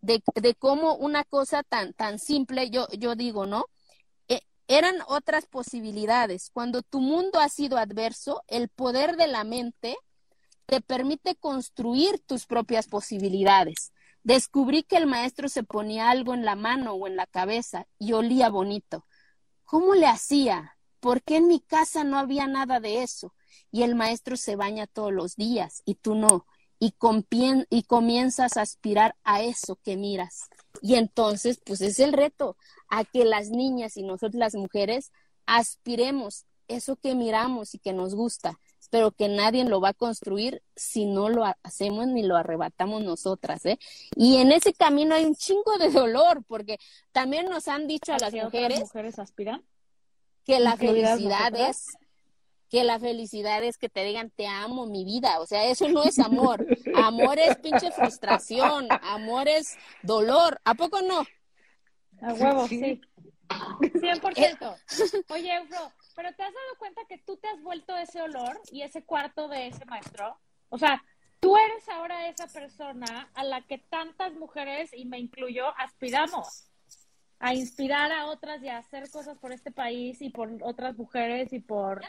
de, 0.01 0.22
de 0.34 0.55
cómo 0.55 0.94
una 0.96 1.24
cosa 1.24 1.62
tan, 1.62 1.92
tan 1.94 2.18
simple, 2.18 2.70
yo, 2.70 2.88
yo 2.99 3.14
digo, 3.14 3.46
¿no? 3.46 3.66
E, 4.28 4.42
eran 4.68 4.96
otras 5.07 5.46
posibilidades. 5.46 6.51
Cuando 6.53 6.82
tu 6.82 7.01
mundo 7.01 7.40
ha 7.40 7.49
sido 7.49 7.78
adverso, 7.78 8.42
el 8.46 8.68
poder 8.68 9.16
de 9.16 9.28
la 9.28 9.44
mente 9.44 9.96
te 10.66 10.80
permite 10.80 11.34
construir 11.36 12.20
tus 12.26 12.46
propias 12.46 12.88
posibilidades. 12.88 13.92
Descubrí 14.22 14.82
que 14.82 14.96
el 14.96 15.07
maestro 15.07 15.49
se 15.49 15.62
ponía 15.62 16.11
algo 16.11 16.34
en 16.34 16.44
la 16.44 16.57
mano 16.57 16.92
o 16.92 17.07
en 17.07 17.16
la 17.16 17.26
cabeza 17.26 17.86
y 17.99 18.12
olía 18.12 18.51
bonito. 18.51 19.07
¿Cómo 19.64 19.94
le 19.94 20.07
hacía? 20.07 20.76
¿Por 21.01 21.22
qué 21.22 21.36
en 21.36 21.49
mi 21.49 21.61
casa 21.61 22.05
no 22.05 22.18
había 22.18 22.46
nada 22.46 22.80
de 22.80 23.03
eso? 23.03 23.34
Y 23.70 23.82
el 23.82 23.94
maestro 23.94 24.36
se 24.36 24.57
baña 24.57 24.86
todos 24.86 25.12
los 25.12 25.36
días 25.36 25.82
y 25.86 25.94
tú 25.94 26.14
no 26.14 26.46
y, 26.79 26.95
y 27.70 27.83
comienzas 27.85 28.57
a 28.57 28.62
aspirar 28.62 29.16
a 29.24 29.43
eso 29.43 29.76
que 29.83 29.97
miras. 29.97 30.49
Y 30.81 30.95
entonces, 30.95 31.61
pues 31.64 31.81
es 31.81 31.99
el 31.99 32.12
reto, 32.12 32.57
a 32.89 33.05
que 33.05 33.24
las 33.24 33.51
niñas 33.51 33.97
y 33.97 34.03
nosotros 34.03 34.35
las 34.35 34.55
mujeres 34.55 35.12
aspiremos 35.47 36.45
eso 36.68 36.97
que 36.97 37.14
miramos 37.14 37.74
y 37.74 37.79
que 37.79 37.93
nos 37.93 38.14
gusta, 38.14 38.61
pero 38.91 39.11
que 39.11 39.29
nadie 39.29 39.64
lo 39.64 39.81
va 39.81 39.91
a 39.91 39.95
construir 39.95 40.62
si 40.76 41.07
no 41.07 41.29
lo 41.29 41.45
hacemos 41.62 42.07
ni 42.07 42.22
lo 42.22 42.37
arrebatamos 42.37 43.03
nosotras, 43.03 43.64
¿eh? 43.66 43.79
Y 44.14 44.37
en 44.37 44.53
ese 44.53 44.74
camino 44.74 45.14
hay 45.14 45.24
un 45.24 45.35
chingo 45.35 45.79
de 45.79 45.91
dolor, 45.91 46.45
porque 46.47 46.79
también 47.12 47.47
nos 47.47 47.68
han 47.68 47.87
dicho 47.87 48.12
a 48.12 48.18
las 48.18 48.33
mujeres, 48.33 48.81
mujeres 48.81 49.18
aspiran? 49.18 49.64
que 50.45 50.61
la 50.61 50.76
felicidad 50.76 51.55
es 51.55 51.85
que 52.68 52.84
la 52.84 52.98
felicidad 52.98 53.62
es 53.64 53.78
que 53.78 53.88
te 53.88 54.04
digan 54.04 54.30
te 54.30 54.46
amo 54.46 54.86
mi 54.86 55.04
vida, 55.04 55.40
o 55.40 55.46
sea, 55.46 55.64
eso 55.64 55.88
no 55.88 56.04
es 56.04 56.18
amor, 56.18 56.66
amor 56.94 57.38
es 57.38 57.56
pinche 57.56 57.90
frustración, 57.90 58.88
amor 59.02 59.48
es 59.48 59.76
dolor, 60.02 60.60
¿a 60.64 60.74
poco 60.74 61.00
no? 61.02 61.24
A 62.20 62.32
huevo, 62.34 62.66
sí. 62.68 63.00
100%. 63.48 65.24
Oye, 65.30 65.56
Eufro, 65.56 65.92
pero 66.14 66.28
¿te 66.34 66.42
has 66.42 66.52
dado 66.52 66.78
cuenta 66.78 67.02
que 67.08 67.18
tú 67.18 67.36
te 67.36 67.48
has 67.48 67.62
vuelto 67.62 67.96
ese 67.96 68.20
olor 68.20 68.60
y 68.70 68.82
ese 68.82 69.04
cuarto 69.04 69.48
de 69.48 69.68
ese 69.68 69.84
maestro? 69.86 70.38
O 70.68 70.78
sea, 70.78 71.02
tú 71.40 71.56
eres 71.56 71.88
ahora 71.88 72.28
esa 72.28 72.46
persona 72.46 73.30
a 73.34 73.44
la 73.44 73.62
que 73.62 73.78
tantas 73.78 74.34
mujeres, 74.34 74.90
y 74.92 75.06
me 75.06 75.18
incluyo, 75.18 75.66
aspiramos 75.78 76.68
a 77.38 77.54
inspirar 77.54 78.12
a 78.12 78.26
otras 78.26 78.62
y 78.62 78.68
a 78.68 78.78
hacer 78.78 79.08
cosas 79.10 79.38
por 79.38 79.52
este 79.52 79.70
país 79.70 80.20
y 80.20 80.30
por 80.30 80.50
otras 80.62 80.98
mujeres 80.98 81.52
y 81.52 81.60
por 81.60 82.02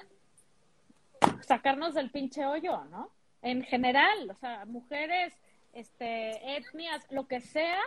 sacarnos 1.46 1.94
del 1.94 2.12
pinche 2.12 2.46
hoyo, 2.46 2.84
¿no? 2.86 3.12
En 3.42 3.64
general, 3.64 4.30
o 4.32 4.36
sea, 4.40 4.66
mujeres, 4.66 5.34
este, 5.74 6.58
etnias, 6.58 7.06
lo 7.10 7.28
que 7.28 7.42
sea, 7.42 7.80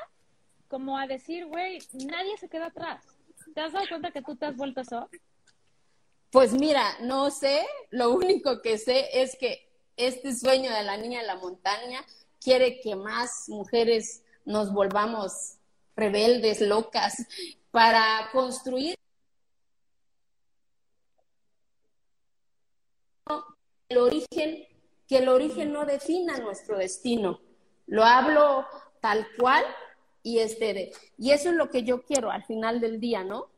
como 0.69 0.99
a 0.99 1.07
decir, 1.07 1.47
güey, 1.47 1.79
nadie 1.93 2.37
se 2.39 2.49
queda 2.49 2.67
atrás. 2.67 3.05
¿Te 3.55 3.61
has 3.61 3.73
dado 3.73 3.87
cuenta 3.89 4.11
que 4.11 4.23
tú 4.23 4.37
te 4.37 4.47
has 4.47 4.57
vuelto 4.57 4.81
eso? 4.81 5.09
Pues 6.31 6.55
mira, 6.55 6.83
no 7.03 7.31
sé, 7.31 7.63
lo 7.91 8.13
único 8.15 8.63
que 8.63 8.79
sé 8.79 9.21
es 9.21 9.37
que 9.37 9.69
este 9.97 10.35
sueño 10.35 10.73
de 10.73 10.83
la 10.83 10.97
niña 10.97 11.21
de 11.21 11.27
la 11.27 11.37
montaña 11.37 12.01
quiere 12.41 12.81
que 12.81 12.97
más 12.97 13.49
mujeres 13.49 14.25
nos 14.45 14.73
volvamos 14.73 15.59
rebeldes, 15.95 16.61
locas, 16.63 17.27
para 17.71 18.31
construir 18.33 18.99
el 23.93 23.99
origen, 23.99 24.67
que 25.07 25.19
el 25.19 25.29
origen 25.29 25.73
no 25.73 25.85
defina 25.85 26.39
nuestro 26.39 26.79
destino. 26.79 27.41
Lo 27.87 28.05
hablo 28.05 28.67
tal 29.01 29.27
cual 29.39 29.65
y 30.23 30.39
este 30.39 30.93
y 31.19 31.31
eso 31.31 31.51
es 31.51 31.57
lo 31.57 31.69
que 31.71 31.83
yo 31.83 32.03
quiero 32.03 32.31
al 32.31 32.45
final 32.45 32.81
del 32.81 32.99
día, 33.01 33.23
¿no? 33.25 33.51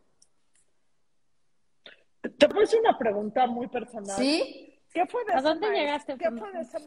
Te 2.21 2.49
puedo 2.49 2.65
hacer 2.65 2.81
una 2.81 2.97
pregunta 2.99 3.47
muy 3.47 3.69
personal. 3.69 4.17
¿Sí? 4.17 4.81
¿Qué 4.93 5.07
fue 5.07 5.25
de 5.25 5.33
¿A 5.35 5.39
ese 5.39 5.49
dónde 5.49 5.67
maestro? 5.69 5.85
llegaste, 5.85 6.17
¿Qué 6.19 6.31
fue 6.31 6.53
de 6.53 6.61
ese, 6.61 6.79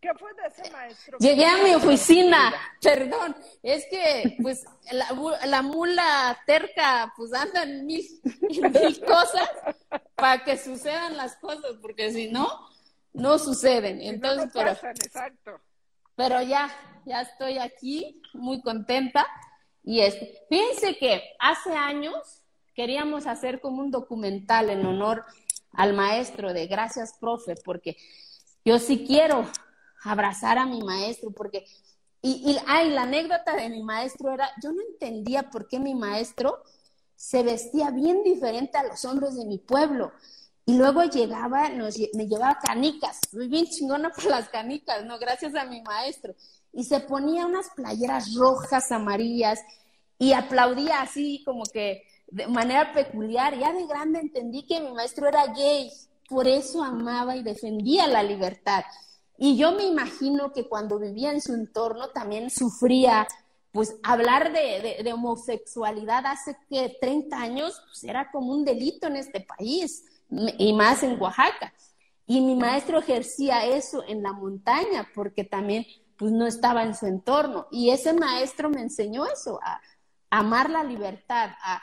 qué 0.00 0.14
fue 0.14 0.34
de 0.34 0.46
ese 0.48 0.70
maestro? 0.72 1.18
Llegué 1.18 1.44
a 1.44 1.62
mi 1.62 1.74
oficina, 1.74 2.54
perdón, 2.80 3.36
es 3.62 3.86
que 3.90 4.36
pues 4.40 4.64
la, 4.90 5.46
la 5.46 5.62
mula 5.62 6.38
terca 6.46 7.12
pues 7.16 7.32
anda 7.34 7.64
en 7.64 7.84
mil, 7.84 8.04
en 8.24 8.72
mil 8.72 9.00
cosas 9.04 9.50
para 10.22 10.44
que 10.44 10.56
sucedan 10.56 11.16
las 11.16 11.34
cosas, 11.34 11.78
porque 11.82 12.12
si 12.12 12.30
no, 12.30 12.48
no 13.12 13.40
suceden. 13.40 14.00
Entonces, 14.00 14.46
no 14.46 14.50
pero, 14.54 14.68
pasan, 14.68 14.90
exacto. 14.92 15.60
pero 16.14 16.40
ya, 16.42 16.70
ya 17.04 17.22
estoy 17.22 17.58
aquí, 17.58 18.22
muy 18.32 18.62
contenta. 18.62 19.26
Y 19.82 19.98
este, 19.98 20.38
fíjense 20.48 20.96
que 20.96 21.24
hace 21.40 21.72
años 21.72 22.44
queríamos 22.72 23.26
hacer 23.26 23.60
como 23.60 23.82
un 23.82 23.90
documental 23.90 24.70
en 24.70 24.86
honor 24.86 25.24
al 25.72 25.92
maestro 25.92 26.52
de 26.52 26.68
Gracias, 26.68 27.14
profe, 27.18 27.56
porque 27.56 27.96
yo 28.64 28.78
sí 28.78 29.04
quiero 29.04 29.50
abrazar 30.04 30.56
a 30.56 30.66
mi 30.66 30.82
maestro, 30.82 31.32
porque, 31.32 31.66
y, 32.20 32.48
y 32.48 32.56
ay, 32.68 32.90
la 32.90 33.02
anécdota 33.02 33.56
de 33.56 33.68
mi 33.70 33.82
maestro 33.82 34.32
era, 34.32 34.52
yo 34.62 34.70
no 34.70 34.82
entendía 34.82 35.50
por 35.50 35.66
qué 35.66 35.80
mi 35.80 35.96
maestro 35.96 36.62
se 37.22 37.44
vestía 37.44 37.92
bien 37.92 38.24
diferente 38.24 38.76
a 38.76 38.82
los 38.82 39.04
hombres 39.04 39.36
de 39.36 39.44
mi 39.44 39.56
pueblo. 39.56 40.10
Y 40.66 40.74
luego 40.74 41.04
llegaba, 41.04 41.68
nos, 41.68 41.96
me 42.14 42.26
llevaba 42.26 42.58
canicas, 42.60 43.20
soy 43.30 43.46
bien 43.46 43.66
chingona 43.66 44.10
por 44.10 44.24
las 44.24 44.48
canicas, 44.48 45.04
¿no? 45.04 45.20
Gracias 45.20 45.54
a 45.54 45.64
mi 45.64 45.80
maestro. 45.82 46.34
Y 46.72 46.82
se 46.82 46.98
ponía 46.98 47.46
unas 47.46 47.70
playeras 47.76 48.34
rojas, 48.34 48.90
amarillas, 48.90 49.60
y 50.18 50.32
aplaudía 50.32 51.00
así 51.00 51.44
como 51.44 51.62
que 51.62 52.02
de 52.26 52.48
manera 52.48 52.92
peculiar. 52.92 53.56
Ya 53.56 53.72
de 53.72 53.86
grande 53.86 54.18
entendí 54.18 54.66
que 54.66 54.80
mi 54.80 54.90
maestro 54.90 55.28
era 55.28 55.46
gay, 55.54 55.92
por 56.28 56.48
eso 56.48 56.82
amaba 56.82 57.36
y 57.36 57.44
defendía 57.44 58.08
la 58.08 58.24
libertad. 58.24 58.82
Y 59.38 59.56
yo 59.56 59.70
me 59.70 59.84
imagino 59.84 60.52
que 60.52 60.68
cuando 60.68 60.98
vivía 60.98 61.30
en 61.30 61.40
su 61.40 61.54
entorno 61.54 62.08
también 62.08 62.50
sufría, 62.50 63.28
pues 63.72 63.96
hablar 64.02 64.52
de, 64.52 65.02
de- 65.02 65.12
homosexualidad 65.12 66.26
hace 66.26 66.56
que 66.68 66.96
30 67.00 67.36
años 67.36 67.80
pues, 67.86 68.04
era 68.04 68.30
como 68.30 68.52
un 68.52 68.64
delito 68.64 69.06
en 69.06 69.16
este 69.16 69.40
país 69.40 70.04
y 70.58 70.72
más 70.74 71.02
en 71.02 71.20
Oaxaca. 71.20 71.72
Y 72.26 72.40
mi 72.40 72.54
maestro 72.54 72.98
ejercía 72.98 73.66
eso 73.66 74.04
en 74.06 74.22
la 74.22 74.32
montaña 74.32 75.08
porque 75.14 75.44
también 75.44 75.86
pues 76.16 76.32
no 76.32 76.46
estaba 76.46 76.82
en 76.84 76.94
su 76.94 77.06
entorno. 77.06 77.66
Y 77.70 77.90
ese 77.90 78.12
maestro 78.12 78.70
me 78.70 78.80
enseñó 78.80 79.26
eso, 79.26 79.58
a, 79.62 79.80
a 80.30 80.38
amar 80.38 80.70
la 80.70 80.84
libertad, 80.84 81.50
a, 81.62 81.82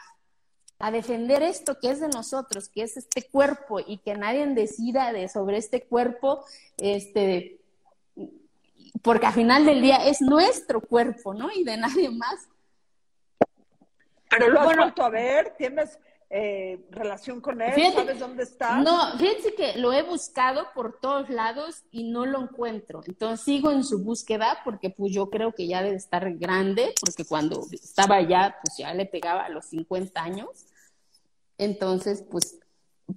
a 0.80 0.92
defender 0.92 1.44
esto 1.44 1.78
que 1.82 1.92
es 1.92 2.00
de 2.00 2.08
nosotros, 2.08 2.70
que 2.70 2.84
es 2.84 2.96
este 2.98 3.30
cuerpo 3.30 3.80
y 3.80 3.98
que 3.98 4.16
nadie 4.16 4.48
decida 4.48 5.12
de, 5.12 5.28
sobre 5.28 5.58
este 5.58 5.86
cuerpo, 5.88 6.46
este, 6.78 7.59
porque 9.02 9.28
al 9.28 9.34
final 9.34 9.66
del 9.66 9.82
día 9.82 9.98
es 10.08 10.22
nuestro 10.22 10.82
cuerpo, 10.82 11.34
¿no? 11.34 11.50
Y 11.52 11.64
de 11.64 11.78
nadie 11.78 12.10
más. 12.10 12.48
Pero 14.30 14.50
lo 14.50 14.60
has 14.60 14.66
Bueno. 14.66 14.84
vuelto 14.84 15.04
a 15.04 15.10
ver, 15.10 15.56
tienes 15.58 15.98
eh, 16.32 16.86
relación 16.92 17.42
con 17.42 17.60
él, 17.60 17.74
Fíjate- 17.74 17.96
¿sabes 17.96 18.20
dónde 18.20 18.44
está? 18.44 18.78
No, 18.82 19.18
fíjense 19.18 19.56
que 19.56 19.78
lo 19.80 19.92
he 19.92 20.04
buscado 20.04 20.68
por 20.76 21.00
todos 21.00 21.28
lados 21.32 21.84
y 21.90 22.04
no 22.12 22.28
lo 22.28 22.40
encuentro. 22.40 23.02
Entonces 23.08 23.44
sigo 23.44 23.72
en 23.72 23.84
su 23.84 24.04
búsqueda 24.04 24.60
porque 24.64 24.92
pues 24.92 25.12
yo 25.12 25.32
creo 25.32 25.54
que 25.54 25.66
ya 25.68 25.82
debe 25.82 25.96
estar 25.96 26.32
grande, 26.36 26.94
porque 27.02 27.26
cuando 27.26 27.66
estaba 27.72 28.18
allá 28.18 28.58
pues 28.64 28.78
ya 28.78 28.94
le 28.94 29.08
pegaba 29.08 29.46
a 29.46 29.50
los 29.50 29.66
50 29.66 30.22
años. 30.22 30.68
Entonces 31.58 32.24
pues, 32.30 32.60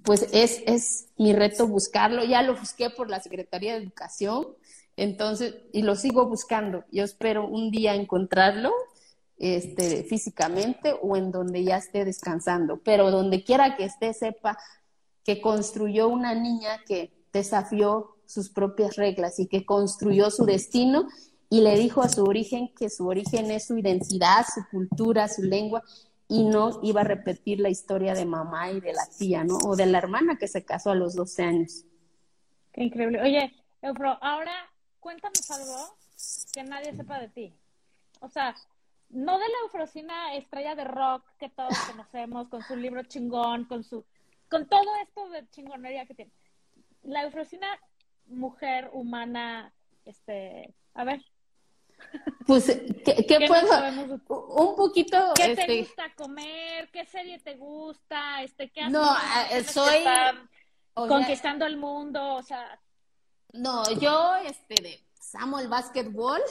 pues 0.03 0.23
es, 0.33 0.63
es 0.65 1.09
mi 1.17 1.33
reto 1.33 1.67
buscarlo. 1.67 2.23
Ya 2.23 2.41
lo 2.41 2.55
busqué 2.55 2.89
por 2.89 3.11
la 3.11 3.19
Secretaría 3.19 3.73
de 3.73 3.83
Educación, 3.83 4.47
entonces, 4.95 5.55
y 5.71 5.81
lo 5.81 5.95
sigo 5.95 6.25
buscando. 6.27 6.83
Yo 6.91 7.03
espero 7.03 7.47
un 7.47 7.71
día 7.71 7.95
encontrarlo 7.95 8.71
este, 9.37 10.03
físicamente 10.03 10.95
o 11.01 11.17
en 11.17 11.31
donde 11.31 11.63
ya 11.63 11.77
esté 11.77 12.05
descansando, 12.05 12.79
pero 12.83 13.11
donde 13.11 13.43
quiera 13.43 13.75
que 13.75 13.85
esté, 13.85 14.13
sepa 14.13 14.57
que 15.23 15.41
construyó 15.41 16.07
una 16.07 16.35
niña 16.35 16.81
que 16.85 17.11
desafió 17.31 18.17
sus 18.25 18.49
propias 18.49 18.95
reglas 18.95 19.39
y 19.39 19.47
que 19.47 19.65
construyó 19.65 20.29
su 20.29 20.45
destino 20.45 21.07
y 21.49 21.61
le 21.61 21.77
dijo 21.77 22.01
a 22.01 22.09
su 22.09 22.23
origen 22.23 22.73
que 22.75 22.89
su 22.89 23.07
origen 23.07 23.51
es 23.51 23.67
su 23.67 23.77
identidad, 23.77 24.45
su 24.53 24.61
cultura, 24.71 25.27
su 25.27 25.43
lengua 25.43 25.83
y 26.27 26.43
no 26.43 26.79
iba 26.81 27.01
a 27.01 27.03
repetir 27.03 27.59
la 27.59 27.69
historia 27.69 28.13
de 28.13 28.25
mamá 28.25 28.71
y 28.71 28.79
de 28.79 28.93
la 28.93 29.05
tía, 29.17 29.43
¿no? 29.43 29.57
O 29.57 29.75
de 29.75 29.85
la 29.85 29.97
hermana 29.97 30.37
que 30.37 30.47
se 30.47 30.63
casó 30.63 30.91
a 30.91 30.95
los 30.95 31.15
12 31.15 31.43
años. 31.43 31.85
Qué 32.71 32.83
increíble. 32.83 33.21
Oye, 33.21 33.53
Eufro, 33.81 34.17
ahora 34.21 34.53
cuéntanos 35.03 35.51
algo 35.51 35.95
que 36.53 36.63
nadie 36.63 36.95
sepa 36.95 37.19
de 37.19 37.27
ti. 37.27 37.53
O 38.21 38.29
sea, 38.29 38.55
no 39.09 39.37
de 39.37 39.47
la 39.47 39.59
Eufrosina 39.63 40.33
estrella 40.35 40.73
de 40.75 40.85
rock 40.85 41.23
que 41.37 41.49
todos 41.49 41.77
conocemos, 41.91 42.47
con 42.47 42.63
su 42.63 42.75
libro 42.75 43.03
chingón, 43.03 43.65
con 43.65 43.83
su, 43.83 44.03
con 44.49 44.67
todo 44.67 44.95
esto 45.03 45.29
de 45.29 45.47
chingonería 45.49 46.05
que 46.05 46.15
tiene. 46.15 46.31
La 47.03 47.23
Eufrosina, 47.23 47.67
mujer 48.27 48.89
humana, 48.93 49.73
este, 50.05 50.73
a 50.93 51.03
ver, 51.03 51.21
Pues, 52.47 52.65
¿qué, 53.05 53.15
qué 53.15 53.25
¿qué 53.25 53.39
no 53.39 53.47
puedo? 53.47 54.69
Un 54.69 54.75
poquito, 54.77 55.33
¿Qué 55.35 55.55
te 55.55 55.61
este, 55.61 55.79
gusta 55.81 56.13
comer? 56.15 56.89
¿Qué 56.91 57.05
serie 57.05 57.39
te 57.39 57.55
gusta? 57.55 58.41
Este, 58.41 58.69
¿qué 58.71 58.81
haces 58.81 58.93
No, 58.93 59.15
que 59.49 59.63
soy- 59.65 60.03
conquistando 60.93 61.65
el 61.65 61.75
mundo? 61.77 62.35
O 62.35 62.41
sea, 62.43 62.79
No, 63.53 63.83
yo 63.99 64.35
este 64.45 64.81
de, 64.81 64.99
pues, 65.15 65.35
amo 65.35 65.59
el 65.59 65.67
básquetbol, 65.67 66.41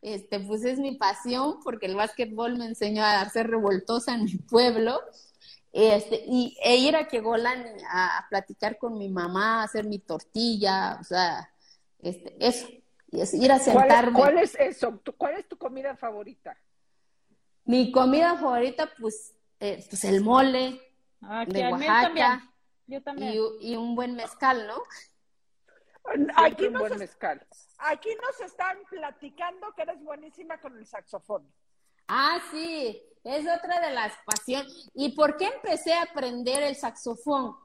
este 0.00 0.40
pues 0.40 0.64
es 0.64 0.78
mi 0.78 0.96
pasión 0.96 1.58
porque 1.62 1.86
el 1.86 1.96
básquetbol 1.96 2.56
me 2.56 2.66
enseñó 2.66 3.04
a 3.04 3.28
ser 3.28 3.48
revoltosa 3.48 4.14
en 4.14 4.24
mi 4.24 4.36
pueblo. 4.36 5.00
Este, 5.72 6.24
y 6.26 6.56
e 6.62 6.76
ir 6.76 6.96
a 6.96 7.06
Kegolan 7.06 7.66
a, 7.90 8.18
a 8.18 8.28
platicar 8.30 8.78
con 8.78 8.96
mi 8.96 9.10
mamá, 9.10 9.60
a 9.60 9.64
hacer 9.64 9.84
mi 9.84 9.98
tortilla, 9.98 10.96
o 10.98 11.04
sea, 11.04 11.50
este, 11.98 12.34
eso, 12.40 12.66
y 13.10 13.20
es 13.20 13.34
ir 13.34 13.52
a 13.52 13.58
¿Cuál, 13.58 13.64
sentarme. 13.64 14.18
cuál 14.18 14.38
es 14.38 14.54
eso? 14.54 14.98
¿Tu- 15.04 15.12
¿Cuál 15.16 15.34
es 15.34 15.46
tu 15.46 15.58
comida 15.58 15.94
favorita? 15.94 16.56
Mi 17.66 17.92
comida 17.92 18.36
favorita, 18.38 18.88
pues, 18.98 19.34
eh, 19.60 19.84
pues 19.90 20.04
el 20.04 20.22
mole 20.22 20.80
aquí 21.20 21.52
de 21.52 21.68
Oaxaca 21.68 22.02
también. 22.02 22.50
Yo 22.86 23.02
también. 23.02 23.34
y, 23.60 23.72
y 23.72 23.76
un 23.76 23.94
buen 23.94 24.14
mezcal, 24.14 24.66
¿no? 24.66 24.76
Aquí 26.36 26.68
nos, 26.68 26.80
buen 26.80 26.92
es- 26.94 26.98
mezcal. 26.98 27.46
aquí 27.78 28.08
nos 28.22 28.40
están 28.50 28.78
platicando 28.88 29.72
que 29.74 29.82
eres 29.82 30.02
buenísima 30.02 30.58
con 30.60 30.76
el 30.76 30.86
saxofón. 30.86 31.50
Ah, 32.08 32.38
sí, 32.50 33.02
es 33.24 33.40
otra 33.42 33.80
de 33.80 33.92
las 33.92 34.12
pasiones. 34.24 34.88
¿Y 34.94 35.10
por 35.16 35.36
qué 35.36 35.46
empecé 35.46 35.92
a 35.94 36.02
aprender 36.02 36.62
el 36.62 36.76
saxofón? 36.76 37.56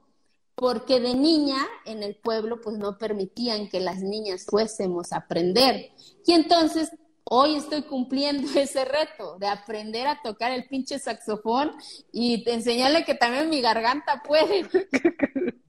Porque 0.54 1.00
de 1.00 1.14
niña 1.14 1.56
en 1.86 2.02
el 2.02 2.16
pueblo 2.16 2.60
pues 2.60 2.76
no 2.76 2.98
permitían 2.98 3.68
que 3.68 3.80
las 3.80 3.98
niñas 4.02 4.44
fuésemos 4.48 5.12
a 5.12 5.18
aprender. 5.18 5.90
Y 6.26 6.32
entonces 6.32 6.90
hoy 7.24 7.56
estoy 7.56 7.82
cumpliendo 7.84 8.48
ese 8.58 8.84
reto 8.84 9.38
de 9.38 9.46
aprender 9.46 10.06
a 10.08 10.20
tocar 10.22 10.50
el 10.52 10.66
pinche 10.66 10.98
saxofón 10.98 11.72
y 12.10 12.42
enseñarle 12.50 13.04
que 13.04 13.14
también 13.14 13.48
mi 13.48 13.60
garganta 13.62 14.22
puede. 14.26 14.66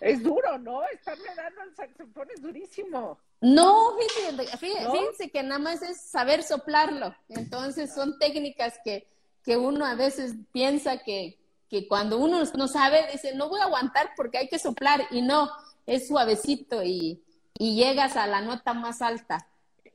Es 0.00 0.22
duro, 0.22 0.58
¿no? 0.58 0.82
Estarle 0.88 1.24
dando 1.34 1.60
al 1.62 1.74
saxofón 1.74 2.28
es 2.34 2.42
durísimo. 2.42 3.18
No, 3.40 3.96
fíjense, 3.98 4.56
fíjense, 4.58 4.84
¿No? 4.84 4.92
fíjense 4.92 5.30
que 5.30 5.42
nada 5.42 5.58
más 5.58 5.82
es 5.82 6.00
saber 6.00 6.42
soplarlo. 6.42 7.14
Entonces 7.28 7.94
son 7.94 8.18
técnicas 8.18 8.78
que, 8.84 9.06
que 9.44 9.56
uno 9.56 9.84
a 9.86 9.94
veces 9.94 10.34
piensa 10.52 10.98
que, 10.98 11.38
que 11.68 11.88
cuando 11.88 12.18
uno 12.18 12.42
no 12.56 12.68
sabe, 12.68 13.06
dice, 13.12 13.34
no 13.34 13.48
voy 13.48 13.60
a 13.60 13.64
aguantar 13.64 14.10
porque 14.16 14.38
hay 14.38 14.48
que 14.48 14.58
soplar. 14.58 15.06
Y 15.10 15.22
no, 15.22 15.50
es 15.86 16.08
suavecito 16.08 16.82
y, 16.82 17.22
y 17.58 17.76
llegas 17.76 18.16
a 18.16 18.26
la 18.26 18.40
nota 18.42 18.74
más 18.74 19.00
alta. 19.02 19.46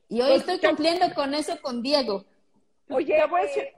Y 0.08 0.20
hoy 0.20 0.32
estoy 0.34 0.58
cumpliendo 0.60 1.14
con 1.14 1.32
eso 1.34 1.60
con 1.62 1.82
Diego. 1.82 2.24
Oye, 2.90 3.24
voy 3.26 3.40
a 3.40 3.44
decir- 3.44 3.68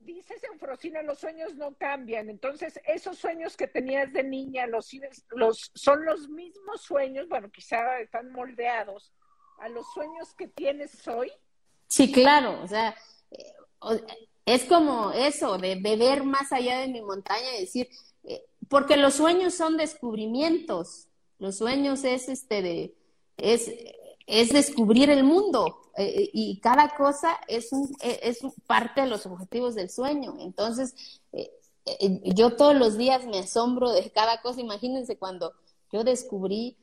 dices 0.00 0.42
Eufrosina, 0.44 1.02
los 1.02 1.18
sueños 1.18 1.54
no 1.54 1.74
cambian. 1.74 2.28
Entonces, 2.28 2.80
esos 2.86 3.18
sueños 3.18 3.56
que 3.56 3.68
tenías 3.68 4.12
de 4.12 4.24
niña, 4.24 4.66
los, 4.66 4.90
los 5.30 5.70
son 5.74 6.04
los 6.04 6.28
mismos 6.28 6.80
sueños, 6.82 7.28
bueno, 7.28 7.50
quizá 7.50 8.00
están 8.00 8.32
moldeados 8.32 9.12
a 9.58 9.68
los 9.68 9.86
sueños 9.92 10.34
que 10.34 10.48
tienes 10.48 11.06
hoy. 11.06 11.30
Sí, 11.86 12.10
claro, 12.10 12.62
o 12.62 12.66
sea, 12.66 12.96
eh, 13.30 13.54
es 14.46 14.64
como 14.64 15.12
eso, 15.12 15.58
de, 15.58 15.76
de 15.76 15.96
ver 15.96 16.24
más 16.24 16.52
allá 16.52 16.80
de 16.80 16.88
mi 16.88 17.02
montaña 17.02 17.56
y 17.56 17.60
decir, 17.60 17.88
eh, 18.24 18.44
porque 18.68 18.96
los 18.96 19.14
sueños 19.14 19.54
son 19.54 19.76
descubrimientos, 19.76 21.08
los 21.38 21.58
sueños 21.58 22.04
es 22.04 22.28
este 22.28 22.62
de, 22.62 22.94
es, 23.36 23.70
es 24.30 24.50
descubrir 24.50 25.10
el 25.10 25.24
mundo 25.24 25.90
eh, 25.96 26.30
y 26.32 26.60
cada 26.60 26.90
cosa 26.90 27.40
es 27.48 27.72
un, 27.72 27.92
eh, 28.00 28.20
es 28.22 28.38
parte 28.64 29.00
de 29.00 29.08
los 29.08 29.26
objetivos 29.26 29.74
del 29.74 29.90
sueño. 29.90 30.36
Entonces, 30.38 31.20
eh, 31.32 31.50
yo 32.36 32.54
todos 32.54 32.76
los 32.76 32.96
días 32.96 33.26
me 33.26 33.40
asombro 33.40 33.90
de 33.90 34.08
cada 34.12 34.40
cosa. 34.40 34.60
Imagínense 34.60 35.18
cuando 35.18 35.52
yo 35.92 36.04
descubrí, 36.04 36.76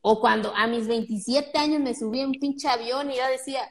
o 0.00 0.18
cuando 0.18 0.54
a 0.56 0.66
mis 0.66 0.88
27 0.88 1.58
años 1.58 1.82
me 1.82 1.94
subí 1.94 2.20
en 2.20 2.28
un 2.28 2.40
pinche 2.40 2.68
avión 2.68 3.10
y 3.10 3.16
ya 3.16 3.28
decía, 3.28 3.68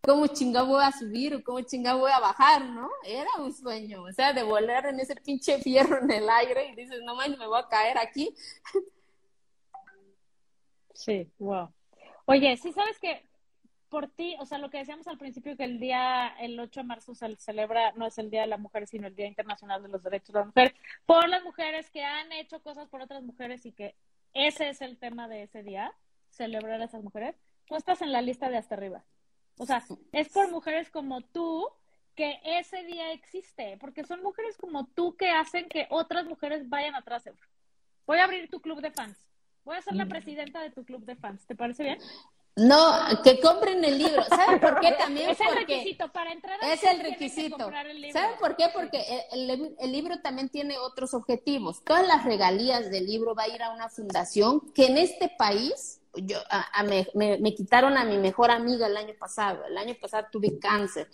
¿cómo 0.00 0.26
chingado 0.28 0.66
voy 0.66 0.82
a 0.82 0.92
subir 0.92 1.34
o 1.34 1.44
cómo 1.44 1.60
chingado 1.60 1.98
voy 1.98 2.10
a 2.10 2.20
bajar, 2.20 2.64
no? 2.64 2.88
Era 3.04 3.28
un 3.38 3.52
sueño, 3.52 4.04
o 4.04 4.12
sea, 4.14 4.32
de 4.32 4.42
volar 4.42 4.86
en 4.86 4.98
ese 4.98 5.14
pinche 5.16 5.58
fierro 5.58 5.98
en 6.02 6.10
el 6.10 6.30
aire 6.30 6.70
y 6.72 6.74
dices, 6.74 7.02
no 7.04 7.16
manches, 7.16 7.38
me 7.38 7.46
voy 7.46 7.60
a 7.60 7.68
caer 7.68 7.98
aquí. 7.98 8.34
Sí, 10.94 11.30
wow. 11.38 11.68
Oye, 12.26 12.56
sí 12.56 12.72
sabes 12.72 12.98
que 12.98 13.24
por 13.88 14.08
ti, 14.08 14.36
o 14.40 14.46
sea, 14.46 14.58
lo 14.58 14.68
que 14.68 14.78
decíamos 14.78 15.06
al 15.06 15.16
principio 15.16 15.56
que 15.56 15.64
el 15.64 15.78
día, 15.78 16.28
el 16.40 16.58
8 16.58 16.80
de 16.80 16.84
marzo 16.84 17.14
se 17.14 17.36
celebra, 17.36 17.92
no 17.92 18.06
es 18.06 18.18
el 18.18 18.30
Día 18.30 18.42
de 18.42 18.48
la 18.48 18.58
Mujer, 18.58 18.86
sino 18.86 19.06
el 19.06 19.14
Día 19.14 19.26
Internacional 19.26 19.82
de 19.82 19.88
los 19.88 20.02
Derechos 20.02 20.32
de 20.32 20.40
la 20.40 20.46
Mujer, 20.46 20.74
por 21.06 21.28
las 21.28 21.42
mujeres 21.44 21.88
que 21.90 22.04
han 22.04 22.32
hecho 22.32 22.60
cosas 22.62 22.88
por 22.88 23.00
otras 23.00 23.22
mujeres 23.22 23.64
y 23.64 23.72
que 23.72 23.94
ese 24.34 24.68
es 24.68 24.82
el 24.82 24.98
tema 24.98 25.28
de 25.28 25.44
ese 25.44 25.62
día, 25.62 25.94
celebrar 26.30 26.80
a 26.80 26.84
esas 26.84 27.02
mujeres, 27.02 27.36
tú 27.66 27.76
estás 27.76 28.02
en 28.02 28.12
la 28.12 28.22
lista 28.22 28.50
de 28.50 28.56
hasta 28.58 28.74
arriba. 28.74 29.04
O 29.58 29.64
sea, 29.64 29.82
es 30.12 30.28
por 30.28 30.50
mujeres 30.50 30.90
como 30.90 31.22
tú 31.22 31.66
que 32.14 32.40
ese 32.44 32.82
día 32.84 33.12
existe, 33.12 33.78
porque 33.80 34.04
son 34.04 34.22
mujeres 34.22 34.56
como 34.56 34.86
tú 34.88 35.16
que 35.16 35.30
hacen 35.30 35.68
que 35.68 35.86
otras 35.90 36.26
mujeres 36.26 36.68
vayan 36.68 36.94
atrás. 36.94 37.24
Voy 38.06 38.18
a 38.18 38.24
abrir 38.24 38.50
tu 38.50 38.60
club 38.60 38.80
de 38.80 38.90
fans. 38.90 39.25
Voy 39.66 39.76
a 39.76 39.82
ser 39.82 39.96
la 39.96 40.04
mm. 40.04 40.08
presidenta 40.08 40.62
de 40.62 40.70
tu 40.70 40.84
club 40.84 41.04
de 41.04 41.16
fans. 41.16 41.44
¿Te 41.44 41.56
parece 41.56 41.82
bien? 41.82 41.98
No, 42.54 42.92
que 43.24 43.40
compren 43.40 43.84
el 43.84 43.98
libro. 43.98 44.22
¿Saben 44.22 44.60
por 44.60 44.78
qué 44.78 44.92
también? 44.98 45.30
Es 45.30 45.40
el 45.40 45.56
requisito 45.56 46.12
para 46.12 46.30
entrar. 46.30 46.58
Es 46.62 46.84
el 46.84 47.00
requisito. 47.00 47.58
¿Saben 48.12 48.38
por 48.38 48.54
qué? 48.54 48.66
Porque 48.72 49.02
el, 49.32 49.92
libro 49.92 50.20
también 50.20 50.48
tiene 50.50 50.78
otros 50.78 51.14
objetivos. 51.14 51.82
Todas 51.82 52.06
las 52.06 52.24
regalías 52.24 52.92
del 52.92 53.06
libro 53.06 53.34
va 53.34 53.42
a 53.42 53.48
ir 53.48 53.60
a 53.60 53.72
una 53.72 53.88
fundación 53.88 54.72
que 54.72 54.86
en 54.86 54.98
este 54.98 55.34
país, 55.36 56.00
yo, 56.14 56.38
me, 57.14 57.38
me 57.38 57.52
quitaron 57.52 57.98
a 57.98 58.04
mi 58.04 58.18
mejor 58.18 58.52
amiga 58.52 58.86
el 58.86 58.96
año 58.96 59.14
pasado. 59.18 59.64
El 59.64 59.76
año 59.76 59.96
pasado 60.00 60.28
tuve 60.30 60.60
cáncer. 60.60 61.10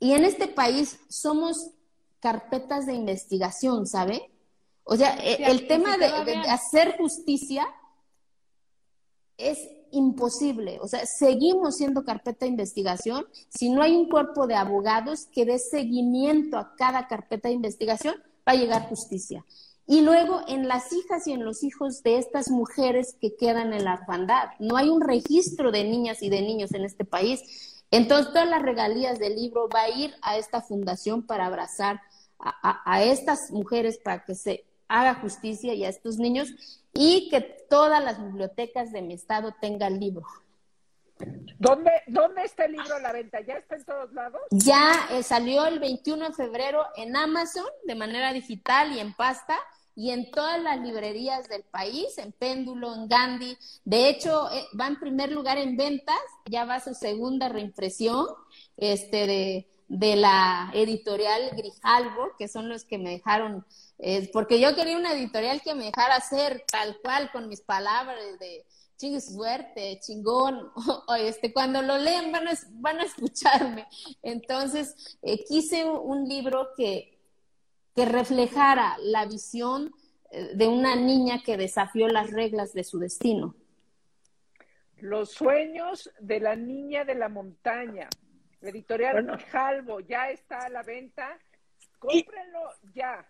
Y 0.00 0.14
en 0.14 0.24
este 0.24 0.48
país 0.48 0.98
somos 1.08 1.70
carpetas 2.18 2.84
de 2.84 2.94
investigación, 2.94 3.86
¿sabe? 3.86 4.28
O 4.90 4.96
sea, 4.96 5.18
e, 5.22 5.44
el, 5.50 5.66
tema 5.66 5.98
de, 5.98 6.06
hacer 6.48 6.96
justicia 6.96 7.66
es 9.36 9.58
imposible. 9.90 10.78
O 10.80 10.88
sea, 10.88 11.04
seguimos 11.04 11.76
siendo 11.76 12.04
carpeta 12.04 12.46
de 12.46 12.52
investigación 12.52 13.26
si 13.50 13.68
no 13.68 13.82
hay 13.82 13.94
un 13.94 14.08
cuerpo 14.08 14.46
de 14.46 14.54
abogados 14.54 15.26
que 15.30 15.44
dé 15.44 15.58
seguimiento 15.58 16.56
a 16.56 16.74
cada 16.74 17.06
carpeta 17.06 17.48
de 17.48 17.56
investigación, 17.56 18.14
va 18.48 18.52
a 18.52 18.54
llegar 18.54 18.88
justicia. 18.88 19.44
Y 19.86 20.00
luego 20.00 20.40
en 20.48 20.68
las 20.68 20.90
hijas 20.90 21.26
y 21.26 21.32
en 21.32 21.44
los 21.44 21.64
hijos 21.64 22.02
de 22.02 22.16
estas 22.16 22.50
mujeres 22.50 23.14
que 23.20 23.36
quedan 23.36 23.74
en 23.74 23.84
la 23.84 23.94
orfandad. 23.94 24.52
No 24.58 24.78
hay 24.78 24.88
un 24.88 25.02
registro 25.02 25.70
de 25.70 25.84
niñas 25.84 26.22
y 26.22 26.30
de 26.30 26.40
niños 26.40 26.72
en 26.72 26.86
este 26.86 27.04
país. 27.04 27.84
Entonces, 27.90 28.28
todas 28.32 28.48
las 28.48 28.62
regalías 28.62 29.18
del 29.18 29.36
libro 29.36 29.68
va 29.68 29.82
a 29.82 29.90
ir 29.90 30.14
a 30.22 30.38
esta 30.38 30.62
fundación 30.62 31.26
para 31.26 31.44
abrazar 31.44 32.00
a 32.40 33.02
estas 33.02 33.50
mujeres 33.50 33.98
para 33.98 34.24
que 34.24 34.36
se 34.36 34.67
haga 34.88 35.14
justicia 35.16 35.74
y 35.74 35.84
a 35.84 35.88
estos 35.88 36.16
niños 36.16 36.48
y 36.92 37.28
que 37.28 37.40
todas 37.40 38.02
las 38.02 38.22
bibliotecas 38.22 38.90
de 38.92 39.02
mi 39.02 39.14
estado 39.14 39.54
tengan 39.60 40.00
libro. 40.00 40.26
¿Dónde, 41.58 41.90
¿Dónde 42.06 42.42
está 42.44 42.64
el 42.64 42.72
libro 42.72 42.94
a 42.94 43.00
la 43.00 43.12
venta? 43.12 43.40
¿Ya 43.40 43.54
está 43.54 43.76
en 43.76 43.84
todos 43.84 44.12
lados? 44.12 44.40
Ya 44.50 45.08
eh, 45.10 45.22
salió 45.22 45.66
el 45.66 45.80
21 45.80 46.28
de 46.28 46.34
febrero 46.34 46.86
en 46.96 47.16
Amazon 47.16 47.66
de 47.84 47.94
manera 47.94 48.32
digital 48.32 48.92
y 48.92 49.00
en 49.00 49.12
pasta 49.12 49.58
y 49.96 50.12
en 50.12 50.30
todas 50.30 50.62
las 50.62 50.80
librerías 50.80 51.48
del 51.48 51.64
país, 51.64 52.18
en 52.18 52.30
Péndulo, 52.30 52.94
en 52.94 53.08
Gandhi. 53.08 53.58
De 53.84 54.08
hecho, 54.08 54.48
eh, 54.52 54.64
va 54.80 54.86
en 54.86 55.00
primer 55.00 55.32
lugar 55.32 55.58
en 55.58 55.76
ventas, 55.76 56.20
ya 56.46 56.64
va 56.64 56.78
su 56.78 56.94
segunda 56.94 57.48
reimpresión 57.48 58.26
este, 58.76 59.26
de, 59.26 59.68
de 59.88 60.14
la 60.14 60.70
editorial 60.72 61.50
Grijalvo, 61.56 62.30
que 62.38 62.46
son 62.46 62.68
los 62.68 62.84
que 62.84 62.98
me 62.98 63.10
dejaron 63.10 63.66
porque 64.32 64.60
yo 64.60 64.74
quería 64.74 64.96
una 64.96 65.12
editorial 65.12 65.60
que 65.60 65.74
me 65.74 65.86
dejara 65.86 66.16
hacer 66.16 66.64
tal 66.70 66.98
cual 67.02 67.30
con 67.32 67.48
mis 67.48 67.60
palabras 67.60 68.38
de 68.38 68.64
chingue 68.98 69.20
suerte, 69.20 70.00
chingón, 70.00 70.70
o, 71.08 71.14
este, 71.14 71.52
cuando 71.52 71.80
lo 71.82 71.96
lean 71.98 72.32
van 72.32 72.48
a, 72.48 72.52
van 72.72 72.98
a 72.98 73.04
escucharme. 73.04 73.86
Entonces, 74.22 75.18
eh, 75.22 75.44
quise 75.44 75.84
un 75.84 76.28
libro 76.28 76.70
que, 76.76 77.18
que 77.94 78.04
reflejara 78.04 78.96
la 79.00 79.24
visión 79.24 79.94
eh, 80.30 80.50
de 80.54 80.66
una 80.66 80.96
niña 80.96 81.42
que 81.44 81.56
desafió 81.56 82.08
las 82.08 82.30
reglas 82.30 82.72
de 82.74 82.84
su 82.84 82.98
destino. 82.98 83.54
Los 84.98 85.30
sueños 85.30 86.10
de 86.18 86.40
la 86.40 86.56
niña 86.56 87.04
de 87.04 87.14
la 87.14 87.28
montaña. 87.28 88.08
editorial 88.60 89.24
bueno. 89.24 90.00
ya 90.00 90.30
está 90.30 90.58
a 90.58 90.68
la 90.68 90.82
venta. 90.82 91.38
Cómprenlo 92.00 92.60
ya. 92.92 93.24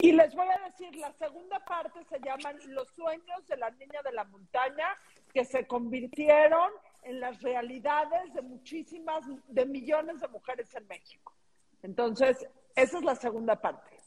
Y 0.00 0.12
les 0.12 0.32
voy 0.34 0.46
a 0.46 0.68
decir, 0.68 0.94
la 0.96 1.12
segunda 1.14 1.58
parte 1.64 2.04
se 2.08 2.20
llaman 2.20 2.56
Los 2.68 2.88
sueños 2.90 3.46
de 3.48 3.56
la 3.56 3.70
niña 3.70 4.00
de 4.04 4.12
la 4.12 4.22
montaña, 4.24 4.86
que 5.34 5.44
se 5.44 5.66
convirtieron 5.66 6.70
en 7.02 7.18
las 7.18 7.42
realidades 7.42 8.32
de 8.32 8.42
muchísimas, 8.42 9.24
de 9.48 9.66
millones 9.66 10.20
de 10.20 10.28
mujeres 10.28 10.72
en 10.76 10.86
México. 10.86 11.34
Entonces, 11.82 12.36
esa 12.76 12.98
es 12.98 13.04
la 13.04 13.16
segunda 13.16 13.60
parte. 13.60 13.98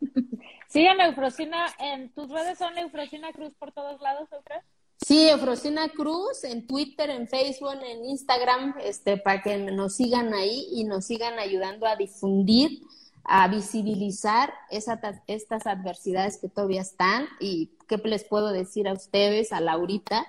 Sigan 0.68 1.00
Eufrosina, 1.00 1.66
en 1.80 2.12
tus 2.14 2.30
redes 2.30 2.58
son 2.58 2.78
Eufrosina 2.78 3.32
Cruz 3.32 3.52
por 3.54 3.72
todos 3.72 4.00
lados, 4.00 4.30
Eufra. 4.32 4.64
Sí, 5.04 5.28
Eufrosina 5.28 5.88
Cruz, 5.88 6.44
en 6.44 6.68
Twitter, 6.68 7.10
en 7.10 7.26
Facebook, 7.26 7.74
en 7.84 8.04
Instagram, 8.04 8.76
este, 8.80 9.16
para 9.16 9.42
que 9.42 9.56
nos 9.58 9.96
sigan 9.96 10.32
ahí 10.34 10.68
y 10.70 10.84
nos 10.84 11.06
sigan 11.06 11.38
ayudando 11.40 11.86
a 11.86 11.96
difundir 11.96 12.80
a 13.24 13.48
visibilizar 13.48 14.52
estas 14.70 15.66
adversidades 15.66 16.38
que 16.38 16.48
todavía 16.48 16.82
están 16.82 17.26
y 17.40 17.72
qué 17.88 17.96
les 17.98 18.24
puedo 18.24 18.52
decir 18.52 18.86
a 18.86 18.92
ustedes, 18.92 19.52
a 19.52 19.60
Laurita. 19.60 20.26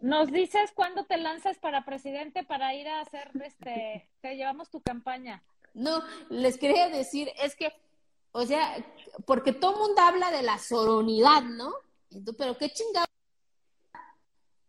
Nos 0.00 0.30
dices 0.30 0.70
cuándo 0.74 1.04
te 1.06 1.16
lanzas 1.16 1.58
para 1.58 1.84
presidente 1.84 2.44
para 2.44 2.74
ir 2.74 2.86
a 2.88 3.00
hacer, 3.00 3.30
este, 3.44 4.08
te 4.20 4.36
llevamos 4.36 4.70
tu 4.70 4.80
campaña. 4.80 5.42
No, 5.74 6.02
les 6.28 6.56
quería 6.56 6.88
decir, 6.88 7.30
es 7.42 7.56
que, 7.56 7.72
o 8.32 8.46
sea, 8.46 8.76
porque 9.26 9.52
todo 9.52 9.72
el 9.72 9.78
mundo 9.78 10.02
habla 10.02 10.30
de 10.30 10.42
la 10.42 10.58
sonoridad, 10.58 11.42
¿no? 11.42 11.72
Pero 12.36 12.56
qué 12.56 12.70
chingado. 12.70 13.06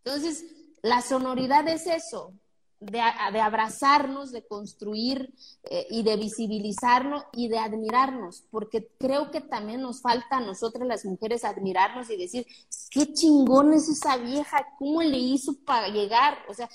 Entonces, 0.04 0.44
la 0.82 1.00
sonoridad 1.02 1.68
es 1.68 1.86
eso, 1.86 2.32
de, 2.80 3.00
abrazarnos, 3.00 4.32
de 4.32 4.46
construir 4.46 5.32
eh, 5.64 5.86
y 5.90 6.02
de 6.02 6.16
visibilizarnos 6.16 7.24
y 7.32 7.48
de 7.48 7.58
admirarnos, 7.58 8.42
porque 8.50 8.88
creo 8.98 9.30
que 9.30 9.42
también 9.42 9.82
nos 9.82 10.00
falta 10.00 10.38
a 10.38 10.40
nosotras 10.40 10.88
las 10.88 11.04
mujeres 11.04 11.44
admirarnos 11.44 12.08
y 12.10 12.16
decir, 12.16 12.46
qué 12.90 13.12
chingón 13.12 13.74
es 13.74 13.88
esa 13.88 14.16
vieja, 14.16 14.66
cómo 14.78 15.02
le 15.02 15.18
hizo 15.18 15.54
para 15.64 15.88
llegar, 15.88 16.38
o 16.48 16.54
sea, 16.54 16.68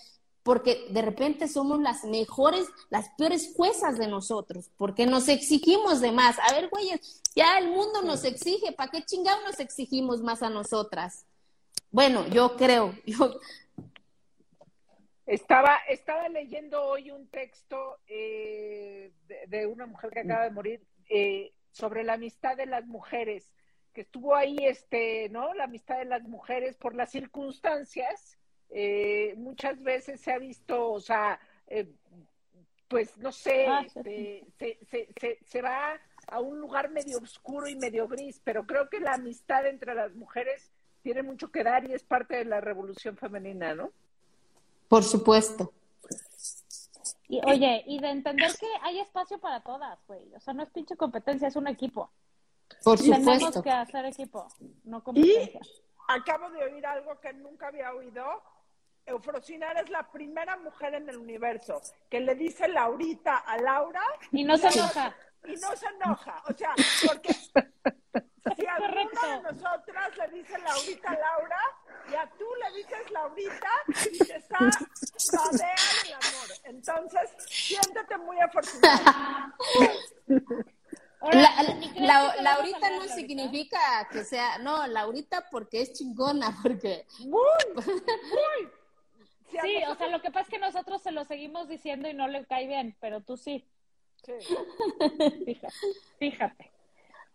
porque 0.43 0.86
de 0.91 1.01
repente 1.01 1.47
somos 1.47 1.80
las 1.82 2.03
mejores, 2.03 2.68
las 2.91 3.10
peores 3.18 3.51
juezas 3.56 3.97
de 3.97 4.08
nosotros, 4.08 4.70
porque 4.78 5.08
nos 5.08 5.28
exigimos 5.28 6.01
de 6.01 6.12
más. 6.12 6.38
A 6.38 6.53
ver, 6.53 6.70
güeyes, 6.70 7.24
ya 7.36 7.58
el 7.58 7.70
mundo 7.70 8.03
nos 8.03 8.24
exige, 8.24 8.72
¿para 8.74 8.91
qué 8.91 9.03
chingados 9.03 9.43
nos 9.43 9.60
exigimos 9.60 10.22
más 10.22 10.43
a 10.43 10.51
nosotras? 10.51 11.26
Bueno, 11.89 12.28
yo 12.28 12.58
creo, 12.58 12.93
yo, 13.08 13.39
estaba, 15.26 15.78
estaba 15.90 16.30
leyendo 16.30 16.84
hoy 16.84 17.12
un 17.12 17.28
texto 17.28 18.00
eh, 18.08 19.12
de, 19.48 19.66
una 19.66 19.86
mujer 19.86 20.12
que 20.12 20.20
acaba 20.20 20.44
de 20.44 20.52
morir 20.52 20.82
eh, 21.10 21.54
sobre 21.72 22.04
la 22.04 22.14
amistad 22.14 22.56
de 22.56 22.68
las 22.68 22.86
mujeres, 22.86 23.52
que 23.94 24.02
estuvo 24.02 24.36
ahí, 24.36 24.58
este, 24.62 25.30
¿no? 25.30 25.54
La 25.54 25.66
amistad 25.66 25.98
de 25.98 26.06
las 26.06 26.24
mujeres 26.24 26.76
por 26.78 26.96
las 26.96 27.12
circunstancias. 27.12 28.38
Eh, 28.70 29.34
muchas 29.38 29.82
veces 29.82 30.20
se 30.22 30.32
ha 30.32 30.38
visto, 30.38 30.92
o 30.92 31.00
sea, 31.00 31.40
pues 32.88 33.18
no 33.18 33.32
sé, 33.32 33.68
ah, 33.68 33.84
este, 33.86 34.46
se, 34.58 34.80
se, 34.86 35.08
se, 35.20 35.40
se 35.44 35.62
va 35.62 36.00
a 36.28 36.40
un 36.40 36.60
lugar 36.60 36.90
medio 36.90 37.18
oscuro 37.18 37.68
y 37.68 37.76
medio 37.76 38.08
gris, 38.08 38.42
pero 38.44 38.66
creo 38.66 38.90
que 38.90 39.00
la 39.00 39.14
amistad 39.14 39.66
entre 39.66 39.96
las 39.96 40.14
mujeres 40.14 40.72
tiene 41.02 41.24
mucho 41.24 41.52
que 41.52 41.64
dar 41.64 41.88
y 41.90 41.94
es 41.94 42.04
parte 42.04 42.36
de 42.36 42.46
la 42.46 42.62
revolución 42.62 43.18
femenina, 43.18 43.76
¿no? 43.76 43.92
Por 44.88 45.04
supuesto. 45.04 45.74
Y, 47.28 47.42
oye, 47.46 47.84
y 47.88 48.00
de 48.00 48.10
entender 48.10 48.52
que 48.58 48.68
hay 48.82 49.00
espacio 49.00 49.40
para 49.40 49.62
todas, 49.62 50.00
güey. 50.08 50.34
O 50.36 50.40
sea, 50.40 50.54
no 50.54 50.64
es 50.64 50.70
pinche 50.70 50.96
competencia, 50.96 51.48
es 51.48 51.56
un 51.56 51.68
equipo. 51.68 52.12
Por 52.84 52.98
supuesto. 52.98 53.26
Tenemos 53.26 53.62
que 53.62 53.72
hacer 53.72 54.06
equipo, 54.06 54.48
no 54.84 55.04
competencia. 55.04 55.60
Y 55.62 55.86
acabo 56.08 56.50
de 56.52 56.64
oír 56.64 56.86
algo 56.86 57.20
que 57.20 57.34
nunca 57.34 57.68
había 57.68 57.94
oído. 57.94 58.24
Eufrosina, 59.08 59.72
eres 59.72 59.90
la 59.90 60.12
primera 60.12 60.58
mujer 60.58 60.96
en 60.96 61.08
el 61.08 61.18
universo 61.18 61.80
que 62.10 62.20
le 62.20 62.34
dice 62.36 62.68
Laurita 62.68 63.38
a 63.38 63.58
Laura. 63.58 64.02
Y 64.32 64.44
no 64.44 64.58
se 64.58 64.68
enoja. 64.68 65.16
Y 65.44 65.56
no 65.58 65.76
se 65.76 65.86
enoja. 65.88 66.44
O 66.48 66.54
sea, 66.54 66.74
porque 67.08 67.34
si 68.56 68.66
alguna 68.66 69.38
de 69.38 69.54
nosotras 69.54 70.18
le 70.18 70.28
dice 70.30 70.58
Laurita 70.58 71.10
a 71.10 71.20
Laura, 71.20 71.60
y 72.12 72.16
a 72.16 72.30
tú 72.38 72.45
le 72.62 72.78
dices 72.78 73.12
Laurita, 73.12 73.70
y 74.12 74.18
te 74.18 74.38
está 74.38 74.58
rodeando 74.60 75.64
el 76.06 76.14
amor. 76.14 76.49
Entonces, 76.64 77.30
siéntete 77.47 78.18
muy 78.18 78.39
afortunada. 78.39 79.56
La, 81.32 81.49
la, 81.95 82.41
Laurita 82.41 82.89
no 82.91 83.08
significa 83.08 83.80
que 84.12 84.24
sea, 84.24 84.60
no, 84.60 84.86
Laurita 84.86 85.47
porque 85.49 85.82
es 85.82 85.93
chingona, 85.93 86.56
porque... 86.64 87.06
Muy, 87.20 87.41
muy. 87.76 88.70
Sí, 89.62 89.78
o 89.88 89.95
sea, 89.95 90.10
lo 90.10 90.22
que 90.22 90.32
pasa 90.32 90.41
es 90.41 90.49
que 90.49 90.60
nosotros 90.60 91.01
se 91.01 91.12
lo 91.12 91.24
seguimos 91.24 91.68
diciendo 91.70 92.10
y 92.10 92.14
no 92.14 92.28
le 92.28 92.45
cae 92.45 92.68
bien, 92.68 92.95
pero 92.99 93.22
tú 93.22 93.38
sí. 93.38 93.66
Sí. 94.24 94.34
Fíjate, 95.45 95.74
fíjate. 96.20 96.75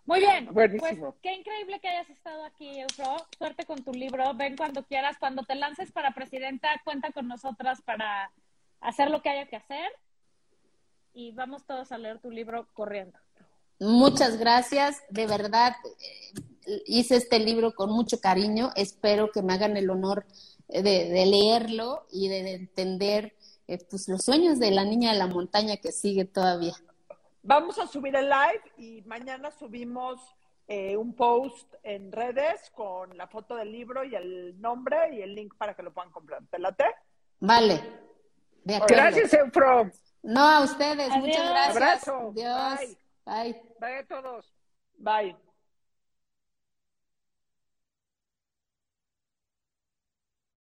Muy 0.06 0.20
bien, 0.20 0.52
Buenísimo. 0.52 1.10
pues 1.10 1.14
qué 1.22 1.34
increíble 1.34 1.78
que 1.80 1.88
hayas 1.88 2.10
estado 2.10 2.44
aquí, 2.44 2.80
Eufro. 2.80 3.16
Suerte 3.38 3.64
con 3.64 3.84
tu 3.84 3.92
libro. 3.92 4.34
Ven 4.34 4.56
cuando 4.56 4.84
quieras. 4.84 5.16
Cuando 5.18 5.44
te 5.44 5.54
lances 5.54 5.92
para 5.92 6.12
presidenta, 6.12 6.68
cuenta 6.84 7.12
con 7.12 7.28
nosotras 7.28 7.80
para 7.82 8.30
hacer 8.80 9.10
lo 9.10 9.22
que 9.22 9.28
haya 9.30 9.46
que 9.46 9.56
hacer. 9.56 9.90
Y 11.12 11.32
vamos 11.32 11.64
todos 11.64 11.92
a 11.92 11.98
leer 11.98 12.18
tu 12.18 12.30
libro 12.30 12.68
corriendo. 12.72 13.18
Muchas 13.78 14.38
gracias. 14.38 15.02
De 15.10 15.26
verdad, 15.26 15.74
eh, 16.66 16.82
hice 16.86 17.16
este 17.16 17.38
libro 17.38 17.74
con 17.74 17.90
mucho 17.90 18.20
cariño. 18.20 18.72
Espero 18.76 19.30
que 19.32 19.42
me 19.42 19.54
hagan 19.54 19.76
el 19.76 19.90
honor 19.90 20.26
de, 20.68 20.80
de 20.82 21.26
leerlo 21.26 22.06
y 22.10 22.28
de 22.28 22.54
entender 22.54 23.34
eh, 23.66 23.78
pues, 23.88 24.08
los 24.08 24.22
sueños 24.24 24.58
de 24.58 24.70
la 24.72 24.84
niña 24.84 25.12
de 25.12 25.18
la 25.18 25.26
montaña 25.28 25.76
que 25.76 25.92
sigue 25.92 26.24
todavía. 26.24 26.74
Vamos 27.42 27.78
a 27.78 27.86
subir 27.86 28.14
el 28.16 28.28
live 28.28 28.62
y 28.76 29.02
mañana 29.02 29.50
subimos 29.50 30.20
eh, 30.68 30.96
un 30.96 31.14
post 31.14 31.74
en 31.82 32.12
redes 32.12 32.70
con 32.74 33.16
la 33.16 33.26
foto 33.26 33.56
del 33.56 33.72
libro 33.72 34.04
y 34.04 34.14
el 34.14 34.60
nombre 34.60 35.14
y 35.14 35.22
el 35.22 35.34
link 35.34 35.54
para 35.56 35.74
que 35.74 35.82
lo 35.82 35.92
puedan 35.92 36.12
comprar. 36.12 36.42
¿Te 36.50 36.58
late? 36.58 36.84
Vale. 37.40 37.82
De. 38.64 38.78
Gracias, 38.86 39.32
Eufro. 39.32 39.90
No, 40.22 40.40
a 40.40 40.60
ustedes. 40.60 41.10
Adiós. 41.10 41.24
Muchas 41.26 41.50
gracias. 41.50 41.76
Abrazo. 41.76 42.28
Adiós. 42.30 42.78
Bye. 42.78 43.52
Bye. 43.52 43.62
Bye 43.80 43.98
a 43.98 44.06
todos. 44.06 44.54
Bye. 44.98 45.49